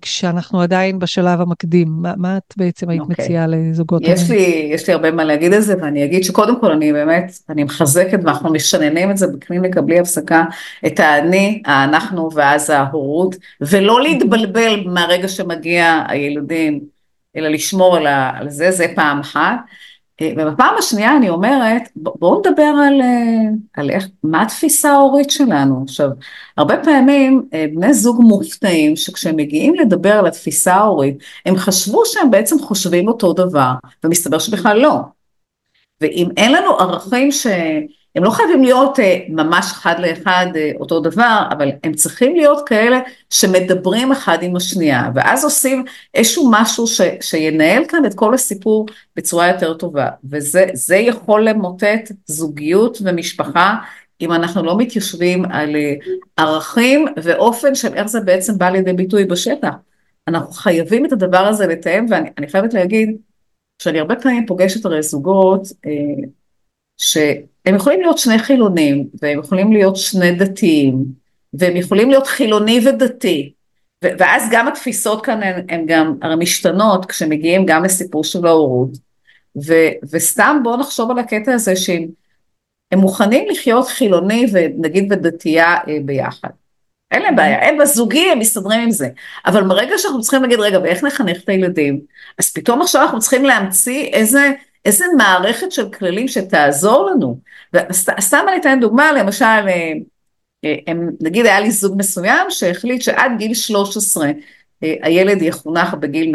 כשאנחנו 0.00 0.60
עדיין 0.60 0.98
בשלב 0.98 1.40
המקדים? 1.40 1.88
מה, 1.90 2.12
מה 2.16 2.36
את 2.36 2.54
בעצם 2.56 2.90
היית 2.90 3.02
okay. 3.02 3.04
אוקיי. 3.04 3.24
מציעה 3.24 3.46
לזוגות 3.46 4.02
יש 4.04 4.30
לי, 4.30 4.70
יש 4.72 4.86
לי 4.86 4.92
הרבה 4.92 5.10
מה 5.10 5.24
להגיד 5.24 5.52
על 5.52 5.60
זה, 5.60 5.74
ואני 5.82 6.04
אגיד 6.04 6.24
שקודם 6.24 6.60
כל 6.60 6.72
אני 6.72 6.92
באמת, 6.92 7.32
אני 7.48 7.64
מחזקת 7.64 8.18
ואנחנו 8.24 8.52
משננים 8.52 9.10
את 9.10 9.16
זה 9.16 9.26
בקליניקה 9.26 9.80
בלי 9.80 10.00
הפסקה, 10.00 10.44
את 10.86 11.00
האני, 11.00 11.62
האנחנו 11.66 12.28
ואז 12.34 12.70
ההורות, 12.70 13.36
ולא 13.60 14.02
להתבלבל 14.02 14.84
מהרגע 14.86 15.28
שמגיע 15.28 16.02
הילדים, 16.08 16.80
אלא 17.36 17.48
לשמור 17.48 17.96
על, 17.96 18.06
ה, 18.06 18.30
על 18.38 18.50
זה, 18.50 18.70
זה 18.70 18.86
פעם 18.94 19.20
אחת. 19.20 19.56
ובפעם 20.22 20.74
השנייה 20.78 21.16
אני 21.16 21.28
אומרת, 21.28 21.82
בואו 21.96 22.38
נדבר 22.40 22.62
על, 22.62 23.00
אה, 23.00 23.50
על 23.76 23.90
איך, 23.90 24.08
מה 24.22 24.42
התפיסה 24.42 24.92
ההורית 24.92 25.30
שלנו. 25.30 25.82
עכשיו, 25.84 26.08
הרבה 26.56 26.76
פעמים 26.84 27.48
אה, 27.54 27.66
בני 27.74 27.94
זוג 27.94 28.20
מופתעים 28.20 28.96
שכשהם 28.96 29.36
מגיעים 29.36 29.74
לדבר 29.74 30.12
על 30.12 30.26
התפיסה 30.26 30.74
ההורית, 30.74 31.16
הם 31.46 31.56
חשבו 31.56 32.06
שהם 32.06 32.30
בעצם 32.30 32.58
חושבים 32.58 33.08
אותו 33.08 33.32
דבר, 33.32 33.72
ומסתבר 34.04 34.38
שבכלל 34.38 34.78
לא. 34.78 35.00
ואם 36.00 36.28
אין 36.36 36.52
לנו 36.52 36.78
ערכים 36.78 37.32
ש... 37.32 37.46
הם 38.18 38.24
לא 38.24 38.30
חייבים 38.30 38.64
להיות 38.64 39.00
אה, 39.00 39.18
ממש 39.28 39.64
אחד 39.72 39.94
לאחד 39.98 40.46
אה, 40.56 40.70
אותו 40.80 41.00
דבר, 41.00 41.42
אבל 41.50 41.70
הם 41.84 41.92
צריכים 41.92 42.36
להיות 42.36 42.68
כאלה 42.68 43.00
שמדברים 43.30 44.12
אחד 44.12 44.38
עם 44.42 44.56
השנייה, 44.56 45.10
ואז 45.14 45.44
עושים 45.44 45.84
איזשהו 46.14 46.50
משהו 46.52 46.86
ש, 46.86 47.00
שינהל 47.20 47.84
כאן 47.88 48.06
את 48.06 48.14
כל 48.14 48.34
הסיפור 48.34 48.86
בצורה 49.16 49.48
יותר 49.48 49.74
טובה, 49.74 50.08
וזה 50.30 50.96
יכול 50.96 51.48
למוטט 51.48 52.12
זוגיות 52.26 52.98
ומשפחה. 53.04 53.74
אם 54.20 54.32
אנחנו 54.32 54.62
לא 54.62 54.78
מתיישבים 54.78 55.44
על 55.44 55.76
אה, 55.76 55.94
ערכים 56.36 57.06
ואופן 57.22 57.74
של 57.74 57.94
איך 57.94 58.06
זה 58.06 58.20
בעצם 58.20 58.58
בא 58.58 58.70
לידי 58.70 58.92
ביטוי 58.92 59.24
בשטח. 59.24 59.74
אנחנו 60.28 60.52
חייבים 60.52 61.06
את 61.06 61.12
הדבר 61.12 61.46
הזה 61.46 61.66
לתאם, 61.66 62.06
ואני 62.10 62.48
חייבת 62.48 62.74
להגיד 62.74 63.16
שאני 63.82 64.00
הרבה 64.00 64.16
פעמים 64.16 64.46
פוגשת 64.46 64.84
הרי 64.84 65.02
זוגות 65.02 65.62
אה, 65.86 66.28
שהם 67.68 67.76
יכולים 67.76 68.00
להיות 68.00 68.18
שני 68.18 68.38
חילונים, 68.38 69.06
והם 69.22 69.38
יכולים 69.38 69.72
להיות 69.72 69.96
שני 69.96 70.32
דתיים, 70.32 71.04
והם 71.52 71.76
יכולים 71.76 72.10
להיות 72.10 72.26
חילוני 72.26 72.80
ודתי, 72.86 73.52
ואז 74.02 74.48
גם 74.50 74.68
התפיסות 74.68 75.24
כאן 75.24 75.42
הן, 75.42 75.64
הן 75.68 75.84
גם 75.86 76.14
הרי 76.22 76.36
משתנות 76.36 77.06
כשמגיעים 77.06 77.66
גם 77.66 77.84
לסיפור 77.84 78.24
של 78.24 78.46
ההורות, 78.46 78.90
וסתם 80.12 80.60
בואו 80.62 80.76
נחשוב 80.76 81.10
על 81.10 81.18
הקטע 81.18 81.52
הזה 81.52 81.76
שהם 81.76 82.08
מוכנים 82.94 83.48
לחיות 83.50 83.88
חילוני 83.88 84.46
ונגיד 84.52 85.12
ודתייה 85.12 85.76
אה, 85.88 85.96
ביחד. 86.04 86.50
אין 87.10 87.22
להם 87.22 87.36
בעיה, 87.36 87.68
הם 87.68 87.78
בזוגי, 87.78 88.30
הם 88.30 88.38
מסתדרים 88.38 88.80
עם 88.80 88.90
זה. 88.90 89.08
אבל 89.46 89.64
ברגע 89.64 89.98
שאנחנו 89.98 90.20
צריכים 90.20 90.42
להגיד, 90.42 90.60
רגע, 90.60 90.80
ואיך 90.80 91.04
נחנך 91.04 91.44
את 91.44 91.48
הילדים? 91.48 92.00
אז 92.38 92.50
פתאום 92.50 92.82
עכשיו 92.82 93.02
אנחנו 93.02 93.18
צריכים 93.18 93.44
להמציא 93.44 94.04
איזה 94.04 94.52
איזה 94.84 95.04
מערכת 95.16 95.72
של 95.72 95.90
כללים 95.90 96.28
שתעזור 96.28 97.10
לנו. 97.10 97.38
וסתם 97.72 98.46
אני 98.48 98.56
אתן 98.56 98.78
דוגמה, 98.80 99.12
למשל, 99.12 99.44
אה, 99.44 99.92
אה, 100.64 100.74
הם, 100.86 101.10
נגיד 101.20 101.46
היה 101.46 101.60
לי 101.60 101.70
זוג 101.70 101.94
מסוים 101.98 102.50
שהחליט 102.50 103.02
שעד 103.02 103.32
גיל 103.38 103.54
13 103.54 104.30
אה, 104.82 104.94
הילד 105.02 105.42
יחונך 105.42 105.94
בגיל, 105.94 106.32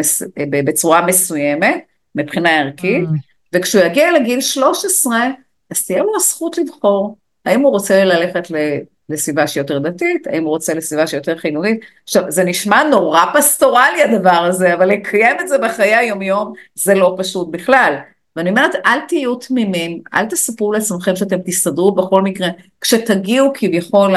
בצורה 0.49 1.05
מסוימת, 1.05 1.83
מבחינה 2.15 2.59
ערכית. 2.59 3.07
וכשהוא 3.53 3.83
יגיע 3.83 4.11
לגיל 4.11 4.41
13, 4.41 5.27
אז 5.69 5.85
תהיה 5.85 6.03
לו 6.03 6.15
הזכות 6.15 6.57
לבחור, 6.57 7.17
האם 7.45 7.61
הוא 7.61 7.71
רוצה 7.71 8.03
ללכת 8.03 8.47
לסביבה 9.09 9.47
שהיא 9.47 9.61
יותר 9.61 9.79
דתית, 9.79 10.27
האם 10.27 10.43
הוא 10.43 10.49
רוצה 10.49 10.73
לסביבה 10.73 11.07
שהיא 11.07 11.17
יותר 11.17 11.37
חינוכית. 11.37 11.79
עכשיו, 12.03 12.23
זה 12.27 12.43
נשמע 12.43 12.83
נורא 12.83 13.25
פסטורלי 13.33 14.03
הדבר 14.03 14.29
הזה, 14.29 14.73
אבל 14.73 14.85
לקיים 14.85 15.35
את 15.39 15.47
זה 15.47 15.57
בחיי 15.57 15.95
היומיום 15.95 16.53
זה 16.75 16.93
לא 16.93 17.15
פשוט 17.17 17.47
בכלל. 17.51 17.95
ואני 18.35 18.49
אומרת, 18.49 18.71
אל 18.85 18.99
תהיו 19.07 19.35
תמימים, 19.35 20.01
אל 20.13 20.25
תספרו 20.25 20.73
לעצמכם 20.73 21.15
שאתם 21.15 21.37
תסתדרו 21.45 21.95
בכל 21.95 22.21
מקרה, 22.21 22.47
כשתגיעו 22.81 23.51
כביכול 23.53 24.13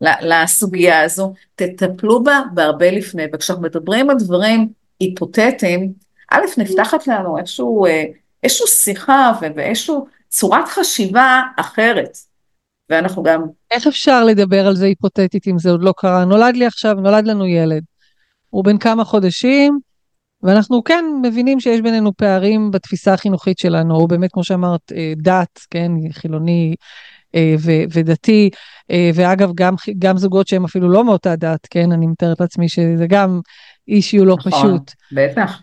לסוגיה 0.00 1.02
הזו, 1.02 1.32
תטפלו 1.54 2.24
בה 2.24 2.40
בהרבה 2.54 2.90
לפני, 2.90 3.22
וכשאנחנו 3.32 3.64
מדברים 3.64 4.10
על 4.10 4.16
דברים 4.18 4.68
היפותטיים, 5.00 5.92
א', 6.30 6.40
נפתחת 6.58 7.06
לנו 7.06 7.38
איזשהו, 7.38 7.86
אה, 7.86 8.04
איזשהו 8.42 8.66
שיחה 8.66 9.32
ואיזשהו 9.56 10.06
צורת 10.28 10.68
חשיבה 10.68 11.42
אחרת. 11.56 12.18
ואנחנו 12.90 13.22
גם... 13.22 13.42
איך 13.70 13.86
אפשר 13.86 14.24
לדבר 14.24 14.66
על 14.66 14.76
זה 14.76 14.86
היפותטית 14.86 15.48
אם 15.48 15.58
זה 15.58 15.70
עוד 15.70 15.82
לא 15.82 15.94
קרה? 15.96 16.24
נולד 16.24 16.56
לי 16.56 16.66
עכשיו, 16.66 16.94
נולד 16.94 17.26
לנו 17.26 17.46
ילד. 17.46 17.82
הוא 18.50 18.64
בן 18.64 18.78
כמה 18.78 19.04
חודשים, 19.04 19.78
ואנחנו 20.42 20.84
כן 20.84 21.04
מבינים 21.22 21.60
שיש 21.60 21.80
בינינו 21.80 22.16
פערים 22.16 22.70
בתפיסה 22.70 23.14
החינוכית 23.14 23.58
שלנו, 23.58 23.94
או 23.94 24.08
באמת, 24.08 24.30
כמו 24.32 24.44
שאמרת, 24.44 24.92
אה, 24.96 25.12
דת, 25.16 25.60
כן, 25.70 25.92
חילוני 26.12 26.74
אה, 27.34 27.54
ו- 27.58 27.84
ודתי, 27.92 28.50
אה, 28.90 29.10
ואגב, 29.14 29.50
גם, 29.54 29.74
גם 29.98 30.16
זוגות 30.16 30.48
שהם 30.48 30.64
אפילו 30.64 30.88
לא 30.88 31.04
מאותה 31.04 31.36
דת, 31.36 31.66
כן, 31.70 31.92
אני 31.92 32.06
מתארת 32.06 32.40
לעצמי 32.40 32.68
שזה 32.68 33.06
גם 33.08 33.40
אישיו 33.88 34.24
לא 34.24 34.36
נכון, 34.38 34.52
פשוט. 34.52 34.92
בטח. 35.12 35.62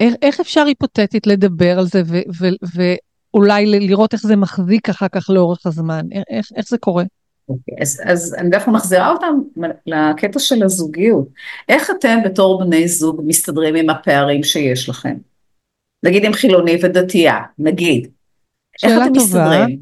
איך, 0.00 0.14
איך 0.22 0.40
אפשר 0.40 0.60
היפותטית 0.60 1.26
לדבר 1.26 1.78
על 1.78 1.86
זה 1.86 2.02
ו- 2.06 2.22
ו- 2.40 2.84
ואולי 3.34 3.66
לראות 3.66 4.12
איך 4.12 4.22
זה 4.22 4.36
מחזיק 4.36 4.88
אחר 4.88 5.08
כך 5.08 5.30
לאורך 5.30 5.66
הזמן? 5.66 6.02
איך, 6.30 6.46
איך 6.56 6.68
זה 6.68 6.78
קורה? 6.78 7.04
אוקיי, 7.48 7.74
אז, 7.80 8.02
אז 8.04 8.34
אני 8.38 8.50
דווקא 8.50 8.70
מחזירה 8.70 9.10
אותם 9.10 9.34
לקטע 9.86 10.38
של 10.38 10.62
הזוגיות. 10.62 11.28
איך 11.68 11.90
אתם 11.90 12.18
בתור 12.24 12.64
בני 12.64 12.88
זוג 12.88 13.22
מסתדרים 13.26 13.74
עם 13.74 13.90
הפערים 13.90 14.42
שיש 14.42 14.88
לכם? 14.88 15.16
נגיד 16.02 16.24
עם 16.24 16.32
חילוני 16.32 16.78
ודתייה, 16.82 17.38
נגיד. 17.58 18.08
איך 18.82 18.92
אתם 18.92 19.14
טובה, 19.14 19.16
מסתדרים? 19.16 19.78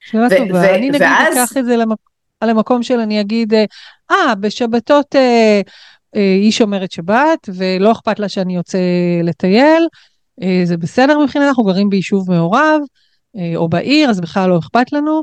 שאלה 0.00 0.26
ו- 0.26 0.36
טובה. 0.38 0.60
ו- 0.60 0.74
אני 0.74 0.88
נגיד 0.88 1.02
ואז... 1.02 1.34
אקח 1.36 1.56
את 1.56 1.64
זה 1.64 1.76
למק... 1.76 1.98
על 2.40 2.50
המקום 2.50 2.82
של 2.82 3.00
אני 3.00 3.20
אגיד, 3.20 3.54
אה, 4.10 4.34
בשבתות 4.34 5.16
אה, 5.16 5.60
אה, 6.16 6.34
היא 6.42 6.52
שומרת 6.52 6.92
שבת 6.92 7.48
ולא 7.54 7.92
אכפת 7.92 8.18
לה 8.18 8.28
שאני 8.28 8.56
יוצא 8.56 8.78
לטייל, 9.22 9.86
אה, 10.42 10.60
זה 10.64 10.76
בסדר 10.76 11.18
מבחינת, 11.18 11.44
אנחנו 11.48 11.64
גרים 11.64 11.90
ביישוב 11.90 12.30
מעורב 12.30 12.80
אה, 13.36 13.52
או 13.56 13.68
בעיר, 13.68 14.10
אז 14.10 14.20
בכלל 14.20 14.50
לא 14.50 14.58
אכפת 14.58 14.92
לנו. 14.92 15.22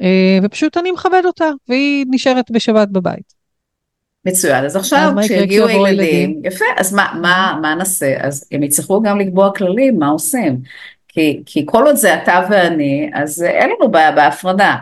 אה, 0.00 0.38
ופשוט 0.42 0.76
אני 0.76 0.90
מכבד 0.90 1.22
אותה, 1.24 1.50
והיא 1.68 2.06
נשארת 2.10 2.50
בשבת 2.50 2.88
בבית. 2.88 3.38
מצוין, 4.24 4.64
אז 4.64 4.76
עכשיו 4.76 5.12
כשיגיעו 5.22 5.68
ילדים, 5.68 5.86
ילדים, 5.86 6.40
יפה, 6.44 6.64
אז 6.76 6.92
מה, 6.92 7.12
מה, 7.20 7.58
מה 7.62 7.74
נעשה? 7.74 8.16
אז 8.20 8.48
הם 8.52 8.62
יצטרכו 8.62 9.02
גם 9.02 9.20
לקבוע 9.20 9.54
כללים, 9.54 9.98
מה 9.98 10.08
עושים? 10.08 10.60
כי, 11.08 11.42
כי 11.46 11.62
כל 11.66 11.86
עוד 11.86 11.96
זה 11.96 12.22
אתה 12.22 12.46
ואני, 12.50 13.10
אז 13.14 13.42
אין 13.42 13.70
לנו 13.70 13.90
בעיה 13.90 14.12
בהפרדה. 14.12 14.76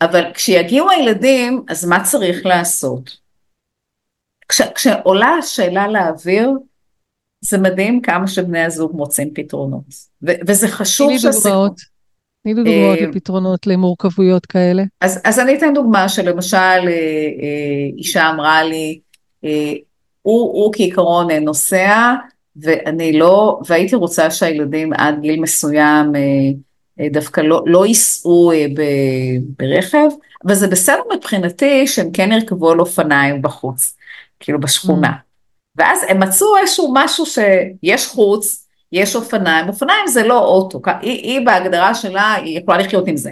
אבל 0.00 0.24
כשיגיעו 0.34 0.90
הילדים, 0.90 1.62
אז 1.68 1.84
מה 1.84 2.04
צריך 2.04 2.46
לעשות? 2.46 3.16
כש, 4.48 4.60
כשעולה 4.74 5.28
השאלה 5.38 5.88
לאוויר, 5.88 6.50
זה 7.40 7.58
מדהים 7.58 8.00
כמה 8.00 8.26
שבני 8.26 8.64
הזוג 8.64 8.92
מוצאים 8.96 9.30
פתרונות. 9.34 9.84
ו, 10.22 10.30
וזה 10.46 10.68
חשוב 10.68 11.18
שהסיפור... 11.18 11.68
תני 12.42 12.54
לי 12.54 12.62
דוגמאות 12.62 12.98
אה, 12.98 13.06
לפתרונות 13.06 13.66
למורכבויות 13.66 14.46
כאלה. 14.46 14.82
אז, 15.00 15.20
אז 15.24 15.38
אני 15.38 15.58
אתן 15.58 15.74
דוגמה 15.74 16.08
שלמשל 16.08 16.56
אה, 16.56 16.82
אה, 16.86 17.96
אישה 17.98 18.30
אמרה 18.30 18.64
לי, 18.64 19.00
הוא, 20.22 20.40
הוא 20.52 20.72
כעיקרון 20.72 21.30
נוסע 21.30 22.14
ואני 22.56 23.18
לא, 23.18 23.60
והייתי 23.66 23.96
רוצה 23.96 24.30
שהילדים 24.30 24.92
עד 24.92 25.20
גיל 25.20 25.40
מסוים 25.40 26.12
דווקא 27.12 27.40
לא, 27.40 27.62
לא 27.66 27.86
ייסעו 27.86 28.52
ברכב, 29.58 30.08
אבל 30.46 30.54
זה 30.54 30.68
בסדר 30.68 31.02
מבחינתי 31.16 31.86
שהם 31.86 32.10
כן 32.12 32.32
ירכבו 32.32 32.70
על 32.70 32.80
אופניים 32.80 33.42
בחוץ, 33.42 33.96
כאילו 34.40 34.60
בשכונה. 34.60 35.08
Mm. 35.10 35.30
ואז 35.76 35.98
הם 36.08 36.20
מצאו 36.20 36.56
איזשהו 36.56 36.92
משהו 36.94 37.24
שיש 37.26 38.06
חוץ, 38.06 38.68
יש 38.92 39.16
אופניים, 39.16 39.68
אופניים 39.68 40.06
זה 40.06 40.26
לא 40.26 40.38
אוטו, 40.38 40.80
היא, 41.00 41.22
היא 41.22 41.46
בהגדרה 41.46 41.94
שלה, 41.94 42.34
היא 42.34 42.58
יכולה 42.58 42.78
לחיות 42.78 43.08
עם 43.08 43.16
זה. 43.16 43.30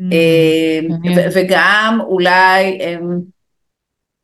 Mm, 0.00 0.04
אה, 0.12 1.26
וגם 1.34 1.98
אולי 2.00 2.78
הם, 2.82 3.20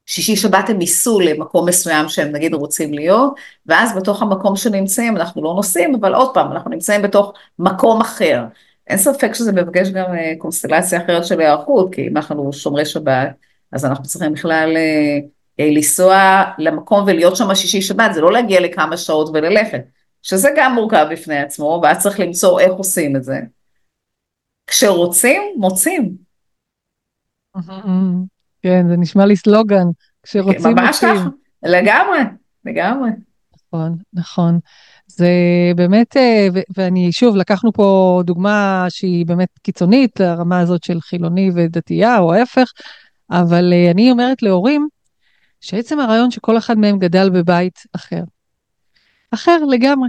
שישי 0.06 0.36
שבת 0.36 0.70
הם 0.70 0.80
ייסעו 0.80 1.20
למקום 1.20 1.68
מסוים 1.68 2.08
שהם 2.08 2.32
נגיד 2.32 2.54
רוצים 2.54 2.94
להיות, 2.94 3.34
ואז 3.66 3.96
בתוך 3.96 4.22
המקום 4.22 4.56
שנמצאים 4.56 5.16
אנחנו 5.16 5.42
לא 5.42 5.54
נוסעים, 5.54 5.94
אבל 5.94 6.14
עוד 6.14 6.34
פעם, 6.34 6.52
אנחנו 6.52 6.70
נמצאים 6.70 7.02
בתוך 7.02 7.32
מקום 7.58 8.00
אחר. 8.00 8.44
אין 8.86 8.98
ספק 8.98 9.34
שזה 9.34 9.52
מבקש 9.52 9.88
גם 9.88 10.14
אה, 10.14 10.32
קונסטלציה 10.38 11.04
אחרת 11.04 11.24
של 11.24 11.40
היערכות, 11.40 11.94
כי 11.94 12.08
אם 12.08 12.16
אנחנו 12.16 12.52
שומרי 12.52 12.84
שבת, 12.84 13.28
אז 13.72 13.84
אנחנו 13.84 14.04
צריכים 14.04 14.32
בכלל 14.32 14.76
אה, 14.76 15.18
לנסוע 15.66 16.44
למקום 16.58 17.04
ולהיות 17.06 17.36
שם 17.36 17.54
שישי 17.54 17.82
שבת, 17.82 18.14
זה 18.14 18.20
לא 18.20 18.32
להגיע 18.32 18.60
לכמה 18.60 18.96
שעות 18.96 19.30
וללכת. 19.32 19.99
שזה 20.22 20.48
גם 20.56 20.74
מורכב 20.74 21.06
בפני 21.12 21.38
עצמו, 21.38 21.80
ואז 21.82 22.02
צריך 22.02 22.20
למצוא 22.20 22.60
איך 22.60 22.72
עושים 22.72 23.16
את 23.16 23.24
זה. 23.24 23.40
כשרוצים, 24.66 25.42
מוצאים. 25.56 26.16
כן, 28.62 28.88
זה 28.88 28.96
נשמע 28.96 29.26
לי 29.26 29.36
סלוגן, 29.36 29.86
כשרוצים, 30.22 30.56
מוצאים. 30.56 30.76
ממש 30.76 30.98
ככה, 30.98 31.28
לגמרי, 31.62 32.18
לגמרי. 32.64 33.10
נכון, 33.72 33.96
נכון. 34.12 34.58
זה 35.06 35.30
באמת, 35.76 36.16
אה, 36.16 36.48
ואני 36.76 37.12
שוב, 37.12 37.36
לקחנו 37.36 37.72
פה 37.72 38.20
דוגמה 38.24 38.86
שהיא 38.88 39.26
באמת 39.26 39.48
קיצונית, 39.62 40.20
לרמה 40.20 40.60
הזאת 40.60 40.84
של 40.84 41.00
חילוני 41.00 41.50
ודתייה, 41.54 42.18
או 42.18 42.34
ההפך, 42.34 42.72
אבל 43.30 43.72
אה, 43.72 43.90
אני 43.90 44.10
אומרת 44.10 44.42
להורים, 44.42 44.88
שעצם 45.60 46.00
הרעיון 46.00 46.30
שכל 46.30 46.58
אחד 46.58 46.78
מהם 46.78 46.98
גדל 46.98 47.30
בבית 47.30 47.78
אחר. 47.96 48.22
אחר 49.30 49.58
לגמרי. 49.64 50.08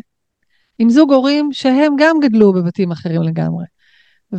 עם 0.79 0.89
זוג 0.89 1.13
הורים 1.13 1.49
שהם 1.51 1.93
גם 1.97 2.15
גדלו 2.21 2.53
בבתים 2.53 2.91
אחרים 2.91 3.21
לגמרי. 3.21 3.65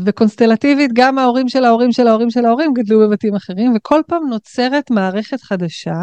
וקונסטלטיבית 0.04 0.90
גם 0.92 1.18
ההורים 1.18 1.48
של 1.48 1.64
ההורים 1.64 1.92
של 1.92 2.06
ההורים 2.06 2.30
של 2.30 2.44
ההורים 2.44 2.72
גדלו 2.74 3.00
בבתים 3.00 3.34
אחרים, 3.34 3.72
וכל 3.76 4.00
פעם 4.06 4.22
נוצרת 4.28 4.90
מערכת 4.90 5.40
חדשה, 5.40 6.00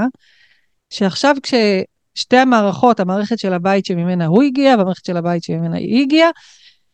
שעכשיו 0.90 1.36
כששתי 1.44 2.38
המערכות, 2.38 3.00
המערכת 3.00 3.40
של 3.40 3.54
הבית 3.54 3.86
שממנה 3.86 4.26
הוא 4.26 4.44
הגיע 4.44 4.76
והמערכת 4.78 5.06
של 5.06 5.18
הבית 5.18 5.44
שממנה 5.44 5.78
היא 5.78 6.02
הגיעה, 6.02 6.30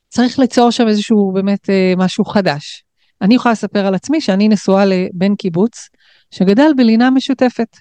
צריך 0.09 0.39
ליצור 0.39 0.71
שם 0.71 0.87
איזשהו 0.87 1.31
באמת 1.33 1.69
אה, 1.69 1.93
משהו 1.97 2.25
חדש. 2.25 2.83
אני 3.21 3.35
יכולה 3.35 3.51
לספר 3.51 3.85
על 3.85 3.95
עצמי 3.95 4.21
שאני 4.21 4.47
נשואה 4.47 4.85
לבן 4.85 5.35
קיבוץ 5.35 5.89
שגדל 6.31 6.71
בלינה 6.77 7.09
משותפת. 7.09 7.77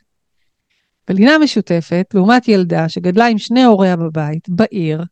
בלינה 1.09 1.39
משותפת, 1.39 2.07
לעומת 2.15 2.49
ילדה 2.49 2.89
שגדלה 2.89 3.27
עם 3.27 3.39
שני 3.39 3.65
הוריה 3.65 3.97
בבית, 3.97 4.49
בעיר, 4.49 5.03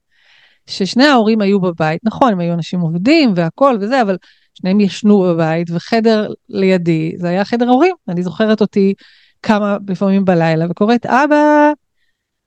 ששני 0.67 1.05
ההורים 1.05 1.41
היו 1.41 1.61
בבית, 1.61 2.01
נכון, 2.05 2.33
הם 2.33 2.41
היו 2.41 2.55
אנשים 2.55 2.81
עובדים 2.81 3.33
והכל 3.37 3.79
וזה, 3.81 4.03
אבל 4.03 4.17
שניהם 4.55 4.81
ישנו 4.81 5.21
בבית, 5.23 5.71
וחדר 5.71 6.33
לידי, 6.49 7.13
זה 7.17 7.29
היה 7.29 7.45
חדר 7.45 7.69
הורים, 7.69 7.95
אני 8.09 8.23
זוכרת 8.23 8.61
אותי 8.61 8.95
כמה 9.43 9.77
לפעמים 9.89 10.25
בלילה, 10.25 10.67
וקוראת, 10.71 11.07
אבא, 11.07 11.73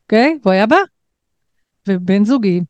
אוקיי? 0.03 0.33
Okay? 0.35 0.39
והוא 0.43 0.53
היה 0.53 0.65
בא. 0.65 0.77
ובן 1.87 2.25
זוגי, 2.25 2.61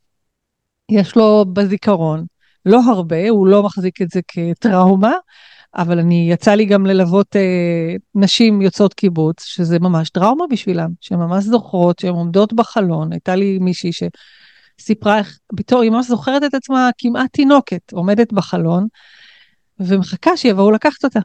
יש 0.91 1.15
לו 1.15 1.45
בזיכרון, 1.53 2.25
לא 2.65 2.81
הרבה, 2.87 3.29
הוא 3.29 3.47
לא 3.47 3.63
מחזיק 3.63 4.01
את 4.01 4.09
זה 4.09 4.19
כטראומה, 4.27 5.13
אבל 5.77 5.99
אני, 5.99 6.27
יצא 6.31 6.51
לי 6.51 6.65
גם 6.65 6.85
ללוות 6.85 7.35
אה, 7.35 7.95
נשים 8.15 8.61
יוצאות 8.61 8.93
קיבוץ, 8.93 9.43
שזה 9.43 9.79
ממש 9.79 10.09
טראומה 10.09 10.45
בשבילם, 10.49 10.89
שהן 11.01 11.19
ממש 11.19 11.43
זוכרות 11.43 11.99
שהן 11.99 12.13
עומדות 12.13 12.53
בחלון. 12.53 13.11
הייתה 13.11 13.35
לי 13.35 13.59
מישהי 13.59 13.91
שסיפרה 14.79 15.17
איך, 15.17 15.39
בתור, 15.53 15.81
היא 15.81 15.91
ממש 15.91 16.07
זוכרת 16.07 16.43
את 16.43 16.53
עצמה 16.53 16.89
כמעט 16.97 17.33
תינוקת, 17.33 17.93
עומדת 17.93 18.33
בחלון, 18.33 18.87
ומחכה 19.79 20.37
שיבואו 20.37 20.71
לקחת 20.71 21.03
אותה. 21.03 21.19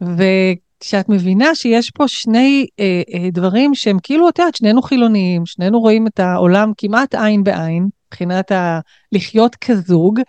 וכשאת 0.00 1.08
מבינה 1.08 1.54
שיש 1.54 1.90
פה 1.90 2.08
שני 2.08 2.66
אה, 2.80 3.02
אה, 3.14 3.30
דברים 3.30 3.74
שהם 3.74 3.98
כאילו, 4.02 4.28
את 4.28 4.38
יודעת, 4.38 4.54
שנינו 4.54 4.82
חילוניים, 4.82 5.46
שנינו 5.46 5.80
רואים 5.80 6.06
את 6.06 6.20
העולם 6.20 6.72
כמעט 6.76 7.14
עין 7.14 7.44
בעין, 7.44 7.88
מבחינת 8.08 8.52
ה- 8.52 8.80
לחיות 9.12 9.56
כזוג, 9.56 10.20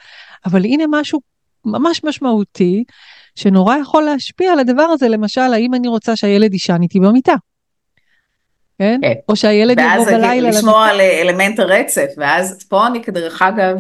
אבל 0.46 0.66
הנה 0.66 0.84
משהו 0.90 1.20
ממש 1.66 2.04
משמעותי, 2.04 2.84
שנורא 3.36 3.76
יכול 3.78 4.04
להשפיע 4.04 4.52
על 4.52 4.60
הדבר 4.60 4.84
הזה, 4.84 5.08
למשל, 5.08 5.42
האם 5.42 5.74
אני 5.74 5.88
רוצה 5.88 6.16
שהילד 6.16 6.54
יישן 6.54 6.82
איתי 6.82 7.00
במיטה. 7.00 7.36
כן? 8.80 9.00
כן. 9.02 9.14
או 9.30 9.36
שהילד 9.36 9.80
יבוא 9.80 10.06
בלילה. 10.06 10.48
ואז 10.48 10.56
לשמור 10.56 10.80
על 10.80 11.02
אלמנט 11.02 11.60
הרצף, 11.60 12.08
ואז 12.18 12.64
פה 12.70 12.88
אני 12.88 13.04
כדרך 13.04 13.42
אגב, 13.42 13.78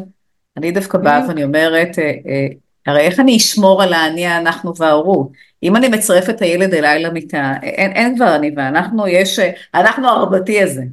אני 0.57 0.71
דווקא 0.71 0.97
באה 0.97 1.27
ואני 1.27 1.43
אומרת, 1.43 1.99
אה, 1.99 2.03
אה, 2.03 2.47
הרי 2.87 3.01
איך 3.01 3.19
אני 3.19 3.37
אשמור 3.37 3.83
על 3.83 3.93
האני 3.93 4.25
האנחנו 4.25 4.75
וההורות? 4.75 5.31
אם 5.63 5.75
אני 5.75 5.87
מצרף 5.87 6.29
את 6.29 6.41
הילד 6.41 6.73
אליי 6.73 7.03
למיטה, 7.03 7.53
אין, 7.63 7.91
אין 7.91 8.15
כבר 8.15 8.35
אני 8.35 8.51
ואנחנו, 8.55 9.07
יש, 9.07 9.39
אנחנו 9.73 10.07
הרבתי 10.07 10.63
הזה. 10.63 10.83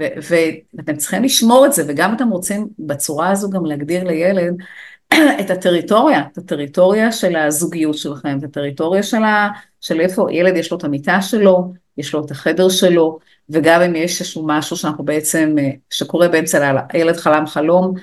ו, 0.00 0.34
ואתם 0.74 0.96
צריכים 0.96 1.22
לשמור 1.22 1.66
את 1.66 1.72
זה, 1.72 1.84
וגם 1.88 2.14
אתם 2.14 2.28
רוצים 2.28 2.68
בצורה 2.78 3.30
הזו 3.30 3.50
גם 3.50 3.64
להגדיר 3.64 4.04
לילד 4.04 4.54
את 5.40 5.50
הטריטוריה, 5.50 6.22
את 6.32 6.38
הטריטוריה 6.38 7.12
של 7.12 7.36
הזוגיות 7.36 7.96
שלכם, 7.96 8.38
את 8.38 8.44
הטריטוריה 8.44 9.02
של, 9.02 9.24
ה, 9.24 9.48
של 9.80 10.00
איפה 10.00 10.26
ילד 10.30 10.56
יש 10.56 10.70
לו 10.70 10.78
את 10.78 10.84
המיטה 10.84 11.22
שלו, 11.22 11.72
יש 11.98 12.14
לו 12.14 12.24
את 12.24 12.30
החדר 12.30 12.68
שלו, 12.68 13.18
וגם 13.50 13.82
אם 13.82 13.96
יש 13.96 14.20
איזשהו 14.20 14.46
משהו 14.46 14.76
שאנחנו 14.76 15.04
בעצם, 15.04 15.56
שקורה 15.90 16.28
באמצע 16.28 16.82
הילד 16.92 17.16
חלם 17.16 17.46
חלום, 17.46 17.94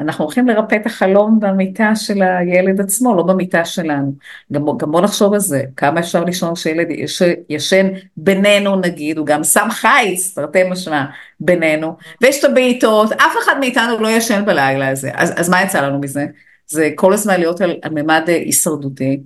אנחנו 0.00 0.24
הולכים 0.24 0.48
לרפא 0.48 0.76
את 0.76 0.86
החלום 0.86 1.40
במיטה 1.40 1.96
של 1.96 2.22
הילד 2.22 2.80
עצמו, 2.80 3.16
לא 3.16 3.22
במיטה 3.22 3.64
שלנו. 3.64 4.12
גם, 4.52 4.64
גם 4.76 4.90
בוא 4.92 5.00
נחשוב 5.00 5.32
על 5.32 5.40
זה, 5.40 5.62
כמה 5.76 6.00
אפשר 6.00 6.24
לישון 6.24 6.56
שילד 6.56 6.86
יש, 6.90 7.22
ישן 7.48 7.86
בינינו 8.16 8.76
נגיד, 8.76 9.18
הוא 9.18 9.26
גם 9.26 9.44
שם 9.44 9.68
חיץ, 9.70 10.34
תרתי 10.34 10.62
משמע, 10.70 11.04
בינינו, 11.40 11.96
ויש 12.20 12.38
את 12.38 12.50
הבעיטות, 12.50 13.12
אף 13.12 13.32
אחד 13.44 13.54
מאיתנו 13.60 14.00
לא 14.00 14.08
ישן 14.08 14.44
בלילה 14.46 14.88
הזה, 14.88 15.10
אז, 15.14 15.32
אז 15.36 15.48
מה 15.48 15.62
יצא 15.62 15.80
לנו 15.80 16.00
מזה? 16.00 16.26
זה 16.70 16.90
כל 16.94 17.12
הזמן 17.12 17.38
להיות 17.40 17.60
על, 17.60 17.76
על 17.82 17.90
ממד 17.94 18.24
הישרדותי, 18.26 19.20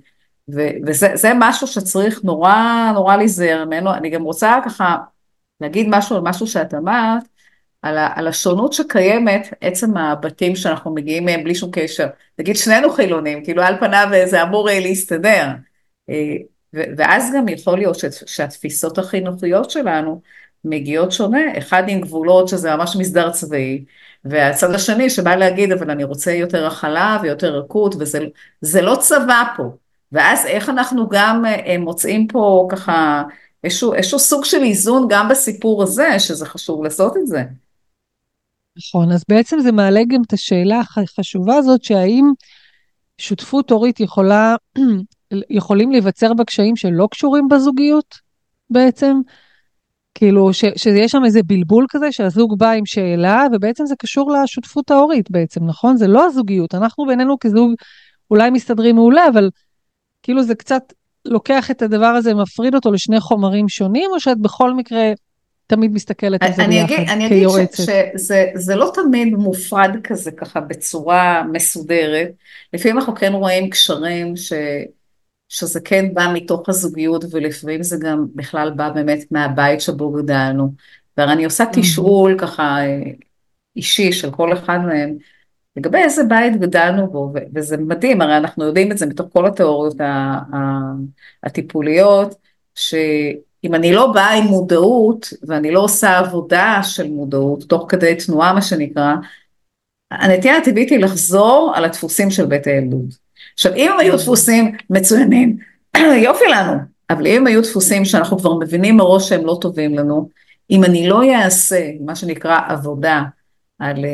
ו, 0.55 0.61
וזה 0.87 1.33
משהו 1.39 1.67
שצריך 1.67 2.21
נורא 2.25 2.91
נורא 2.95 3.17
להיזהר 3.17 3.65
ממנו, 3.65 3.95
אני 3.95 4.11
גם 4.11 4.23
רוצה 4.23 4.59
ככה 4.65 4.97
להגיד 5.61 5.87
משהו 5.91 6.17
על 6.17 6.23
משהו 6.23 6.47
שאת 6.47 6.75
אמרת, 6.75 7.23
על, 7.83 7.99
על 8.15 8.29
השונות 8.29 8.73
שקיימת, 8.73 9.49
עצם 9.61 9.97
הבתים 9.97 10.57
שאנחנו 10.57 10.95
מגיעים 10.95 11.25
מהם 11.25 11.45
בלי 11.45 11.55
שום 11.55 11.71
קשר. 11.73 12.07
נגיד 12.39 12.57
שנינו 12.57 12.91
חילונים, 12.91 13.45
כאילו 13.45 13.63
על 13.63 13.79
פניו 13.81 14.09
זה 14.27 14.43
אמור 14.43 14.69
להסתדר. 14.73 15.47
אה, 16.11 16.37
ואז 16.97 17.33
גם 17.37 17.49
יכול 17.49 17.79
להיות 17.79 17.97
שהתפיסות 18.27 18.99
החינוכיות 18.99 19.71
שלנו 19.71 20.21
מגיעות 20.65 21.13
שונה, 21.13 21.59
אחד 21.59 21.83
עם 21.89 22.01
גבולות 22.01 22.49
שזה 22.49 22.77
ממש 22.77 22.97
מסדר 22.97 23.31
צבאי, 23.31 23.85
והצד 24.25 24.71
השני 24.71 25.11
שבא 25.11 25.35
להגיד 25.35 25.73
אבל 25.73 25.91
אני 25.91 26.05
רוצה 26.05 26.33
יותר 26.33 26.67
הכלה 26.67 27.19
ויותר 27.23 27.59
רכות 27.59 27.95
וזה 27.99 28.83
לא 28.83 28.97
צבא 29.01 29.43
פה. 29.57 29.63
ואז 30.13 30.47
איך 30.47 30.69
אנחנו 30.69 31.09
גם 31.09 31.45
אה, 31.47 31.79
מוצאים 31.79 32.27
פה 32.27 32.69
ככה 32.71 33.23
איזשהו, 33.65 33.95
איזשהו 33.95 34.19
סוג 34.19 34.45
של 34.45 34.63
איזון 34.63 35.07
גם 35.11 35.29
בסיפור 35.29 35.83
הזה, 35.83 36.19
שזה 36.19 36.47
חשוב 36.47 36.85
לעשות 36.85 37.17
את 37.17 37.27
זה. 37.27 37.43
נכון, 38.79 39.13
אז 39.13 39.25
בעצם 39.29 39.61
זה 39.61 39.73
מעלה 39.73 40.01
גם 40.09 40.23
את 40.27 40.33
השאלה 40.33 40.81
החשובה 40.81 41.57
הזאת, 41.57 41.85
שהאם 41.85 42.25
שותפות 43.19 43.71
הורית 43.71 44.01
יכולה, 44.01 44.57
יכולים 45.51 45.91
להיווצר 45.91 46.35
בה 46.35 46.45
קשיים 46.45 46.77
שלא 46.77 47.09
קשורים 47.11 47.49
בזוגיות 47.49 48.15
בעצם? 48.71 49.21
כאילו, 50.15 50.53
ש, 50.53 50.65
שיש 50.77 51.13
שם 51.13 51.25
איזה 51.25 51.41
בלבול 51.43 51.87
כזה 51.89 52.13
שהזוג 52.13 52.59
בא 52.59 52.71
עם 52.71 52.87
שאלה, 52.87 53.47
ובעצם 53.53 53.87
זה 53.87 53.95
קשור 53.99 54.33
לשותפות 54.33 54.91
ההורית 54.91 55.31
בעצם, 55.31 55.65
נכון? 55.67 55.97
זה 55.97 56.07
לא 56.07 56.27
הזוגיות, 56.27 56.75
אנחנו 56.75 57.07
בינינו 57.07 57.37
כזוג 57.41 57.75
אולי 58.31 58.51
מסתדרים 58.51 58.95
מעולה, 58.95 59.29
אבל 59.33 59.51
כאילו 60.23 60.43
זה 60.43 60.55
קצת 60.55 60.93
לוקח 61.25 61.71
את 61.71 61.83
הדבר 61.83 62.07
הזה, 62.07 62.35
מפריד 62.35 62.75
אותו 62.75 62.93
לשני 62.93 63.21
חומרים 63.21 63.69
שונים, 63.69 64.11
או 64.15 64.21
שאת 64.21 64.39
בכל 64.39 64.75
מקרה 64.75 65.13
תמיד 65.67 65.93
מסתכלת 65.93 66.43
על 66.43 66.53
זה 66.53 66.67
ביחד 66.67 66.87
כיועצת? 66.87 67.13
אני 67.13 67.27
אגיד 67.27 68.19
שזה 68.19 68.77
לא 68.77 68.91
תמיד 68.95 69.35
מופרד 69.35 69.97
כזה 70.05 70.31
ככה 70.31 70.61
בצורה 70.61 71.43
מסודרת. 71.53 72.29
לפעמים 72.75 72.99
אנחנו 72.99 73.15
כן 73.15 73.33
רואים 73.33 73.71
קשרים 73.71 74.37
ש, 74.37 74.53
שזה 75.49 75.81
כן 75.81 76.15
בא 76.15 76.27
מתוך 76.35 76.69
הזוגיות, 76.69 77.25
ולפעמים 77.31 77.83
זה 77.83 77.97
גם 78.01 78.27
בכלל 78.35 78.71
בא 78.71 78.91
באמת 78.91 79.19
מהבית 79.31 79.81
שבו 79.81 80.13
גדלנו. 80.13 80.73
ואני 81.17 81.45
עושה 81.45 81.65
תשאול 81.73 82.39
ככה 82.39 82.87
אה, 82.87 83.03
אישי 83.77 84.13
של 84.13 84.31
כל 84.31 84.53
אחד 84.53 84.79
מהם, 84.79 85.17
לגבי 85.77 85.99
איזה 85.99 86.25
בית 86.25 86.61
גדלנו 86.61 87.11
בו, 87.11 87.33
וזה 87.55 87.77
מדהים, 87.77 88.21
הרי 88.21 88.37
אנחנו 88.37 88.65
יודעים 88.65 88.93
את 88.93 88.99
זה 88.99 89.07
מתוך 89.07 89.27
כל 89.33 89.47
התיאוריות 89.47 89.97
הטיפוליות, 91.43 92.35
שאם 92.75 93.75
אני 93.75 93.93
לא 93.93 94.13
באה 94.13 94.33
עם 94.33 94.45
מודעות, 94.45 95.33
ואני 95.43 95.71
לא 95.71 95.81
עושה 95.81 96.19
עבודה 96.19 96.81
של 96.83 97.11
מודעות, 97.11 97.65
תוך 97.69 97.87
כדי 97.89 98.15
תנועה 98.27 98.53
מה 98.53 98.63
שנקרא, 98.63 99.15
הנטייה 100.11 100.57
הטבעית 100.57 100.91
היא 100.91 100.99
לחזור 100.99 101.73
על 101.75 101.85
הדפוסים 101.85 102.31
של 102.31 102.47
בית 102.47 102.67
הילדות. 102.67 103.24
עכשיו, 103.55 103.75
אם 103.75 103.91
הם 103.93 103.99
היו 103.99 104.17
דפוסים 104.17 104.77
מצוינים, 104.91 105.57
יופי 106.25 106.45
לנו, 106.45 106.73
אבל 107.11 107.27
אם 107.27 107.47
היו 107.47 107.63
דפוסים 107.63 108.05
שאנחנו 108.05 108.39
כבר 108.39 108.55
מבינים 108.55 108.97
מראש 108.97 109.29
שהם 109.29 109.47
לא 109.47 109.59
טובים 109.61 109.95
לנו, 109.95 110.29
אם 110.71 110.85
אני 110.85 111.09
לא 111.09 111.23
אעשה 111.35 111.91
מה 112.01 112.17
שנקרא 112.17 112.61
עבודה 112.69 113.23
על... 113.79 114.05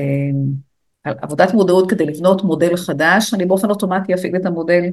על 1.04 1.14
עבודת 1.22 1.54
מודעות 1.54 1.90
כדי 1.90 2.06
לבנות 2.06 2.44
מודל 2.44 2.76
חדש, 2.76 3.34
אני 3.34 3.46
באופן 3.46 3.70
אוטומטי 3.70 4.14
אפעיל 4.14 4.36
את 4.36 4.46
המודל. 4.46 4.84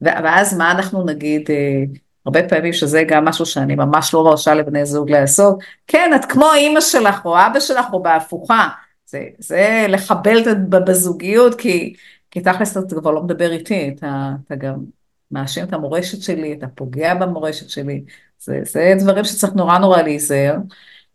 ואז 0.00 0.58
מה 0.58 0.70
אנחנו 0.70 1.04
נגיד, 1.04 1.50
אה, 1.50 1.84
הרבה 2.26 2.48
פעמים 2.48 2.72
שזה 2.72 3.02
גם 3.08 3.24
משהו 3.24 3.46
שאני 3.46 3.74
ממש 3.74 4.14
לא 4.14 4.24
מרשה 4.24 4.54
לבני 4.54 4.86
זוג 4.86 5.10
לעשות, 5.10 5.58
כן, 5.86 6.10
את 6.16 6.24
כמו 6.24 6.52
אימא 6.54 6.80
שלך 6.80 7.24
או 7.24 7.36
אבא 7.38 7.60
שלך 7.60 7.86
או 7.92 8.02
בהפוכה, 8.02 8.68
זה, 9.06 9.24
זה 9.38 9.86
לחבל 9.88 10.54
בזוגיות, 10.68 11.54
כי, 11.54 11.94
כי 12.30 12.40
תכלס 12.40 12.76
אתה 12.76 12.94
כבר 13.00 13.10
לא 13.10 13.22
מדבר 13.22 13.52
איתי, 13.52 13.94
אתה, 13.96 14.32
אתה 14.46 14.56
גם 14.56 14.84
מאשים 15.30 15.64
את 15.64 15.72
המורשת 15.72 16.22
שלי, 16.22 16.52
אתה 16.52 16.68
פוגע 16.68 17.14
במורשת 17.14 17.70
שלי, 17.70 18.04
זה, 18.38 18.60
זה 18.64 18.94
דברים 18.98 19.24
שצריך 19.24 19.52
נורא 19.52 19.78
נורא 19.78 20.02
להיזהר. 20.02 20.56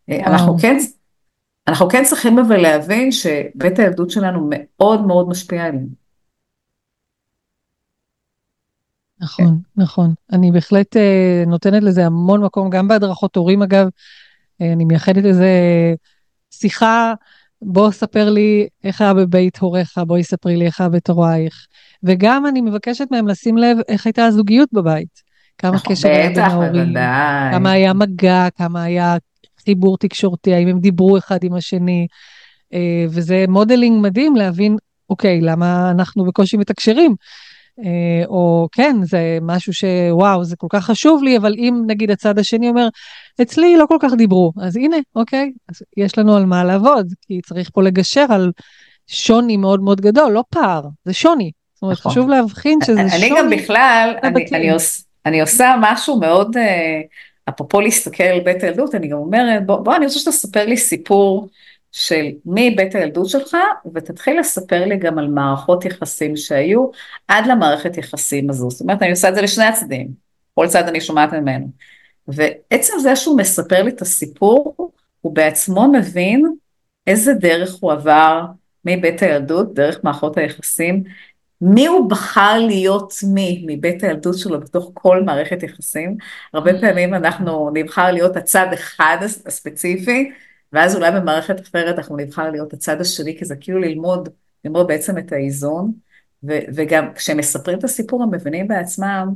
אה, 0.09 0.27
אנחנו 0.27 0.57
כן 0.57 0.77
אנחנו 1.67 1.89
כן 1.89 2.03
צריכים 2.03 2.39
אבל 2.39 2.57
להבין 2.57 3.11
שבית 3.11 3.79
הילדות 3.79 4.09
שלנו 4.09 4.49
מאוד 4.51 5.05
מאוד 5.05 5.29
משפיע 5.29 5.63
עלינו. 5.65 5.87
נכון, 9.19 9.45
כן. 9.45 9.81
נכון. 9.81 10.13
אני 10.31 10.51
בהחלט 10.51 10.95
uh, 10.95 11.49
נותנת 11.49 11.83
לזה 11.83 12.05
המון 12.05 12.43
מקום, 12.43 12.69
גם 12.69 12.87
בהדרכות 12.87 13.35
הורים 13.35 13.61
אגב, 13.61 13.87
uh, 13.87 14.65
אני 14.73 14.85
מייחדת 14.85 15.23
לזה 15.23 15.49
שיחה, 16.51 17.13
בוא 17.61 17.91
ספר 17.91 18.29
לי 18.29 18.67
איך 18.83 19.01
היה 19.01 19.13
בבית 19.13 19.57
הוריך, 19.57 19.97
בואי 20.07 20.23
ספרי 20.23 20.57
לי 20.57 20.65
איך 20.65 20.79
היה 20.79 20.89
בית 20.89 21.09
הורייך. 21.09 21.67
וגם 22.03 22.47
אני 22.47 22.61
מבקשת 22.61 23.07
מהם 23.11 23.27
לשים 23.27 23.57
לב 23.57 23.77
איך 23.87 24.05
הייתה 24.05 24.25
הזוגיות 24.25 24.69
בבית. 24.73 25.25
כמה 25.57 25.79
קשר 25.79 26.09
היה 26.09 26.29
בין 26.29 26.39
ההורים, 26.39 26.93
כמה 27.51 27.71
היה 27.71 27.93
מגע, 27.93 28.47
כמה 28.57 28.83
היה 28.83 29.17
חיבור 29.65 29.97
תקשורתי, 29.97 30.53
האם 30.53 30.67
הם 30.67 30.79
דיברו 30.79 31.17
אחד 31.17 31.43
עם 31.43 31.53
השני, 31.53 32.07
אה, 32.73 33.05
וזה 33.09 33.45
modeling 33.47 34.01
מדהים 34.01 34.35
להבין, 34.35 34.77
אוקיי, 35.09 35.41
למה 35.41 35.91
אנחנו 35.91 36.25
בקושי 36.25 36.57
מתקשרים? 36.57 37.15
אה, 37.79 38.25
או 38.27 38.67
כן, 38.71 38.95
זה 39.03 39.37
משהו 39.41 39.73
שוואו, 39.73 40.43
זה 40.43 40.55
כל 40.55 40.67
כך 40.69 40.85
חשוב 40.85 41.23
לי, 41.23 41.37
אבל 41.37 41.53
אם 41.57 41.83
נגיד 41.87 42.11
הצד 42.11 42.39
השני 42.39 42.69
אומר, 42.69 42.87
אצלי 43.41 43.77
לא 43.77 43.85
כל 43.85 43.97
כך 43.99 44.13
דיברו, 44.13 44.51
אז 44.61 44.75
הנה, 44.75 44.97
אוקיי, 45.15 45.51
אז 45.69 45.81
יש 45.97 46.17
לנו 46.17 46.35
על 46.35 46.45
מה 46.45 46.63
לעבוד, 46.63 47.13
כי 47.21 47.41
צריך 47.41 47.69
פה 47.73 47.83
לגשר 47.83 48.25
על 48.29 48.51
שוני 49.07 49.57
מאוד 49.57 49.81
מאוד 49.81 50.01
גדול, 50.01 50.31
לא 50.31 50.43
פער, 50.49 50.81
זה 51.05 51.13
שוני. 51.13 51.51
זאת 51.73 51.81
אומרת, 51.81 51.97
נכון. 51.97 52.11
חשוב 52.11 52.29
להבחין 52.29 52.79
שזה 52.85 53.01
אני 53.01 53.09
שוני. 53.09 53.31
אני 53.31 53.39
גם 53.39 53.49
בכלל, 53.49 54.15
אני, 54.23 54.45
אני, 54.53 54.71
עוש, 54.71 55.01
אני 55.25 55.41
עושה 55.41 55.75
משהו 55.81 56.19
מאוד... 56.19 56.57
Uh... 56.57 56.59
אפרופו 57.49 57.81
להסתכל 57.81 58.23
על 58.23 58.39
בית 58.39 58.63
הילדות, 58.63 58.95
אני 58.95 59.07
גם 59.07 59.17
אומרת, 59.17 59.65
בוא, 59.65 59.77
בוא 59.77 59.95
אני 59.95 60.05
רוצה 60.05 60.19
שתספר 60.19 60.65
לי 60.65 60.77
סיפור 60.77 61.47
של 61.97 62.25
מבית 62.45 62.95
הילדות 62.95 63.29
שלך, 63.29 63.57
ותתחיל 63.93 64.39
לספר 64.39 64.85
לי 64.85 64.97
גם 64.97 65.19
על 65.19 65.27
מערכות 65.27 65.85
יחסים 65.85 66.35
שהיו 66.35 66.87
עד 67.27 67.47
למערכת 67.47 67.97
יחסים 67.97 68.49
הזו. 68.49 68.69
זאת 68.69 68.81
אומרת, 68.81 69.01
אני 69.01 69.11
עושה 69.11 69.29
את 69.29 69.35
זה 69.35 69.41
לשני 69.41 69.65
הצדדים, 69.65 70.07
כל 70.53 70.67
צד 70.67 70.87
אני 70.87 71.01
שומעת 71.01 71.33
ממנו. 71.33 71.67
ועצם 72.27 72.93
זה 72.99 73.15
שהוא 73.15 73.37
מספר 73.37 73.83
לי 73.83 73.91
את 73.91 74.01
הסיפור, 74.01 74.91
הוא 75.21 75.35
בעצמו 75.35 75.91
מבין 75.91 76.45
איזה 77.07 77.33
דרך 77.33 77.75
הוא 77.79 77.91
עבר 77.91 78.41
מבית 78.85 79.21
הילדות, 79.21 79.73
דרך 79.73 79.99
מערכות 80.03 80.37
היחסים, 80.37 81.03
מי 81.61 81.85
הוא 81.85 82.09
בחר 82.09 82.59
להיות 82.59 83.13
מי 83.33 83.65
מבית 83.67 84.03
הילדות 84.03 84.37
שלו 84.37 84.59
בתוך 84.59 84.91
כל 84.93 85.23
מערכת 85.23 85.63
יחסים. 85.63 86.17
הרבה 86.53 86.71
mm. 86.71 86.81
פעמים 86.81 87.13
אנחנו 87.13 87.69
נבחר 87.73 88.11
להיות 88.11 88.35
הצד 88.35 88.67
אחד 88.73 89.17
הספציפי, 89.45 90.31
ואז 90.75 90.95
אולי 90.95 91.11
במערכת 91.11 91.61
אחרת 91.61 91.97
אנחנו 91.97 92.17
נבחר 92.17 92.51
להיות 92.51 92.73
הצד 92.73 93.01
השני, 93.01 93.37
כי 93.37 93.45
זה 93.45 93.55
כאילו 93.55 93.79
ללמוד, 93.79 94.29
ללמוד 94.65 94.87
בעצם 94.87 95.17
את 95.17 95.31
האיזון, 95.31 95.91
ו- 96.43 96.59
וגם 96.75 97.13
כשהם 97.15 97.37
מספרים 97.37 97.79
את 97.79 97.83
הסיפור 97.83 98.23
הם 98.23 98.33
מבינים 98.33 98.67
בעצמם 98.67 99.33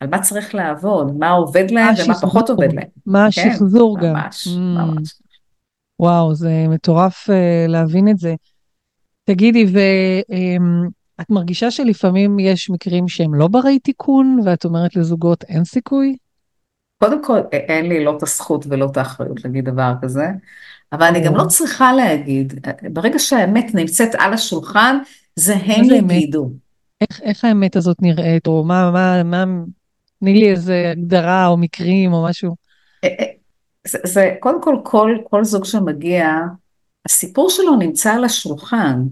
על 0.00 0.08
מה 0.08 0.22
צריך 0.22 0.54
לעבוד, 0.54 1.18
מה 1.18 1.30
עובד 1.30 1.70
להם 1.70 1.94
ומה 2.04 2.14
פחות 2.14 2.50
עובד 2.50 2.72
להם. 2.72 2.88
מה 3.06 3.28
כן, 3.34 3.48
השחזור 3.48 3.98
כן, 4.00 4.06
גם. 4.06 4.12
ממש, 4.12 4.46
mm. 4.46 4.58
ממש. 4.58 5.14
וואו, 6.00 6.34
זה 6.34 6.64
מטורף 6.68 7.30
uh, 7.30 7.68
להבין 7.68 8.08
את 8.08 8.18
זה. 8.18 8.34
תגידי, 9.24 9.66
ו... 9.72 9.78
Um, 10.32 10.90
את 11.20 11.30
מרגישה 11.30 11.70
שלפעמים 11.70 12.38
יש 12.38 12.70
מקרים 12.70 13.08
שהם 13.08 13.34
לא 13.34 13.48
ברי 13.48 13.78
תיקון, 13.78 14.40
ואת 14.44 14.64
אומרת 14.64 14.96
לזוגות 14.96 15.44
אין 15.44 15.64
סיכוי? 15.64 16.16
קודם 16.98 17.24
כל, 17.24 17.40
אין 17.52 17.88
לי 17.88 18.04
לא 18.04 18.16
את 18.16 18.22
הזכות 18.22 18.66
ולא 18.68 18.88
את 18.92 18.96
האחריות 18.96 19.44
להגיד 19.44 19.64
דבר 19.64 19.92
כזה, 20.02 20.26
אבל 20.92 21.06
אני 21.06 21.24
גם 21.24 21.36
לא 21.36 21.44
צריכה 21.44 21.92
להגיד, 21.92 22.66
ברגע 22.92 23.18
שהאמת 23.18 23.74
נמצאת 23.74 24.14
על 24.18 24.32
השולחן, 24.32 24.98
זה 25.36 25.54
הם 25.54 25.84
יגידו. 25.84 26.50
איך, 27.00 27.20
איך 27.22 27.44
האמת 27.44 27.76
הזאת 27.76 27.96
נראית, 28.02 28.46
או 28.46 28.64
מה, 28.64 28.90
מה, 28.90 29.22
מה, 29.22 29.44
תני 30.20 30.34
לי 30.34 30.50
איזה 30.50 30.92
הגדרה 30.92 31.46
או 31.46 31.56
מקרים 31.56 32.12
או 32.12 32.24
משהו. 32.24 32.56
זה, 33.88 33.98
זה 34.04 34.34
קודם 34.40 34.62
כל, 34.62 34.76
כל, 34.84 35.16
כל 35.24 35.44
זוג 35.44 35.64
שמגיע, 35.64 36.28
הסיפור 37.06 37.50
שלו 37.50 37.76
נמצא 37.76 38.12
על 38.12 38.24
השולחן. 38.24 39.02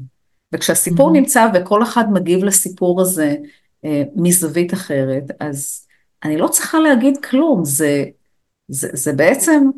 וכשהסיפור 0.55 1.11
mm-hmm. 1.11 1.13
נמצא 1.13 1.49
וכל 1.55 1.83
אחד 1.83 2.13
מגיב 2.13 2.45
לסיפור 2.45 3.01
הזה 3.01 3.37
אה, 3.85 4.03
מזווית 4.17 4.75
אחרת, 4.75 5.25
אז 5.41 5.84
אני 6.25 6.37
לא 6.37 6.49
צריכה 6.49 6.79
להגיד 6.79 7.25
כלום, 7.25 7.65
זה, 7.65 8.05
זה, 8.69 8.89
זה 8.93 9.13
בעצם 9.13 9.71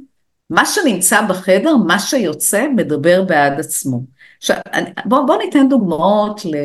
מה 0.51 0.67
שנמצא 0.67 1.27
בחדר, 1.29 1.77
מה 1.77 1.99
שיוצא, 1.99 2.67
מדבר 2.77 3.23
בעד 3.23 3.61
עצמו. 3.61 4.01
עכשיו, 4.39 4.57
בואו 5.05 5.27
בוא 5.27 5.37
ניתן 5.37 5.69
דוגמאות 5.69 6.45
ל... 6.45 6.57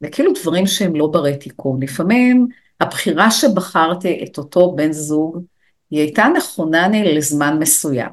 לכאילו 0.00 0.32
דברים 0.42 0.66
שהם 0.66 0.96
לא 0.96 1.06
ברי 1.06 1.36
תיקון. 1.36 1.82
לפעמים 1.82 2.48
הבחירה 2.80 3.30
שבחרתי 3.30 4.24
את 4.24 4.38
אותו 4.38 4.72
בן 4.76 4.92
זוג, 4.92 5.44
היא 5.90 6.00
הייתה 6.00 6.24
נכונה 6.36 6.88
לי 6.88 7.14
לזמן 7.14 7.58
מסוים. 7.58 8.10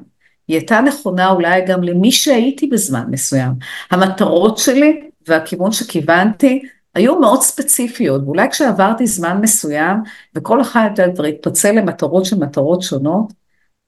היא 0.48 0.56
הייתה 0.56 0.80
נכונה 0.80 1.30
אולי 1.30 1.66
גם 1.66 1.82
למי 1.82 2.12
שהייתי 2.12 2.66
בזמן 2.66 3.04
מסוים. 3.10 3.52
המטרות 3.90 4.58
שלי 4.58 5.10
והכיוון 5.28 5.72
שכיוונתי 5.72 6.62
היו 6.94 7.20
מאוד 7.20 7.40
ספציפיות, 7.40 8.22
ואולי 8.24 8.50
כשעברתי 8.50 9.06
זמן 9.06 9.40
מסוים, 9.40 9.96
וכל 10.34 10.60
אחד 10.60 10.90
כבר 11.14 11.24
התפצל 11.24 11.72
למטרות 11.72 12.24
של 12.24 12.38
מטרות 12.38 12.82
שונות, 12.82 13.32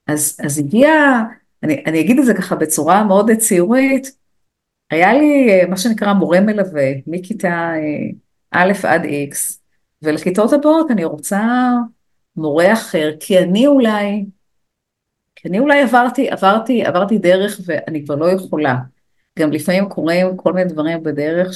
אז, 0.07 0.37
אז 0.45 0.59
הגיע, 0.59 0.91
אני, 1.63 1.83
אני 1.87 2.01
אגיד 2.01 2.19
את 2.19 2.25
זה 2.25 2.35
ככה 2.35 2.57
בצורה 2.57 3.05
מאוד 3.05 3.31
ציורית, 3.31 4.17
היה 4.91 5.13
לי 5.13 5.61
מה 5.69 5.77
שנקרא 5.77 6.13
מורה 6.13 6.41
מלווה 6.41 6.91
מכיתה 7.07 7.73
אה, 7.75 8.11
א' 8.51 8.73
עד 8.83 9.03
X, 9.05 9.59
ולכיתות 10.03 10.53
הבאות 10.53 10.91
אני 10.91 11.05
רוצה 11.05 11.71
מורה 12.37 12.73
אחר, 12.73 13.11
כי 13.21 13.39
אני 13.39 13.67
אולי, 13.67 14.25
כי 15.37 15.49
אני 15.49 15.59
אולי 15.59 15.83
עברתי, 15.83 16.31
עברתי, 16.31 16.85
עברתי 16.85 17.19
דרך 17.19 17.61
ואני 17.67 18.05
כבר 18.05 18.15
לא 18.15 18.31
יכולה. 18.31 18.77
גם 19.39 19.53
לפעמים 19.53 19.89
קורים 19.89 20.37
כל 20.37 20.53
מיני 20.53 20.71
דברים 20.71 21.03
בדרך 21.03 21.55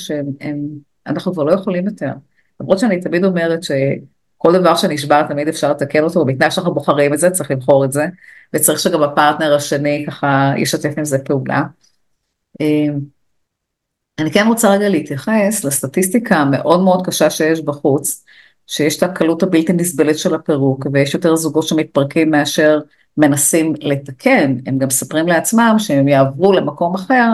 שאנחנו 1.09 1.33
כבר 1.33 1.45
לא 1.45 1.53
יכולים 1.53 1.87
יותר. 1.87 2.11
למרות 2.61 2.79
שאני 2.79 3.01
תמיד 3.01 3.25
אומרת 3.25 3.63
שכל 3.63 4.53
דבר 4.53 4.77
שנשבר 4.77 5.23
תמיד 5.29 5.49
אפשר 5.49 5.71
לתקן 5.71 6.03
אותו, 6.03 6.21
ובתנאי 6.21 6.51
שאנחנו 6.51 6.75
בוחרים 6.75 7.15
את 7.15 7.19
זה, 7.19 7.31
צריך 7.31 7.51
לבחור 7.51 7.85
את 7.85 7.93
זה, 7.93 8.07
וצריך 8.55 8.81
שגם 8.81 9.03
הפרטנר 9.03 9.55
השני 9.55 10.05
ככה 10.09 10.53
ישתף 10.57 10.95
עם 10.99 11.05
זה 11.05 11.19
פעולה. 11.19 11.63
אה, 12.61 12.95
אני 14.19 14.31
כן 14.31 14.47
רוצה 14.49 14.71
רגע 14.71 14.89
להתייחס 14.89 15.65
לסטטיסטיקה 15.65 16.37
המאוד 16.37 16.81
מאוד 16.81 17.07
קשה 17.07 17.31
שיש 17.31 17.61
בחוץ, 17.61 18.25
שיש 18.67 18.99
את 18.99 19.03
הקלות 19.03 19.43
הבלתי 19.43 19.73
נסבלת 19.73 20.19
של 20.19 20.35
הפירוק, 20.35 20.87
ויש 20.93 21.15
יותר 21.15 21.37
זוגות 21.37 21.69
שמתפרקים 21.69 22.31
מאשר 22.31 22.81
מנסים 23.17 23.73
לתקן, 23.81 24.57
הם 24.67 24.79
גם 24.79 24.89
מספרים 24.89 25.27
לעצמם 25.27 25.75
שהם 25.79 26.09
יעברו 26.09 26.53
למקום 26.53 26.95
אחר, 26.95 27.31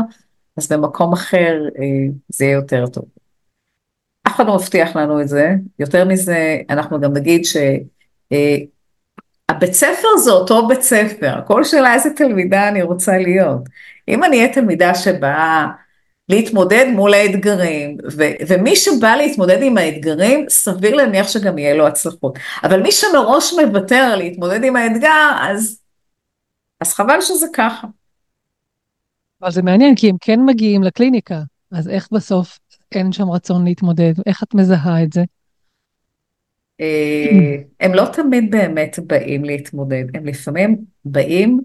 אז 0.57 0.73
במקום 0.73 1.13
אחר 1.13 1.55
אה, 1.79 2.13
זה 2.29 2.45
יהיה 2.45 2.55
יותר 2.55 2.87
טוב. 2.87 3.20
אחד 4.41 4.49
לא 4.49 4.55
מבטיח 4.55 4.97
לנו 4.97 5.21
את 5.21 5.29
זה, 5.29 5.55
יותר 5.79 6.05
מזה 6.05 6.57
אנחנו 6.71 7.01
גם 7.01 7.13
נגיד 7.13 7.45
שהבית 7.45 8.71
אה, 9.63 9.73
ספר 9.73 10.09
זה 10.25 10.31
אותו 10.31 10.69
בית 10.69 10.83
ספר, 10.83 11.41
כל 11.47 11.65
שאלה 11.65 11.95
איזה 11.95 12.11
תלמידה 12.17 12.69
אני 12.69 12.83
רוצה 12.83 13.19
להיות. 13.19 13.61
אם 14.09 14.25
אני 14.25 14.37
אהיה 14.37 14.53
תלמידה 14.53 14.95
שבאה 14.95 15.67
להתמודד 16.29 16.87
מול 16.93 17.15
האתגרים, 17.15 17.97
ו- 18.13 18.45
ומי 18.49 18.77
שבא 18.77 19.17
להתמודד 19.17 19.63
עם 19.63 19.79
האתגרים, 19.79 20.47
סביר 20.49 20.95
להניח 20.95 21.29
שגם 21.29 21.59
יהיה 21.59 21.75
לו 21.75 21.87
הצלחות. 21.87 22.39
אבל 22.65 22.83
מי 22.83 22.93
שמראש 22.93 23.53
מוותר 23.53 24.17
להתמודד 24.17 24.65
עם 24.65 24.77
האתגר, 24.77 25.31
אז, 25.41 25.81
אז 26.81 26.95
חבל 26.95 27.21
שזה 27.21 27.47
ככה. 27.53 27.87
אבל 29.43 29.51
זה 29.51 29.63
מעניין, 29.63 29.95
כי 29.97 30.09
הם 30.09 30.17
כן 30.21 30.41
מגיעים 30.47 30.83
לקליניקה, 30.83 31.41
אז 31.73 31.89
איך 31.89 32.09
בסוף 32.13 32.59
אין 32.95 33.13
שם 33.13 33.31
רצון 33.31 33.65
להתמודד? 33.65 34.13
איך 34.27 34.43
את 34.43 34.55
מזהה 34.55 35.03
את 35.03 35.13
זה? 35.13 35.23
אה, 36.81 37.57
הם 37.81 37.95
לא 37.95 38.05
תמיד 38.13 38.51
באמת 38.51 38.99
באים 39.07 39.45
להתמודד, 39.45 40.05
הם 40.15 40.27
לפעמים 40.27 40.77
באים 41.05 41.61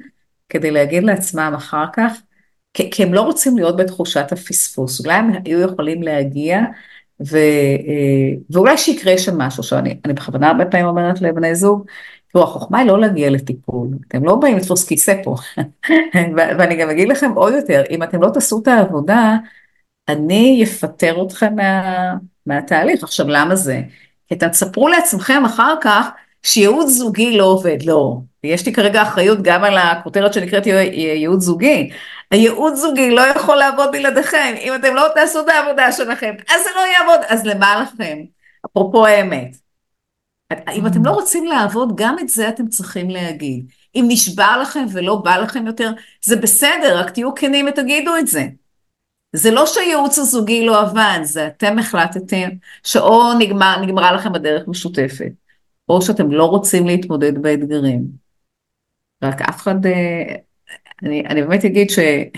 כדי 0.50 0.72
להגיד 0.72 1.04
לעצמם 1.04 1.54
אחר 1.56 1.86
כך, 1.94 2.22
כי, 2.74 2.92
כי 2.92 3.04
הם 3.04 3.14
לא 3.14 3.22
רוצים 3.22 3.58
להיות 3.58 3.78
בתחושת 3.78 4.32
הפספוס, 4.32 5.06
אולי 5.06 5.14
הם 5.14 5.32
היו 5.46 5.62
יכולים 5.62 6.04
להגיע 6.04 6.60
ו, 7.28 7.38
אה, 7.88 8.38
ואולי 8.50 8.78
שיקרה 8.78 9.18
שם 9.18 9.38
משהו, 9.38 9.62
עכשיו 9.62 9.80
אני, 9.80 10.00
אני 10.06 10.14
בכוונה 10.14 10.48
הרבה 10.48 10.66
פעמים 10.66 10.86
אומרת 10.86 11.22
לבני 11.22 11.56
זוג, 11.56 11.86
תראו 12.34 12.44
החוכמה 12.44 12.80
היא 12.80 12.88
לא 12.88 13.00
להגיע 13.00 13.30
לטיפול, 13.30 13.88
אתם 14.08 14.24
לא 14.24 14.36
באים 14.36 14.58
לתפוס 14.58 14.88
כיסא 14.88 15.24
פה, 15.24 15.36
ואני 16.58 16.76
גם 16.76 16.90
אגיד 16.90 17.10
לכם 17.10 17.32
עוד 17.36 17.54
יותר, 17.54 17.84
אם 17.90 18.04
אתם 18.04 18.22
לא 18.22 18.30
תעשו 18.34 18.60
את 18.62 18.68
העבודה, 18.68 19.38
אני 20.08 20.64
אפטר 20.64 21.24
אתכם 21.28 21.56
מה, 21.56 22.14
מהתהליך. 22.46 23.04
עכשיו 23.04 23.28
למה 23.30 23.56
זה? 23.56 23.82
כי 24.28 24.36
אתם 24.36 24.48
תספרו 24.48 24.88
לעצמכם 24.88 25.46
אחר 25.46 25.76
כך 25.82 26.08
שייעוץ 26.44 26.90
זוגי 26.90 27.38
לא 27.38 27.44
עובד, 27.44 27.78
לא. 27.84 28.18
יש 28.44 28.66
לי 28.66 28.74
כרגע 28.74 29.02
אחריות 29.02 29.42
גם 29.42 29.64
על 29.64 29.78
הכותרת 29.78 30.34
שנקראת 30.34 30.68
ייעוץ 30.68 31.44
זוגי. 31.44 31.90
הייעוץ 32.32 32.80
זוגי 32.80 33.12
לא 33.12 33.22
יכול 33.22 33.56
לעבוד 33.56 33.92
בלעדיכם, 33.92 34.54
אם 34.62 34.76
אתם 34.76 34.96
לא 34.96 35.08
תעשו 35.16 35.40
את 35.40 35.50
העבודה 35.50 35.92
שלכם, 35.92 36.36
אז 36.50 36.64
זה 36.64 36.70
לא 36.76 36.82
יעבוד, 36.82 37.20
אז 37.28 37.46
למה 37.46 37.82
לכם? 37.84 38.18
אפרופו 38.66 39.06
האמת. 39.06 39.56
אם 40.74 40.88
אתם 40.88 41.06
לא 41.06 41.12
רוצים 41.12 41.46
לעבוד, 41.46 41.92
גם 41.96 42.16
את 42.20 42.30
זה 42.30 42.50
אתם 42.50 42.68
צריכים 42.68 43.10
להגיד. 43.10 43.66
אם 43.96 44.06
נשבע 44.08 44.58
לכם 44.62 44.86
ולא 44.94 45.16
בא 45.16 45.38
לכם 45.38 45.68
יותר, 45.68 45.92
זה 46.26 46.36
בסדר, 46.36 47.00
רק 47.00 47.10
תהיו 47.10 47.36
כנים 47.36 47.66
ותגידו 47.70 48.18
את 48.18 48.28
זה. 48.28 48.46
זה 49.36 49.52
לא 49.52 49.66
שהייעוץ 49.66 50.18
הזוגי 50.18 50.66
לא 50.66 50.82
עבד, 50.82 51.20
זה 51.24 51.48
אתם 51.48 51.80
החלטתם 51.80 52.50
שאו 52.84 53.34
נגמר, 53.40 53.82
נגמרה 53.82 54.12
לכם 54.12 54.34
בדרך 54.34 54.68
משותפת, 54.68 55.32
או 55.90 56.02
שאתם 56.02 56.32
לא 56.32 56.46
רוצים 56.46 56.88
להתמודד 56.88 57.42
באתגרים. 57.42 58.06
רק 59.24 59.42
אף 59.42 59.62
אחד, 59.62 59.86
אה, 59.86 60.36
אני, 61.04 61.24
אני 61.26 61.44
באמת 61.44 61.66
אגיד 61.66 61.90
שאני 61.90 62.30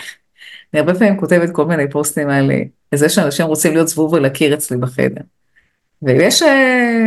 הרבה 0.74 0.94
פעמים 0.94 1.20
כותבת 1.20 1.50
כל 1.52 1.66
מיני 1.66 1.92
פוסטים 1.92 2.30
על 2.30 2.52
זה 2.96 3.10
שאנשים 3.10 3.46
רוצים 3.46 3.74
להיות 3.74 3.88
זבוב 3.88 4.14
ולהכיר 4.14 4.54
אצלי 4.54 4.78
בחדר. 4.78 5.22
ויש, 6.02 6.42
אה, 6.42 7.06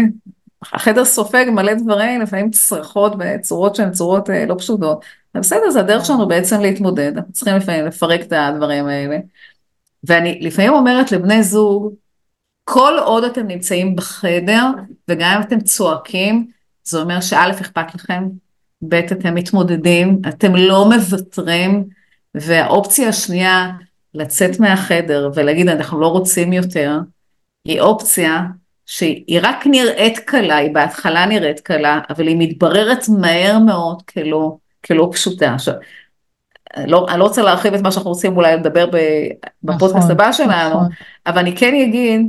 החדר 0.62 1.04
סופג 1.04 1.46
מלא 1.52 1.74
דברים, 1.74 2.20
לפעמים 2.20 2.50
צרחות 2.50 3.18
בצורות 3.18 3.76
שהן 3.76 3.90
צורות 3.90 4.30
אה, 4.30 4.46
לא 4.46 4.54
פשוטות. 4.58 5.04
בסדר, 5.34 5.70
זה 5.70 5.80
הדרך 5.80 6.06
שלנו 6.06 6.28
בעצם 6.28 6.60
להתמודד, 6.60 7.12
אנחנו 7.16 7.32
צריכים 7.32 7.56
לפעמים 7.56 7.86
לפרק 7.86 8.20
את 8.20 8.32
הדברים 8.32 8.86
האלה. 8.86 9.18
ואני 10.04 10.38
לפעמים 10.40 10.72
אומרת 10.72 11.12
לבני 11.12 11.42
זוג, 11.42 11.94
כל 12.64 12.98
עוד 13.04 13.24
אתם 13.24 13.46
נמצאים 13.46 13.96
בחדר, 13.96 14.66
וגם 15.08 15.36
אם 15.36 15.42
אתם 15.42 15.60
צועקים, 15.60 16.46
זה 16.84 17.00
אומר 17.00 17.20
שא' 17.20 17.50
אכפת 17.50 17.94
לכם, 17.94 18.28
ב' 18.82 18.94
אתם 18.94 19.34
מתמודדים, 19.34 20.22
אתם 20.28 20.56
לא 20.56 20.88
מוותרים, 20.88 21.84
והאופציה 22.34 23.08
השנייה, 23.08 23.70
לצאת 24.14 24.60
מהחדר 24.60 25.30
ולהגיד 25.34 25.68
אנחנו 25.68 26.00
לא 26.00 26.06
רוצים 26.06 26.52
יותר, 26.52 26.98
היא 27.64 27.80
אופציה 27.80 28.42
שהיא 28.86 29.40
רק 29.42 29.66
נראית 29.66 30.18
קלה, 30.18 30.56
היא 30.56 30.74
בהתחלה 30.74 31.26
נראית 31.26 31.60
קלה, 31.60 32.00
אבל 32.10 32.26
היא 32.26 32.36
מתבררת 32.38 33.08
מהר 33.08 33.58
מאוד 33.58 34.02
כלא, 34.02 34.56
כלא 34.86 35.10
פשוטה. 35.12 35.54
עכשיו, 35.54 35.74
לא, 36.86 37.06
אני 37.08 37.18
לא 37.18 37.24
רוצה 37.24 37.42
להרחיב 37.42 37.74
את 37.74 37.80
מה 37.80 37.92
שאנחנו 37.92 38.10
רוצים 38.10 38.36
אולי 38.36 38.56
לדבר 38.56 38.86
בפודקאסט 39.62 39.96
נכון, 39.96 40.10
הבא 40.10 40.32
שלנו, 40.32 40.74
נכון. 40.74 40.88
אבל 41.26 41.38
אני 41.38 41.56
כן 41.56 41.74
אגיד 41.74 42.26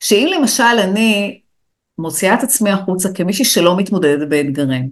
שאם 0.00 0.28
למשל 0.38 0.78
אני 0.82 1.40
מוציאה 1.98 2.34
את 2.34 2.42
עצמי 2.42 2.70
החוצה 2.70 3.12
כמישהי 3.12 3.44
שלא 3.44 3.76
מתמודדת 3.76 4.28
באתגרים, 4.28 4.90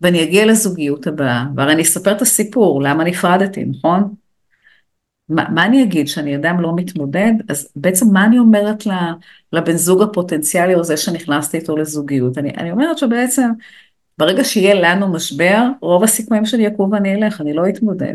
ואני 0.00 0.22
אגיע 0.22 0.46
לזוגיות 0.46 1.06
הבאה, 1.06 1.44
והרי 1.56 1.72
אני 1.72 1.82
אספר 1.82 2.12
את 2.12 2.22
הסיפור, 2.22 2.82
למה 2.82 3.04
נפרדתי, 3.04 3.64
נכון? 3.64 4.14
מה, 5.28 5.48
מה 5.48 5.66
אני 5.66 5.82
אגיד, 5.82 6.08
שאני 6.08 6.36
אדם 6.36 6.60
לא 6.60 6.76
מתמודד? 6.76 7.32
אז 7.48 7.68
בעצם 7.76 8.06
מה 8.12 8.24
אני 8.24 8.38
אומרת 8.38 8.86
לבן 9.52 9.76
זוג 9.76 10.02
הפוטנציאלי 10.02 10.74
או 10.74 10.84
זה 10.84 10.96
שנכנסתי 10.96 11.56
איתו 11.56 11.76
לזוגיות? 11.76 12.38
אני, 12.38 12.50
אני 12.50 12.70
אומרת 12.70 12.98
שבעצם 12.98 13.50
ברגע 14.20 14.44
שיהיה 14.44 14.74
לנו 14.74 15.12
משבר, 15.12 15.62
רוב 15.80 16.04
הסיכויים 16.04 16.46
שאני 16.46 16.68
אקום 16.68 16.92
ואני 16.92 17.14
אלך, 17.14 17.40
אני 17.40 17.52
לא 17.52 17.68
אתמודד. 17.68 18.14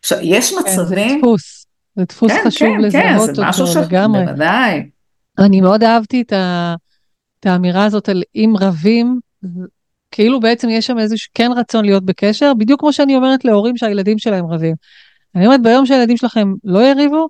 עכשיו, 0.00 0.18
יש 0.22 0.52
מצבים... 0.52 1.08
כן, 1.08 1.14
זה 1.14 1.18
דפוס, 1.18 1.66
זה 1.96 2.04
דפוס 2.04 2.32
כן, 2.32 2.42
חשוב 2.46 2.68
כן, 2.68 2.80
לזהות 2.80 3.02
כן, 3.02 3.18
אותו 3.18 3.42
משהו 3.48 3.66
ש... 3.66 3.76
לגמרי. 3.76 4.24
בוודאי. 4.24 4.90
אני 5.38 5.60
מאוד 5.60 5.82
אהבתי 5.82 6.20
את, 6.20 6.32
ה... 6.32 6.74
את 7.40 7.46
האמירה 7.46 7.84
הזאת 7.84 8.08
על 8.08 8.22
אם 8.34 8.54
רבים, 8.60 9.20
כאילו 10.10 10.40
בעצם 10.40 10.68
יש 10.68 10.86
שם 10.86 10.98
איזשהו 10.98 11.30
כן 11.34 11.50
רצון 11.56 11.84
להיות 11.84 12.04
בקשר, 12.04 12.52
בדיוק 12.54 12.80
כמו 12.80 12.92
שאני 12.92 13.16
אומרת 13.16 13.44
להורים 13.44 13.76
שהילדים 13.76 14.18
שלהם 14.18 14.46
רבים. 14.46 14.74
אני 15.34 15.46
אומרת, 15.46 15.62
ביום 15.62 15.86
שהילדים 15.86 16.16
שלכם 16.16 16.52
לא 16.64 16.78
יריבו, 16.78 17.28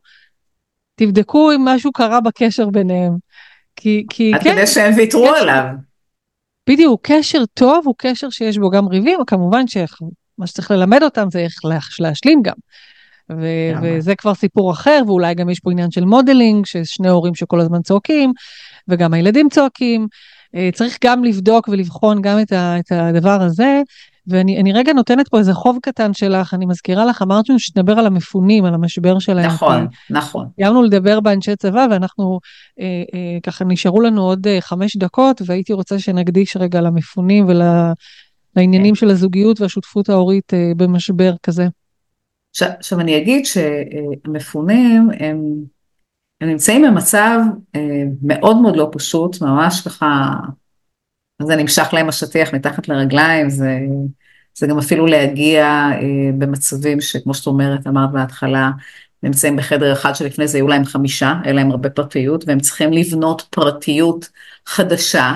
תבדקו 0.95 1.53
אם 1.53 1.65
משהו 1.65 1.93
קרה 1.93 2.21
בקשר 2.21 2.71
ביניהם. 2.71 3.17
כי, 3.77 4.07
כי 4.11 4.35
עד 4.35 4.43
כן, 4.43 4.53
כדי 4.53 4.67
שהם 4.67 4.95
ויתרו 4.97 5.29
עליו. 5.29 5.65
בדיוק, 6.69 7.01
קשר 7.03 7.45
טוב 7.55 7.87
הוא 7.87 7.95
קשר 7.99 8.31
שיש 8.31 8.59
בו 8.59 8.71
גם 8.71 8.89
ריבים, 8.89 9.21
כמובן 9.27 9.67
שמה 9.67 10.47
שצריך 10.47 10.71
ללמד 10.71 11.03
אותם 11.03 11.29
זה 11.31 11.39
איך 11.39 11.55
להשלים 12.01 12.43
גם. 12.43 12.55
ו- 13.33 13.73
וזה 13.83 14.15
כבר 14.15 14.35
סיפור 14.35 14.73
אחר, 14.73 15.03
ואולי 15.07 15.35
גם 15.35 15.51
יש 15.51 15.61
פה 15.61 15.71
עניין 15.71 15.91
של 15.91 16.05
modeling, 16.05 16.67
ששני 16.67 17.09
הורים 17.09 17.35
שכל 17.35 17.61
הזמן 17.61 17.83
צועקים, 17.83 18.33
וגם 18.89 19.15
הילדים 19.15 19.49
צועקים. 19.49 20.07
אה, 20.55 20.71
צריך 20.75 20.99
גם 21.05 21.25
לבדוק 21.25 21.69
ולבחון 21.69 22.23
גם 22.23 22.41
את, 22.41 22.53
ה- 22.53 22.79
את 22.79 22.93
הדבר 22.93 23.43
הזה. 23.43 23.83
ואני 24.29 24.73
רגע 24.73 24.93
נותנת 24.93 25.29
פה 25.29 25.39
איזה 25.39 25.55
חוב 25.55 25.79
קטן 25.83 26.15
שלך, 26.15 26.55
אני 26.55 26.67
מזכירה 26.67 27.05
לך, 27.05 27.23
אמרת 27.23 27.45
שנדבר 27.59 27.99
על 27.99 28.07
המפונים, 28.07 28.65
על 28.65 28.75
המשבר 28.75 29.19
שלהם. 29.19 29.47
נכון, 29.47 29.87
נכון. 30.11 30.47
סיימנו 30.55 30.83
לדבר 30.83 31.21
באנשי 31.21 31.57
צבא, 31.57 31.87
ואנחנו, 31.91 32.41
אה, 32.81 33.03
אה, 33.15 33.39
ככה 33.43 33.65
נשארו 33.65 34.01
לנו 34.01 34.23
עוד 34.23 34.47
אה, 34.47 34.61
חמש 34.61 34.97
דקות, 34.97 35.43
והייתי 35.47 35.73
רוצה 35.73 35.99
שנקדיש 35.99 36.57
רגע 36.57 36.81
למפונים 36.81 37.47
ולעניינים 37.49 38.95
כן. 38.95 39.01
של 39.01 39.11
הזוגיות 39.11 39.61
והשותפות 39.61 40.09
ההורית 40.09 40.55
אה, 40.55 40.73
במשבר 40.77 41.35
כזה. 41.43 41.67
עכשיו 42.61 43.01
אני 43.01 43.17
אגיד 43.17 43.47
שהמפונים 43.47 45.11
הם, 45.21 45.41
הם 46.41 46.49
נמצאים 46.49 46.83
במצב 46.83 47.39
אה, 47.77 48.03
מאוד 48.23 48.57
מאוד 48.57 48.77
לא 48.77 48.89
פשוט, 48.93 49.43
ממש 49.43 49.81
ככה 49.81 50.31
זה 51.43 51.57
נמשך 51.57 51.89
להם 51.93 52.09
השטיח 52.09 52.55
מתחת 52.55 52.89
לרגליים, 52.89 53.51
זה, 53.51 53.79
זה 54.55 54.67
גם 54.67 54.79
אפילו 54.79 55.07
להגיע 55.07 55.65
אה, 55.65 56.33
במצבים 56.39 57.01
שכמו 57.01 57.35
שאת 57.35 57.47
אומרת, 57.47 57.87
אמרת 57.87 58.13
בהתחלה, 58.13 58.71
נמצאים 59.23 59.57
בחדר 59.57 59.93
אחד 59.93 60.15
שלפני 60.15 60.49
זה 60.49 60.59
היו 60.59 60.69
להם 60.69 60.85
חמישה, 60.85 61.35
היה 61.45 61.53
להם 61.53 61.71
הרבה 61.71 61.91
פרטיות, 61.91 62.45
והם 62.49 62.61
צריכים 62.61 62.93
לבנות 62.93 63.43
פרטיות 63.51 64.29
חדשה. 64.67 65.33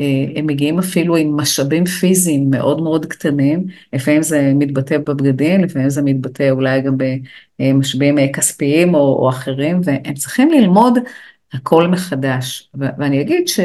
אה, 0.00 0.04
הם 0.36 0.46
מגיעים 0.46 0.78
אפילו 0.78 1.16
עם 1.16 1.36
משאבים 1.36 1.86
פיזיים 1.86 2.50
מאוד 2.50 2.82
מאוד 2.82 3.06
קטנים, 3.06 3.66
לפעמים 3.92 4.22
זה 4.22 4.52
מתבטא 4.54 4.98
בבגדים, 4.98 5.64
לפעמים 5.64 5.90
זה 5.90 6.02
מתבטא 6.02 6.50
אולי 6.50 6.80
גם 6.80 6.96
במשאבים 7.58 8.18
אה, 8.18 8.32
כספיים 8.32 8.94
או, 8.94 9.00
או 9.00 9.28
אחרים, 9.28 9.80
והם 9.84 10.14
צריכים 10.14 10.50
ללמוד 10.50 10.98
הכל 11.52 11.88
מחדש. 11.88 12.70
ואני 12.74 13.20
אגיד 13.20 13.48
ש... 13.48 13.60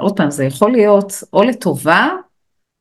עוד 0.00 0.16
פעם, 0.16 0.30
זה 0.30 0.44
יכול 0.44 0.72
להיות 0.72 1.12
או 1.32 1.42
לטובה, 1.42 2.08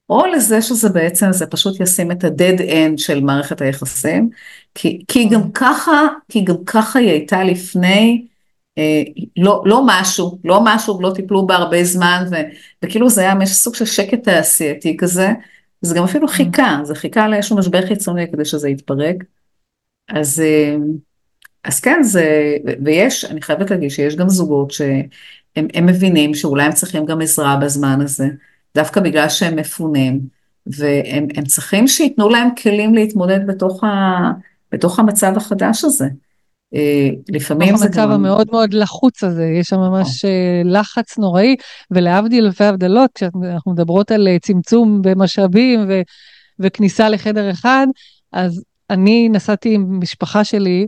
או 0.09 0.25
לזה 0.25 0.61
שזה 0.61 0.89
בעצם, 0.89 1.31
זה 1.31 1.47
פשוט 1.47 1.79
ישים 1.79 2.11
את 2.11 2.23
ה-dead 2.23 2.59
end 2.59 2.97
של 2.97 3.21
מערכת 3.21 3.61
היחסים, 3.61 4.29
כי, 4.75 5.03
כי 5.07 5.29
גם 5.29 5.51
ככה, 5.51 6.07
כי 6.29 6.41
גם 6.41 6.55
ככה 6.65 6.99
היא 6.99 7.09
הייתה 7.09 7.43
לפני, 7.43 8.25
אה, 8.77 9.03
לא, 9.37 9.63
לא 9.65 9.81
משהו, 9.85 10.39
לא 10.43 10.61
משהו, 10.63 11.01
לא 11.01 11.11
טיפלו 11.15 11.47
בה 11.47 11.55
הרבה 11.55 11.83
זמן, 11.83 12.25
ו, 12.31 12.35
וכאילו 12.83 13.09
זה 13.09 13.21
היה 13.21 13.45
סוג 13.45 13.75
של 13.75 13.85
שקט 13.85 14.23
תעשייתי 14.23 14.97
כזה, 14.97 15.29
זה 15.81 15.95
גם 15.95 16.03
אפילו 16.03 16.27
חיכה, 16.27 16.79
זה 16.83 16.95
חיכה 16.95 17.27
לאיזשהו 17.27 17.57
משבר 17.57 17.87
חיצוני 17.87 18.31
כדי 18.31 18.45
שזה 18.45 18.69
יתפרק. 18.69 19.15
אז, 20.09 20.39
אה, 20.45 20.75
אז 21.63 21.79
כן, 21.79 22.03
זה, 22.03 22.57
ויש, 22.85 23.25
אני 23.25 23.41
חייבת 23.41 23.71
להגיד 23.71 23.89
שיש 23.89 24.15
גם 24.15 24.29
זוגות 24.29 24.71
ש... 24.71 24.81
הם, 25.55 25.67
הם 25.73 25.85
מבינים 25.85 26.33
שאולי 26.33 26.63
הם 26.63 26.71
צריכים 26.71 27.05
גם 27.05 27.21
עזרה 27.21 27.55
בזמן 27.55 28.01
הזה, 28.01 28.27
דווקא 28.75 29.01
בגלל 29.01 29.29
שהם 29.29 29.55
מפונים, 29.55 30.19
והם 30.67 31.45
צריכים 31.47 31.87
שייתנו 31.87 32.29
להם 32.29 32.49
כלים 32.63 32.93
להתמודד 32.93 33.39
בתוך, 33.47 33.83
ה, 33.83 33.87
בתוך 34.71 34.99
המצב 34.99 35.33
החדש 35.37 35.83
הזה. 35.83 36.07
אה, 36.75 37.09
לפעמים 37.29 37.77
זה 37.77 37.87
גם... 37.87 38.03
המצב 38.03 38.11
המאוד 38.11 38.47
מאוד 38.51 38.73
לחוץ 38.73 39.23
הזה, 39.23 39.45
יש 39.59 39.67
שם 39.67 39.79
ממש 39.79 40.25
אה, 40.25 40.61
לחץ 40.65 41.17
נוראי, 41.17 41.55
ולהבדיל 41.91 42.45
אלפי 42.45 42.63
הבדלות, 42.63 43.11
כשאנחנו 43.15 43.71
מדברות 43.71 44.11
על 44.11 44.27
אה, 44.27 44.39
צמצום 44.39 45.01
במשאבים 45.01 45.85
ו, 45.89 46.01
וכניסה 46.59 47.09
לחדר 47.09 47.51
אחד, 47.51 47.87
אז 48.33 48.63
אני 48.89 49.29
נסעתי 49.29 49.73
עם 49.73 49.99
משפחה 49.99 50.43
שלי 50.43 50.87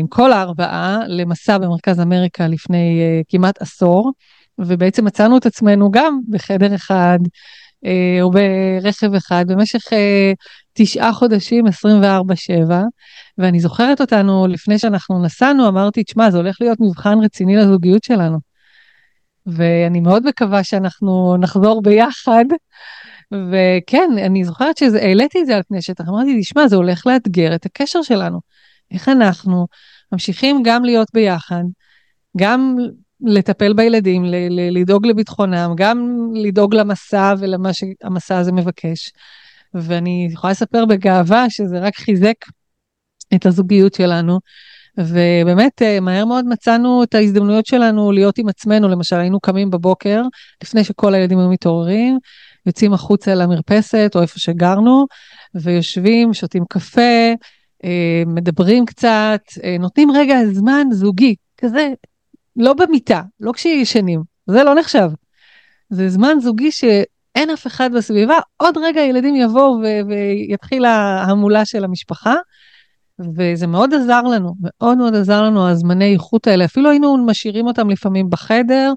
עם 0.00 0.06
כל 0.06 0.32
הארבעה 0.32 0.98
למסע 1.06 1.58
במרכז 1.58 2.00
אמריקה 2.00 2.46
לפני 2.46 3.00
uh, 3.00 3.24
כמעט 3.28 3.62
עשור, 3.62 4.12
ובעצם 4.58 5.04
מצאנו 5.04 5.38
את 5.38 5.46
עצמנו 5.46 5.90
גם 5.90 6.20
בחדר 6.28 6.74
אחד 6.74 7.18
uh, 7.84 7.88
או 8.22 8.30
ברכב 8.30 9.14
אחד 9.14 9.44
במשך 9.48 9.82
תשעה 10.72 11.12
חודשים, 11.12 11.66
24-7, 11.66 11.70
ואני 13.38 13.60
זוכרת 13.60 14.00
אותנו 14.00 14.46
לפני 14.46 14.78
שאנחנו 14.78 15.22
נסענו, 15.22 15.68
אמרתי, 15.68 16.04
תשמע, 16.04 16.30
זה 16.30 16.38
הולך 16.38 16.56
להיות 16.60 16.78
מבחן 16.80 17.18
רציני 17.24 17.56
לזוגיות 17.56 18.04
שלנו. 18.04 18.38
ואני 19.46 20.00
מאוד 20.00 20.26
מקווה 20.26 20.64
שאנחנו 20.64 21.36
נחזור 21.40 21.82
ביחד. 21.82 22.44
וכן, 23.32 24.10
אני 24.26 24.44
זוכרת 24.44 24.76
שהעליתי 24.76 25.40
את 25.40 25.46
זה 25.46 25.56
על 25.56 25.62
פני 25.68 25.82
שטח, 25.82 26.04
אמרתי, 26.08 26.40
תשמע, 26.40 26.68
זה 26.68 26.76
הולך 26.76 27.06
לאתגר 27.06 27.54
את 27.54 27.66
הקשר 27.66 28.02
שלנו. 28.02 28.40
איך 28.90 29.08
אנחנו 29.08 29.66
ממשיכים 30.12 30.62
גם 30.64 30.84
להיות 30.84 31.08
ביחד, 31.14 31.62
גם 32.36 32.76
לטפל 33.20 33.72
בילדים, 33.72 34.24
לדאוג 34.50 35.06
לביטחונם, 35.06 35.72
גם 35.76 36.28
לדאוג 36.34 36.74
למסע 36.74 37.34
ולמה 37.38 37.70
שהמסע 37.72 38.38
הזה 38.38 38.52
מבקש. 38.52 39.12
ואני 39.74 40.28
יכולה 40.32 40.50
לספר 40.50 40.84
בגאווה 40.84 41.50
שזה 41.50 41.78
רק 41.78 41.96
חיזק 41.96 42.34
את 43.34 43.46
הזוגיות 43.46 43.94
שלנו. 43.94 44.38
ובאמת 44.98 45.82
אה, 45.82 46.00
מהר 46.00 46.24
מאוד 46.24 46.44
מצאנו 46.44 47.02
את 47.02 47.14
ההזדמנויות 47.14 47.66
שלנו 47.66 48.12
להיות 48.12 48.38
עם 48.38 48.48
עצמנו, 48.48 48.88
למשל 48.88 49.16
היינו 49.16 49.40
קמים 49.40 49.70
בבוקר 49.70 50.22
לפני 50.62 50.84
שכל 50.84 51.14
הילדים 51.14 51.38
היו 51.38 51.48
מתעוררים, 51.48 52.18
יוצאים 52.66 52.92
החוצה 52.92 53.34
למרפסת 53.34 54.12
או 54.14 54.22
איפה 54.22 54.38
שגרנו, 54.38 55.06
ויושבים, 55.54 56.34
שותים 56.34 56.64
קפה, 56.68 57.32
מדברים 58.26 58.86
קצת, 58.86 59.40
אה, 59.64 59.76
נותנים 59.80 60.10
רגע 60.10 60.36
זמן 60.52 60.86
זוגי, 60.90 61.34
כזה, 61.56 61.92
לא 62.56 62.74
במיטה, 62.74 63.22
לא 63.40 63.52
כשישנים, 63.52 64.22
זה 64.46 64.64
לא 64.64 64.74
נחשב. 64.74 65.10
זה 65.90 66.08
זמן 66.08 66.36
זוגי 66.40 66.72
שאין 66.72 67.50
אף 67.50 67.66
אחד 67.66 67.90
בסביבה, 67.92 68.38
עוד 68.56 68.78
רגע 68.78 69.00
ילדים 69.00 69.36
יבואו 69.36 69.80
ויתחיל 70.08 70.84
ההמולה 70.84 71.64
של 71.64 71.84
המשפחה. 71.84 72.34
וזה 73.36 73.66
מאוד 73.66 73.94
עזר 73.94 74.22
לנו, 74.22 74.54
מאוד 74.60 74.98
מאוד 74.98 75.14
עזר 75.14 75.42
לנו 75.42 75.68
הזמני 75.68 76.12
איכות 76.12 76.46
האלה, 76.46 76.64
אפילו 76.64 76.90
היינו 76.90 77.26
משאירים 77.26 77.66
אותם 77.66 77.90
לפעמים 77.90 78.30
בחדר, 78.30 78.92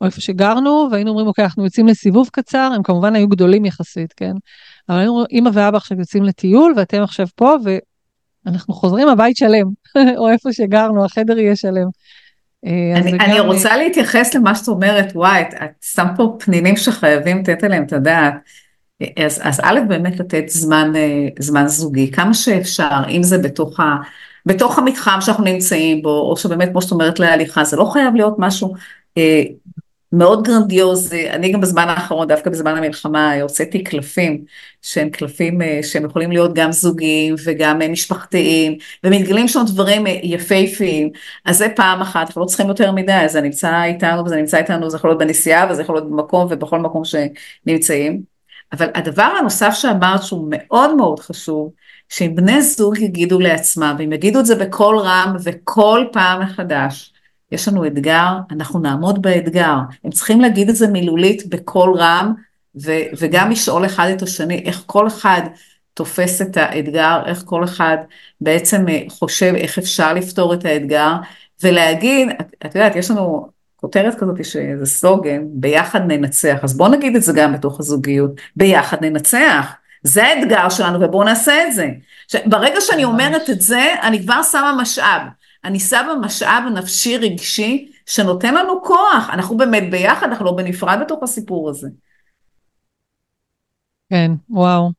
או 0.00 0.06
איפה 0.06 0.20
שגרנו, 0.20 0.88
והיינו 0.90 1.10
אומרים, 1.10 1.26
אוקיי, 1.26 1.44
אנחנו 1.44 1.64
יוצאים 1.64 1.86
לסיבוב 1.86 2.28
קצר, 2.32 2.70
הם 2.74 2.82
כמובן 2.82 3.14
היו 3.14 3.28
גדולים 3.28 3.64
יחסית, 3.64 4.12
כן? 4.12 4.32
אבל 4.88 4.98
היינו, 4.98 5.24
אמא 5.32 5.50
ואבא 5.52 5.76
עכשיו 5.76 5.98
יוצאים 5.98 6.22
לטיול, 6.22 6.74
ואתם 6.76 7.02
עכשיו 7.02 7.26
פה, 7.34 7.56
אנחנו 8.46 8.74
חוזרים 8.74 9.08
הבית 9.08 9.36
שלם, 9.36 9.66
או 10.18 10.30
איפה 10.30 10.52
שגרנו, 10.52 11.04
החדר 11.04 11.38
יהיה 11.38 11.56
שלם. 11.56 11.86
אה, 12.66 12.92
אני, 12.96 13.12
אני 13.12 13.38
גם... 13.38 13.46
רוצה 13.46 13.76
להתייחס 13.76 14.34
למה 14.34 14.54
שאת 14.54 14.68
אומרת, 14.68 15.12
וואי, 15.14 15.42
את, 15.42 15.54
את 15.54 15.70
שם 15.80 16.06
פה 16.16 16.36
פנינים 16.40 16.76
שחייבים 16.76 17.38
לתת 17.38 17.64
עליהם 17.64 17.82
את 17.82 17.92
הדעת. 17.92 18.34
אז, 19.00 19.40
אז 19.42 19.60
א', 19.62 19.80
באמת 19.88 20.20
לתת 20.20 20.44
זמן, 20.48 20.92
אה, 20.96 21.28
זמן 21.38 21.66
זוגי, 21.66 22.12
כמה 22.12 22.34
שאפשר, 22.34 23.02
אם 23.08 23.22
זה 23.22 23.38
בתוך, 23.38 23.80
ה, 23.80 23.96
בתוך 24.46 24.78
המתחם 24.78 25.18
שאנחנו 25.20 25.44
נמצאים 25.44 26.02
בו, 26.02 26.30
או 26.30 26.36
שבאמת, 26.36 26.68
כמו 26.68 26.82
שאת 26.82 26.92
אומרת, 26.92 27.20
להליכה, 27.20 27.64
זה 27.64 27.76
לא 27.76 27.84
חייב 27.92 28.14
להיות 28.14 28.34
משהו 28.38 28.74
אה, 29.18 29.42
מאוד 30.16 30.42
גרנדיוזי, 30.46 31.30
אני 31.30 31.52
גם 31.52 31.60
בזמן 31.60 31.88
האחרון, 31.88 32.28
דווקא 32.28 32.50
בזמן 32.50 32.76
המלחמה, 32.76 33.34
הוצאתי 33.42 33.84
קלפים, 33.84 34.44
שהם 34.82 35.10
קלפים 35.10 35.62
אה, 35.62 35.80
שהם 35.82 36.04
יכולים 36.04 36.32
להיות 36.32 36.54
גם 36.54 36.72
זוגיים 36.72 37.34
וגם 37.44 37.82
אה, 37.82 37.88
משפחתיים, 37.88 38.76
ומתגלים 39.04 39.48
שם 39.48 39.62
דברים 39.66 40.06
אה, 40.06 40.20
יפהפיים, 40.22 41.10
אז 41.44 41.58
זה 41.58 41.68
פעם 41.76 42.00
אחת, 42.00 42.26
אנחנו 42.26 42.40
לא 42.40 42.46
צריכים 42.46 42.68
יותר 42.68 42.92
מדי, 42.92 43.24
זה 43.28 43.40
נמצא 43.40 43.84
איתנו 43.84 44.24
וזה 44.24 44.36
נמצא 44.36 44.58
איתנו, 44.58 44.90
זה 44.90 44.96
יכול 44.96 45.10
להיות 45.10 45.18
בנסיעה 45.18 45.70
וזה 45.70 45.82
יכול 45.82 45.94
להיות 45.94 46.10
במקום 46.10 46.46
ובכל 46.50 46.78
מקום 46.78 47.02
שנמצאים. 47.04 48.22
אבל 48.72 48.88
הדבר 48.94 49.32
הנוסף 49.38 49.74
שאמרת 49.74 50.22
שהוא 50.22 50.48
מאוד 50.50 50.94
מאוד 50.94 51.20
חשוב, 51.20 51.70
שאם 52.08 52.34
בני 52.34 52.62
זוג 52.62 52.98
יגידו 52.98 53.40
לעצמם, 53.40 53.96
והם 53.98 54.12
יגידו 54.12 54.40
את 54.40 54.46
זה 54.46 54.54
בקול 54.54 54.98
רם 54.98 55.36
וכל 55.44 56.04
פעם 56.12 56.42
מחדש, 56.42 57.12
יש 57.52 57.68
לנו 57.68 57.86
אתגר, 57.86 58.28
אנחנו 58.50 58.80
נעמוד 58.80 59.22
באתגר. 59.22 59.74
הם 60.04 60.10
צריכים 60.10 60.40
להגיד 60.40 60.68
את 60.68 60.76
זה 60.76 60.88
מילולית 60.88 61.46
בקול 61.48 61.94
רם, 61.98 62.34
ו- 62.82 63.06
וגם 63.18 63.50
לשאול 63.50 63.86
אחד 63.86 64.08
את 64.16 64.22
השני 64.22 64.62
איך 64.64 64.82
כל 64.86 65.06
אחד 65.06 65.40
תופס 65.94 66.42
את 66.42 66.56
האתגר, 66.56 67.22
איך 67.26 67.42
כל 67.44 67.64
אחד 67.64 67.96
בעצם 68.40 68.88
אה, 68.88 69.02
חושב 69.08 69.52
איך 69.56 69.78
אפשר 69.78 70.12
לפתור 70.14 70.54
את 70.54 70.64
האתגר, 70.64 71.12
ולהגיד, 71.62 72.28
את, 72.40 72.54
את 72.66 72.74
יודעת, 72.74 72.96
יש 72.96 73.10
לנו 73.10 73.48
כותרת 73.76 74.14
כזאת 74.14 74.44
שזה 74.44 74.86
סלוגן, 74.86 75.42
ביחד 75.46 76.00
ננצח, 76.06 76.58
אז 76.62 76.76
בואו 76.76 76.88
נגיד 76.88 77.16
את 77.16 77.22
זה 77.22 77.32
גם 77.32 77.52
בתוך 77.52 77.80
הזוגיות, 77.80 78.30
ביחד 78.56 79.04
ננצח. 79.04 79.72
זה 80.02 80.24
האתגר 80.24 80.68
שלנו 80.68 81.00
ובואו 81.00 81.24
נעשה 81.24 81.66
את 81.66 81.72
זה. 81.72 81.88
ברגע 82.46 82.80
שאני 82.80 83.04
אומרת 83.04 83.50
את 83.50 83.60
זה, 83.60 83.94
אני 84.02 84.22
כבר 84.22 84.42
שמה 84.42 84.76
משאב. 84.80 85.22
אני 85.64 85.80
שמה 85.80 86.14
משאב 86.20 86.64
נפשי 86.74 87.16
רגשי 87.16 87.88
שנותן 88.06 88.54
לנו 88.54 88.82
כוח, 88.82 89.30
אנחנו 89.32 89.56
באמת 89.56 89.90
ביחד, 89.90 90.26
אנחנו 90.26 90.44
לא 90.44 90.52
בנפרד 90.52 90.98
בתוך 91.04 91.22
הסיפור 91.22 91.70
הזה. 91.70 91.88
כן, 94.10 94.30
וואו. 94.50 94.90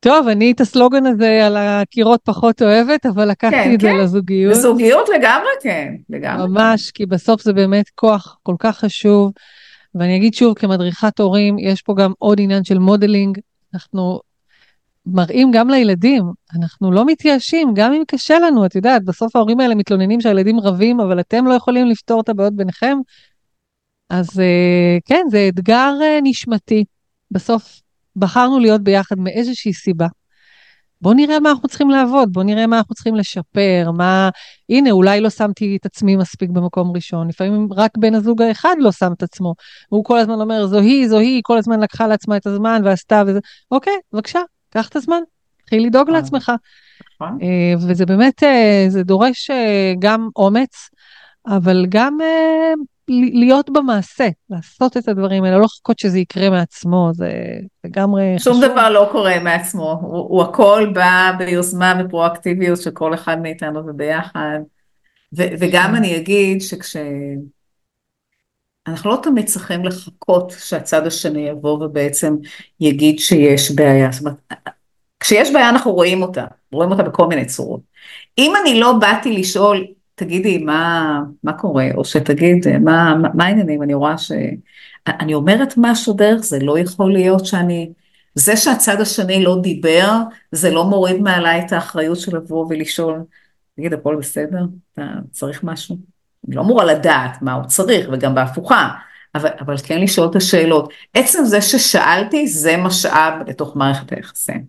טוב, 0.00 0.28
אני 0.28 0.52
את 0.52 0.60
הסלוגן 0.60 1.06
הזה 1.06 1.46
על 1.46 1.56
הקירות 1.56 2.20
פחות 2.24 2.62
אוהבת, 2.62 3.06
אבל 3.06 3.30
לקחתי 3.30 3.56
כן, 3.56 3.74
את 3.74 3.80
זה 3.80 3.88
כן. 3.88 3.96
לזוגיות. 3.96 4.52
בזוגיות 4.52 5.08
לגמרי 5.08 5.48
כן, 5.62 5.94
לגמרי. 6.10 6.48
ממש, 6.48 6.90
כי 6.90 7.06
בסוף 7.06 7.42
זה 7.42 7.52
באמת 7.52 7.88
כוח 7.94 8.38
כל 8.42 8.54
כך 8.58 8.78
חשוב. 8.78 9.32
ואני 9.94 10.16
אגיד 10.16 10.34
שוב, 10.34 10.54
כמדריכת 10.54 11.20
הורים, 11.20 11.58
יש 11.58 11.82
פה 11.82 11.94
גם 11.98 12.12
עוד 12.18 12.40
עניין 12.40 12.64
של 12.64 12.78
modeling. 12.78 13.38
אנחנו 13.74 14.20
מראים 15.06 15.50
גם 15.50 15.70
לילדים, 15.70 16.24
אנחנו 16.56 16.92
לא 16.92 17.04
מתייאשים, 17.06 17.74
גם 17.74 17.92
אם 17.92 18.02
קשה 18.06 18.38
לנו, 18.38 18.66
את 18.66 18.74
יודעת, 18.74 19.04
בסוף 19.04 19.36
ההורים 19.36 19.60
האלה 19.60 19.74
מתלוננים 19.74 20.20
שהילדים 20.20 20.60
רבים, 20.60 21.00
אבל 21.00 21.20
אתם 21.20 21.46
לא 21.46 21.54
יכולים 21.54 21.86
לפתור 21.86 22.20
את 22.20 22.28
הבעיות 22.28 22.56
ביניכם. 22.56 22.98
אז 24.10 24.40
אה, 24.40 24.98
כן, 25.04 25.26
זה 25.30 25.48
אתגר 25.48 25.92
אה, 26.02 26.18
נשמתי. 26.22 26.84
בסוף 27.30 27.80
בחרנו 28.16 28.58
להיות 28.58 28.80
ביחד 28.80 29.18
מאיזושהי 29.18 29.72
סיבה. 29.72 30.06
בואו 31.00 31.14
נראה 31.14 31.40
מה 31.40 31.50
אנחנו 31.50 31.68
צריכים 31.68 31.90
לעבוד, 31.90 32.32
בואו 32.32 32.44
נראה 32.44 32.66
מה 32.66 32.78
אנחנו 32.78 32.94
צריכים 32.94 33.14
לשפר, 33.14 33.90
מה... 33.96 34.30
הנה, 34.68 34.90
אולי 34.90 35.20
לא 35.20 35.30
שמתי 35.30 35.76
את 35.80 35.86
עצמי 35.86 36.16
מספיק 36.16 36.50
במקום 36.50 36.92
ראשון, 36.94 37.28
לפעמים 37.28 37.68
רק 37.72 37.90
בן 37.98 38.14
הזוג 38.14 38.42
האחד 38.42 38.74
לא 38.78 38.92
שם 38.92 39.12
את 39.12 39.22
עצמו. 39.22 39.54
והוא 39.92 40.04
כל 40.04 40.18
הזמן 40.18 40.40
אומר, 40.40 40.66
זו 40.66 40.78
היא, 40.78 41.08
זו 41.08 41.18
היא, 41.18 41.40
כל 41.44 41.58
הזמן 41.58 41.80
לקחה 41.80 42.06
לעצמה 42.06 42.36
את 42.36 42.46
הזמן 42.46 42.82
ועשתה 42.84 43.22
וזה. 43.26 43.38
אוקיי, 43.70 43.92
בבקשה, 44.12 44.40
קח 44.74 44.88
את 44.88 44.96
הזמן, 44.96 45.20
תתחיל 45.62 45.86
לדאוג 45.86 46.08
נכון. 46.08 46.14
לעצמך. 46.14 46.52
נכון. 47.14 47.38
אה, 47.42 47.74
וזה 47.88 48.06
באמת, 48.06 48.42
אה, 48.42 48.84
זה 48.88 49.02
דורש 49.02 49.50
אה, 49.50 49.92
גם 49.98 50.28
אומץ, 50.36 50.90
אבל 51.46 51.86
גם 51.88 52.18
אה, 52.20 52.72
להיות 53.08 53.70
במעשה, 53.70 54.28
לעשות 54.50 54.96
את 54.96 55.08
הדברים 55.08 55.44
האלה, 55.44 55.58
לא 55.58 55.64
לחכות 55.64 55.98
שזה 55.98 56.18
יקרה 56.18 56.50
מעצמו, 56.50 57.10
זה 57.12 57.32
לגמרי 57.84 58.34
שום 58.38 58.56
חשוב. 58.56 58.72
דבר 58.72 58.90
לא 58.90 59.08
קורה 59.12 59.38
מעצמו, 59.40 59.98
הוא, 60.02 60.16
הוא 60.16 60.42
הכל 60.42 60.90
בא 60.94 61.32
ביוזמה 61.38 61.94
ופרואקטיביות 62.00 62.80
של 62.80 62.90
כל 62.90 63.14
אחד 63.14 63.42
מאיתנו 63.42 63.86
וביחד. 63.86 64.58
ו, 65.36 65.42
וגם 65.58 65.88
כן. 65.90 65.94
אני 65.94 66.16
אגיד 66.16 66.60
שכש... 66.60 66.96
אנחנו 68.86 69.10
לא 69.10 69.18
תמיד 69.22 69.46
צריכים 69.46 69.84
לחכות 69.84 70.54
שהצד 70.58 71.06
השני 71.06 71.48
יבוא 71.48 71.84
ובעצם 71.84 72.36
יגיד 72.80 73.18
שיש 73.18 73.70
בעיה. 73.70 74.12
זאת 74.12 74.20
אומרת, 74.20 74.36
כשיש 75.20 75.52
בעיה 75.52 75.68
אנחנו 75.68 75.92
רואים 75.92 76.22
אותה, 76.22 76.44
רואים 76.72 76.90
אותה 76.90 77.02
בכל 77.02 77.26
מיני 77.26 77.46
צורות. 77.46 77.80
אם 78.38 78.52
אני 78.62 78.80
לא 78.80 78.92
באתי 78.92 79.32
לשאול, 79.32 79.86
תגידי 80.14 80.58
מה, 80.58 81.20
מה 81.44 81.52
קורה, 81.52 81.88
או 81.94 82.04
שתגיד 82.04 82.78
מה, 82.80 83.14
מה, 83.34 83.44
העניינים, 83.44 83.82
אני 83.82 83.94
רואה 83.94 84.18
ש... 84.18 84.32
אני 85.06 85.34
אומרת 85.34 85.74
משהו 85.76 86.12
דרך 86.12 86.42
זה, 86.42 86.58
לא 86.58 86.78
יכול 86.78 87.12
להיות 87.12 87.46
שאני... 87.46 87.92
זה 88.34 88.56
שהצד 88.56 89.00
השני 89.00 89.44
לא 89.44 89.58
דיבר, 89.62 90.10
זה 90.52 90.70
לא 90.70 90.84
מוריד 90.84 91.20
מעליי 91.20 91.62
את 91.66 91.72
האחריות 91.72 92.20
של 92.20 92.36
לבוא 92.36 92.66
ולשאול, 92.68 93.24
תגיד, 93.76 93.92
הכל 93.92 94.16
בסדר? 94.16 94.64
אתה 94.92 95.02
צריך 95.30 95.64
משהו? 95.64 96.13
אני 96.48 96.56
לא 96.56 96.60
אמורה 96.60 96.84
לדעת 96.84 97.42
מה 97.42 97.52
הוא 97.52 97.64
צריך, 97.64 98.08
וגם 98.12 98.34
בהפוכה, 98.34 98.88
אבל, 99.34 99.50
אבל 99.60 99.76
כן 99.78 100.00
לשאול 100.00 100.30
את 100.30 100.36
השאלות. 100.36 100.92
עצם 101.14 101.44
זה 101.44 101.62
ששאלתי, 101.62 102.48
זה 102.48 102.76
משאב 102.76 103.34
לתוך 103.46 103.76
מערכת 103.76 104.12
היחסים. 104.12 104.64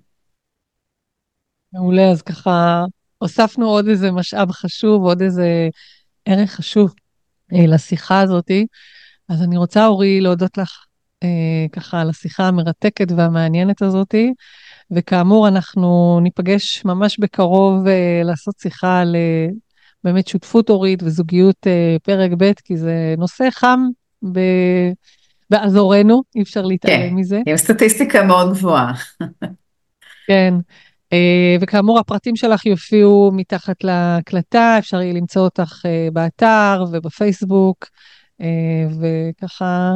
מעולה, 1.74 2.12
אז 2.12 2.22
ככה 2.22 2.86
הוספנו 3.18 3.70
עוד 3.70 3.88
איזה 3.88 4.12
משאב 4.12 4.52
חשוב, 4.52 5.04
עוד 5.04 5.22
איזה 5.22 5.70
ערך 6.26 6.52
חשוב 6.52 6.94
אה, 7.54 7.68
לשיחה 7.68 8.22
הזאתי. 8.22 8.68
אז 9.30 9.42
אני 9.42 9.58
רוצה, 9.58 9.88
אורי, 9.88 10.22
להודות 10.22 10.58
לך 10.58 10.86
אה, 11.24 11.66
ככה 11.72 12.02
על 12.02 12.10
השיחה 12.10 12.48
המרתקת 12.48 13.12
והמעניינת 13.18 13.82
הזאתי. 13.82 14.34
וכאמור, 14.92 15.48
אנחנו 15.48 16.20
ניפגש 16.24 16.86
ממש 16.86 17.20
בקרוב 17.20 17.88
אה, 17.88 18.22
לעשות 18.24 18.56
שיחה 18.60 19.00
על 19.00 19.16
באמת 20.06 20.28
שותפות 20.28 20.70
הורית 20.70 21.04
וזוגיות 21.04 21.68
אה, 21.68 21.96
פרק 22.04 22.32
ב', 22.38 22.52
כי 22.64 22.78
זה 22.78 23.16
נושא 23.18 23.48
חם 23.52 23.80
ב... 24.32 24.40
באזורנו, 25.50 26.24
אי 26.36 26.42
אפשר 26.42 26.62
להתעלם 26.62 27.10
כן, 27.10 27.16
מזה. 27.16 27.42
עם 27.46 27.58
סטטיסטיקה 27.58 28.24
מאוד 28.24 28.54
גבוהה. 28.54 28.94
כן, 30.28 30.54
אה, 31.14 31.56
וכאמור 31.62 32.00
הפרטים 32.00 32.36
שלך 32.36 32.66
יופיעו 32.66 33.32
מתחת 33.34 33.84
להקלטה, 33.84 34.76
אפשר 34.80 35.02
יהיה 35.02 35.14
למצוא 35.14 35.42
אותך 35.42 35.82
אה, 35.86 36.08
באתר 36.14 36.84
ובפייסבוק, 36.92 37.86
אה, 38.42 38.88
וככה 39.02 39.92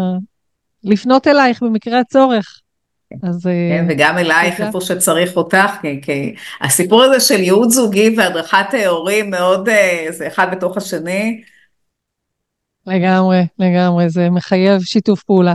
לפנות 0.83 1.27
אלייך 1.27 1.63
במקרה 1.63 1.99
הצורך. 1.99 2.61
אז 3.23 3.47
אה, 3.47 3.51
כן, 3.51 3.85
וגם 3.89 4.17
אלייך. 4.17 4.61
איפה 4.61 4.81
שצריך 4.81 5.37
אותך, 5.37 5.71
כי, 5.81 6.01
כי 6.01 6.35
הסיפור 6.61 7.03
הזה 7.03 7.19
של 7.19 7.39
ייעוץ 7.39 7.73
זוגי 7.73 8.15
והדרכת 8.17 8.67
הורים 8.87 9.29
מאוד, 9.29 9.69
אה, 9.69 10.05
זה 10.09 10.27
אחד 10.27 10.47
בתוך 10.51 10.77
השני, 10.77 11.41
לגמרי, 12.89 13.47
לגמרי, 13.59 14.09
זה 14.09 14.29
מחייב 14.29 14.81
שיתוף 14.81 15.23
פעולה. 15.23 15.53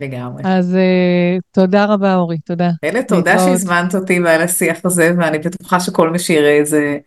לגמרי. 0.00 0.42
אז 0.46 0.76
אה, 0.76 1.38
תודה 1.50 1.84
רבה 1.84 2.14
אורי, 2.14 2.38
תודה. 2.38 2.70
אלה, 2.84 3.02
תודה. 3.02 3.38
שהזמנת 3.38 3.94
אותי 3.94 4.20
ועל 4.20 4.42
השיח 4.42 4.78
הזה, 4.84 5.12
ואני 5.18 5.38
בטוחה 5.38 5.80
שכל 5.80 6.10
מי 6.10 6.18
שיראה 6.18 6.60
את 6.60 6.66
זה 6.66 6.98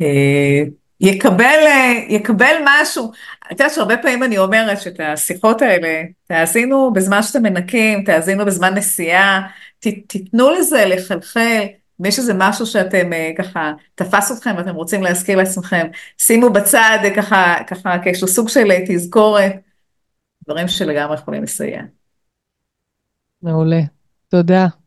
אה, 0.00 0.62
יקבל, 1.02 1.60
אה, 1.66 1.92
יקבל 2.08 2.54
משהו. 2.64 3.12
את 3.46 3.50
יודעת 3.50 3.74
שהרבה 3.74 3.96
פעמים 3.96 4.22
אני 4.22 4.38
אומרת 4.38 4.80
שאת 4.80 5.00
השיחות 5.00 5.62
האלה, 5.62 6.02
תאזינו 6.26 6.92
בזמן 6.92 7.22
שאתם 7.22 7.42
מנקים, 7.42 8.04
תאזינו 8.04 8.44
בזמן 8.44 8.74
נסיעה, 8.74 9.48
ת, 9.80 9.86
תיתנו 10.06 10.50
לזה 10.50 10.84
לחלחל. 10.86 11.64
אם 12.00 12.06
יש 12.06 12.18
איזה 12.18 12.32
משהו 12.36 12.66
שאתם 12.66 13.12
אה, 13.12 13.30
ככה, 13.38 13.72
תפס 13.94 14.32
אתכם 14.32 14.54
ואתם 14.56 14.74
רוצים 14.74 15.02
להזכיר 15.02 15.38
לעצמכם, 15.38 15.86
שימו 16.18 16.50
בצד 16.50 16.98
אה, 17.04 17.16
ככה, 17.16 17.56
ככה 17.66 17.98
כאיזשהו 18.04 18.28
סוג 18.28 18.48
של 18.48 18.68
תזכורת, 18.88 19.52
דברים 20.44 20.68
שלגמרי 20.68 21.14
יכולים 21.14 21.42
לסייע. 21.42 21.82
מעולה, 23.42 23.80
תודה. 24.28 24.81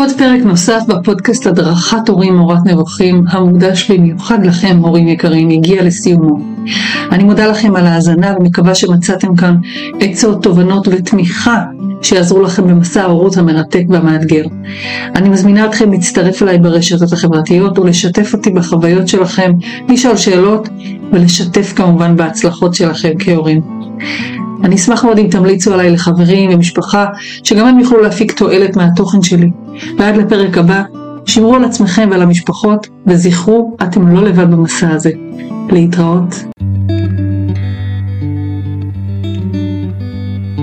עוד 0.00 0.12
פרק 0.18 0.40
נוסף 0.42 0.82
בפודקאסט 0.88 1.46
הדרכת 1.46 2.08
הורים 2.08 2.36
מורת 2.36 2.58
נבוכים, 2.66 3.24
המוקדש 3.28 3.90
במיוחד 3.90 4.46
לכם 4.46 4.78
הורים 4.82 5.08
יקרים, 5.08 5.48
הגיע 5.48 5.82
לסיומו. 5.84 6.38
אני 7.12 7.24
מודה 7.24 7.46
לכם 7.46 7.76
על 7.76 7.86
ההאזנה 7.86 8.34
ומקווה 8.38 8.74
שמצאתם 8.74 9.36
כאן 9.36 9.56
עצות, 10.00 10.42
תובנות 10.42 10.88
ותמיכה 10.88 11.64
שיעזרו 12.02 12.42
לכם 12.42 12.68
במסע 12.68 13.02
ההורות 13.02 13.36
המרתק 13.36 13.82
והמאתגר. 13.88 14.44
אני 15.16 15.28
מזמינה 15.28 15.66
אתכם 15.66 15.92
להצטרף 15.92 16.42
אליי 16.42 16.58
ברשתות 16.58 17.12
החברתיות 17.12 17.78
ולשתף 17.78 18.34
אותי 18.34 18.50
בחוויות 18.50 19.08
שלכם, 19.08 19.52
לשאול 19.88 20.16
שאלות 20.16 20.68
ולשתף 21.12 21.72
כמובן 21.76 22.16
בהצלחות 22.16 22.74
שלכם 22.74 23.12
כהורים. 23.18 23.60
אני 24.64 24.76
אשמח 24.76 25.04
מאוד 25.04 25.18
אם 25.18 25.26
תמליצו 25.30 25.74
עליי 25.74 25.90
לחברים 25.90 26.50
ומשפחה, 26.54 27.06
שגם 27.44 27.66
הם 27.66 27.78
יוכלו 27.78 28.02
להפיק 28.02 28.32
תועלת 28.32 28.76
מהתוכן 28.76 29.22
שלי. 29.22 29.50
ועד 29.98 30.16
לפרק 30.16 30.58
הבא, 30.58 30.82
שמרו 31.26 31.54
על 31.54 31.64
עצמכם 31.64 32.08
ועל 32.10 32.22
המשפחות, 32.22 32.88
וזכרו, 33.06 33.76
אתם 33.82 34.08
לא 34.08 34.22
לבד 34.24 34.50
במסע 34.50 34.90
הזה. 34.90 35.10
להתראות. 35.72 36.59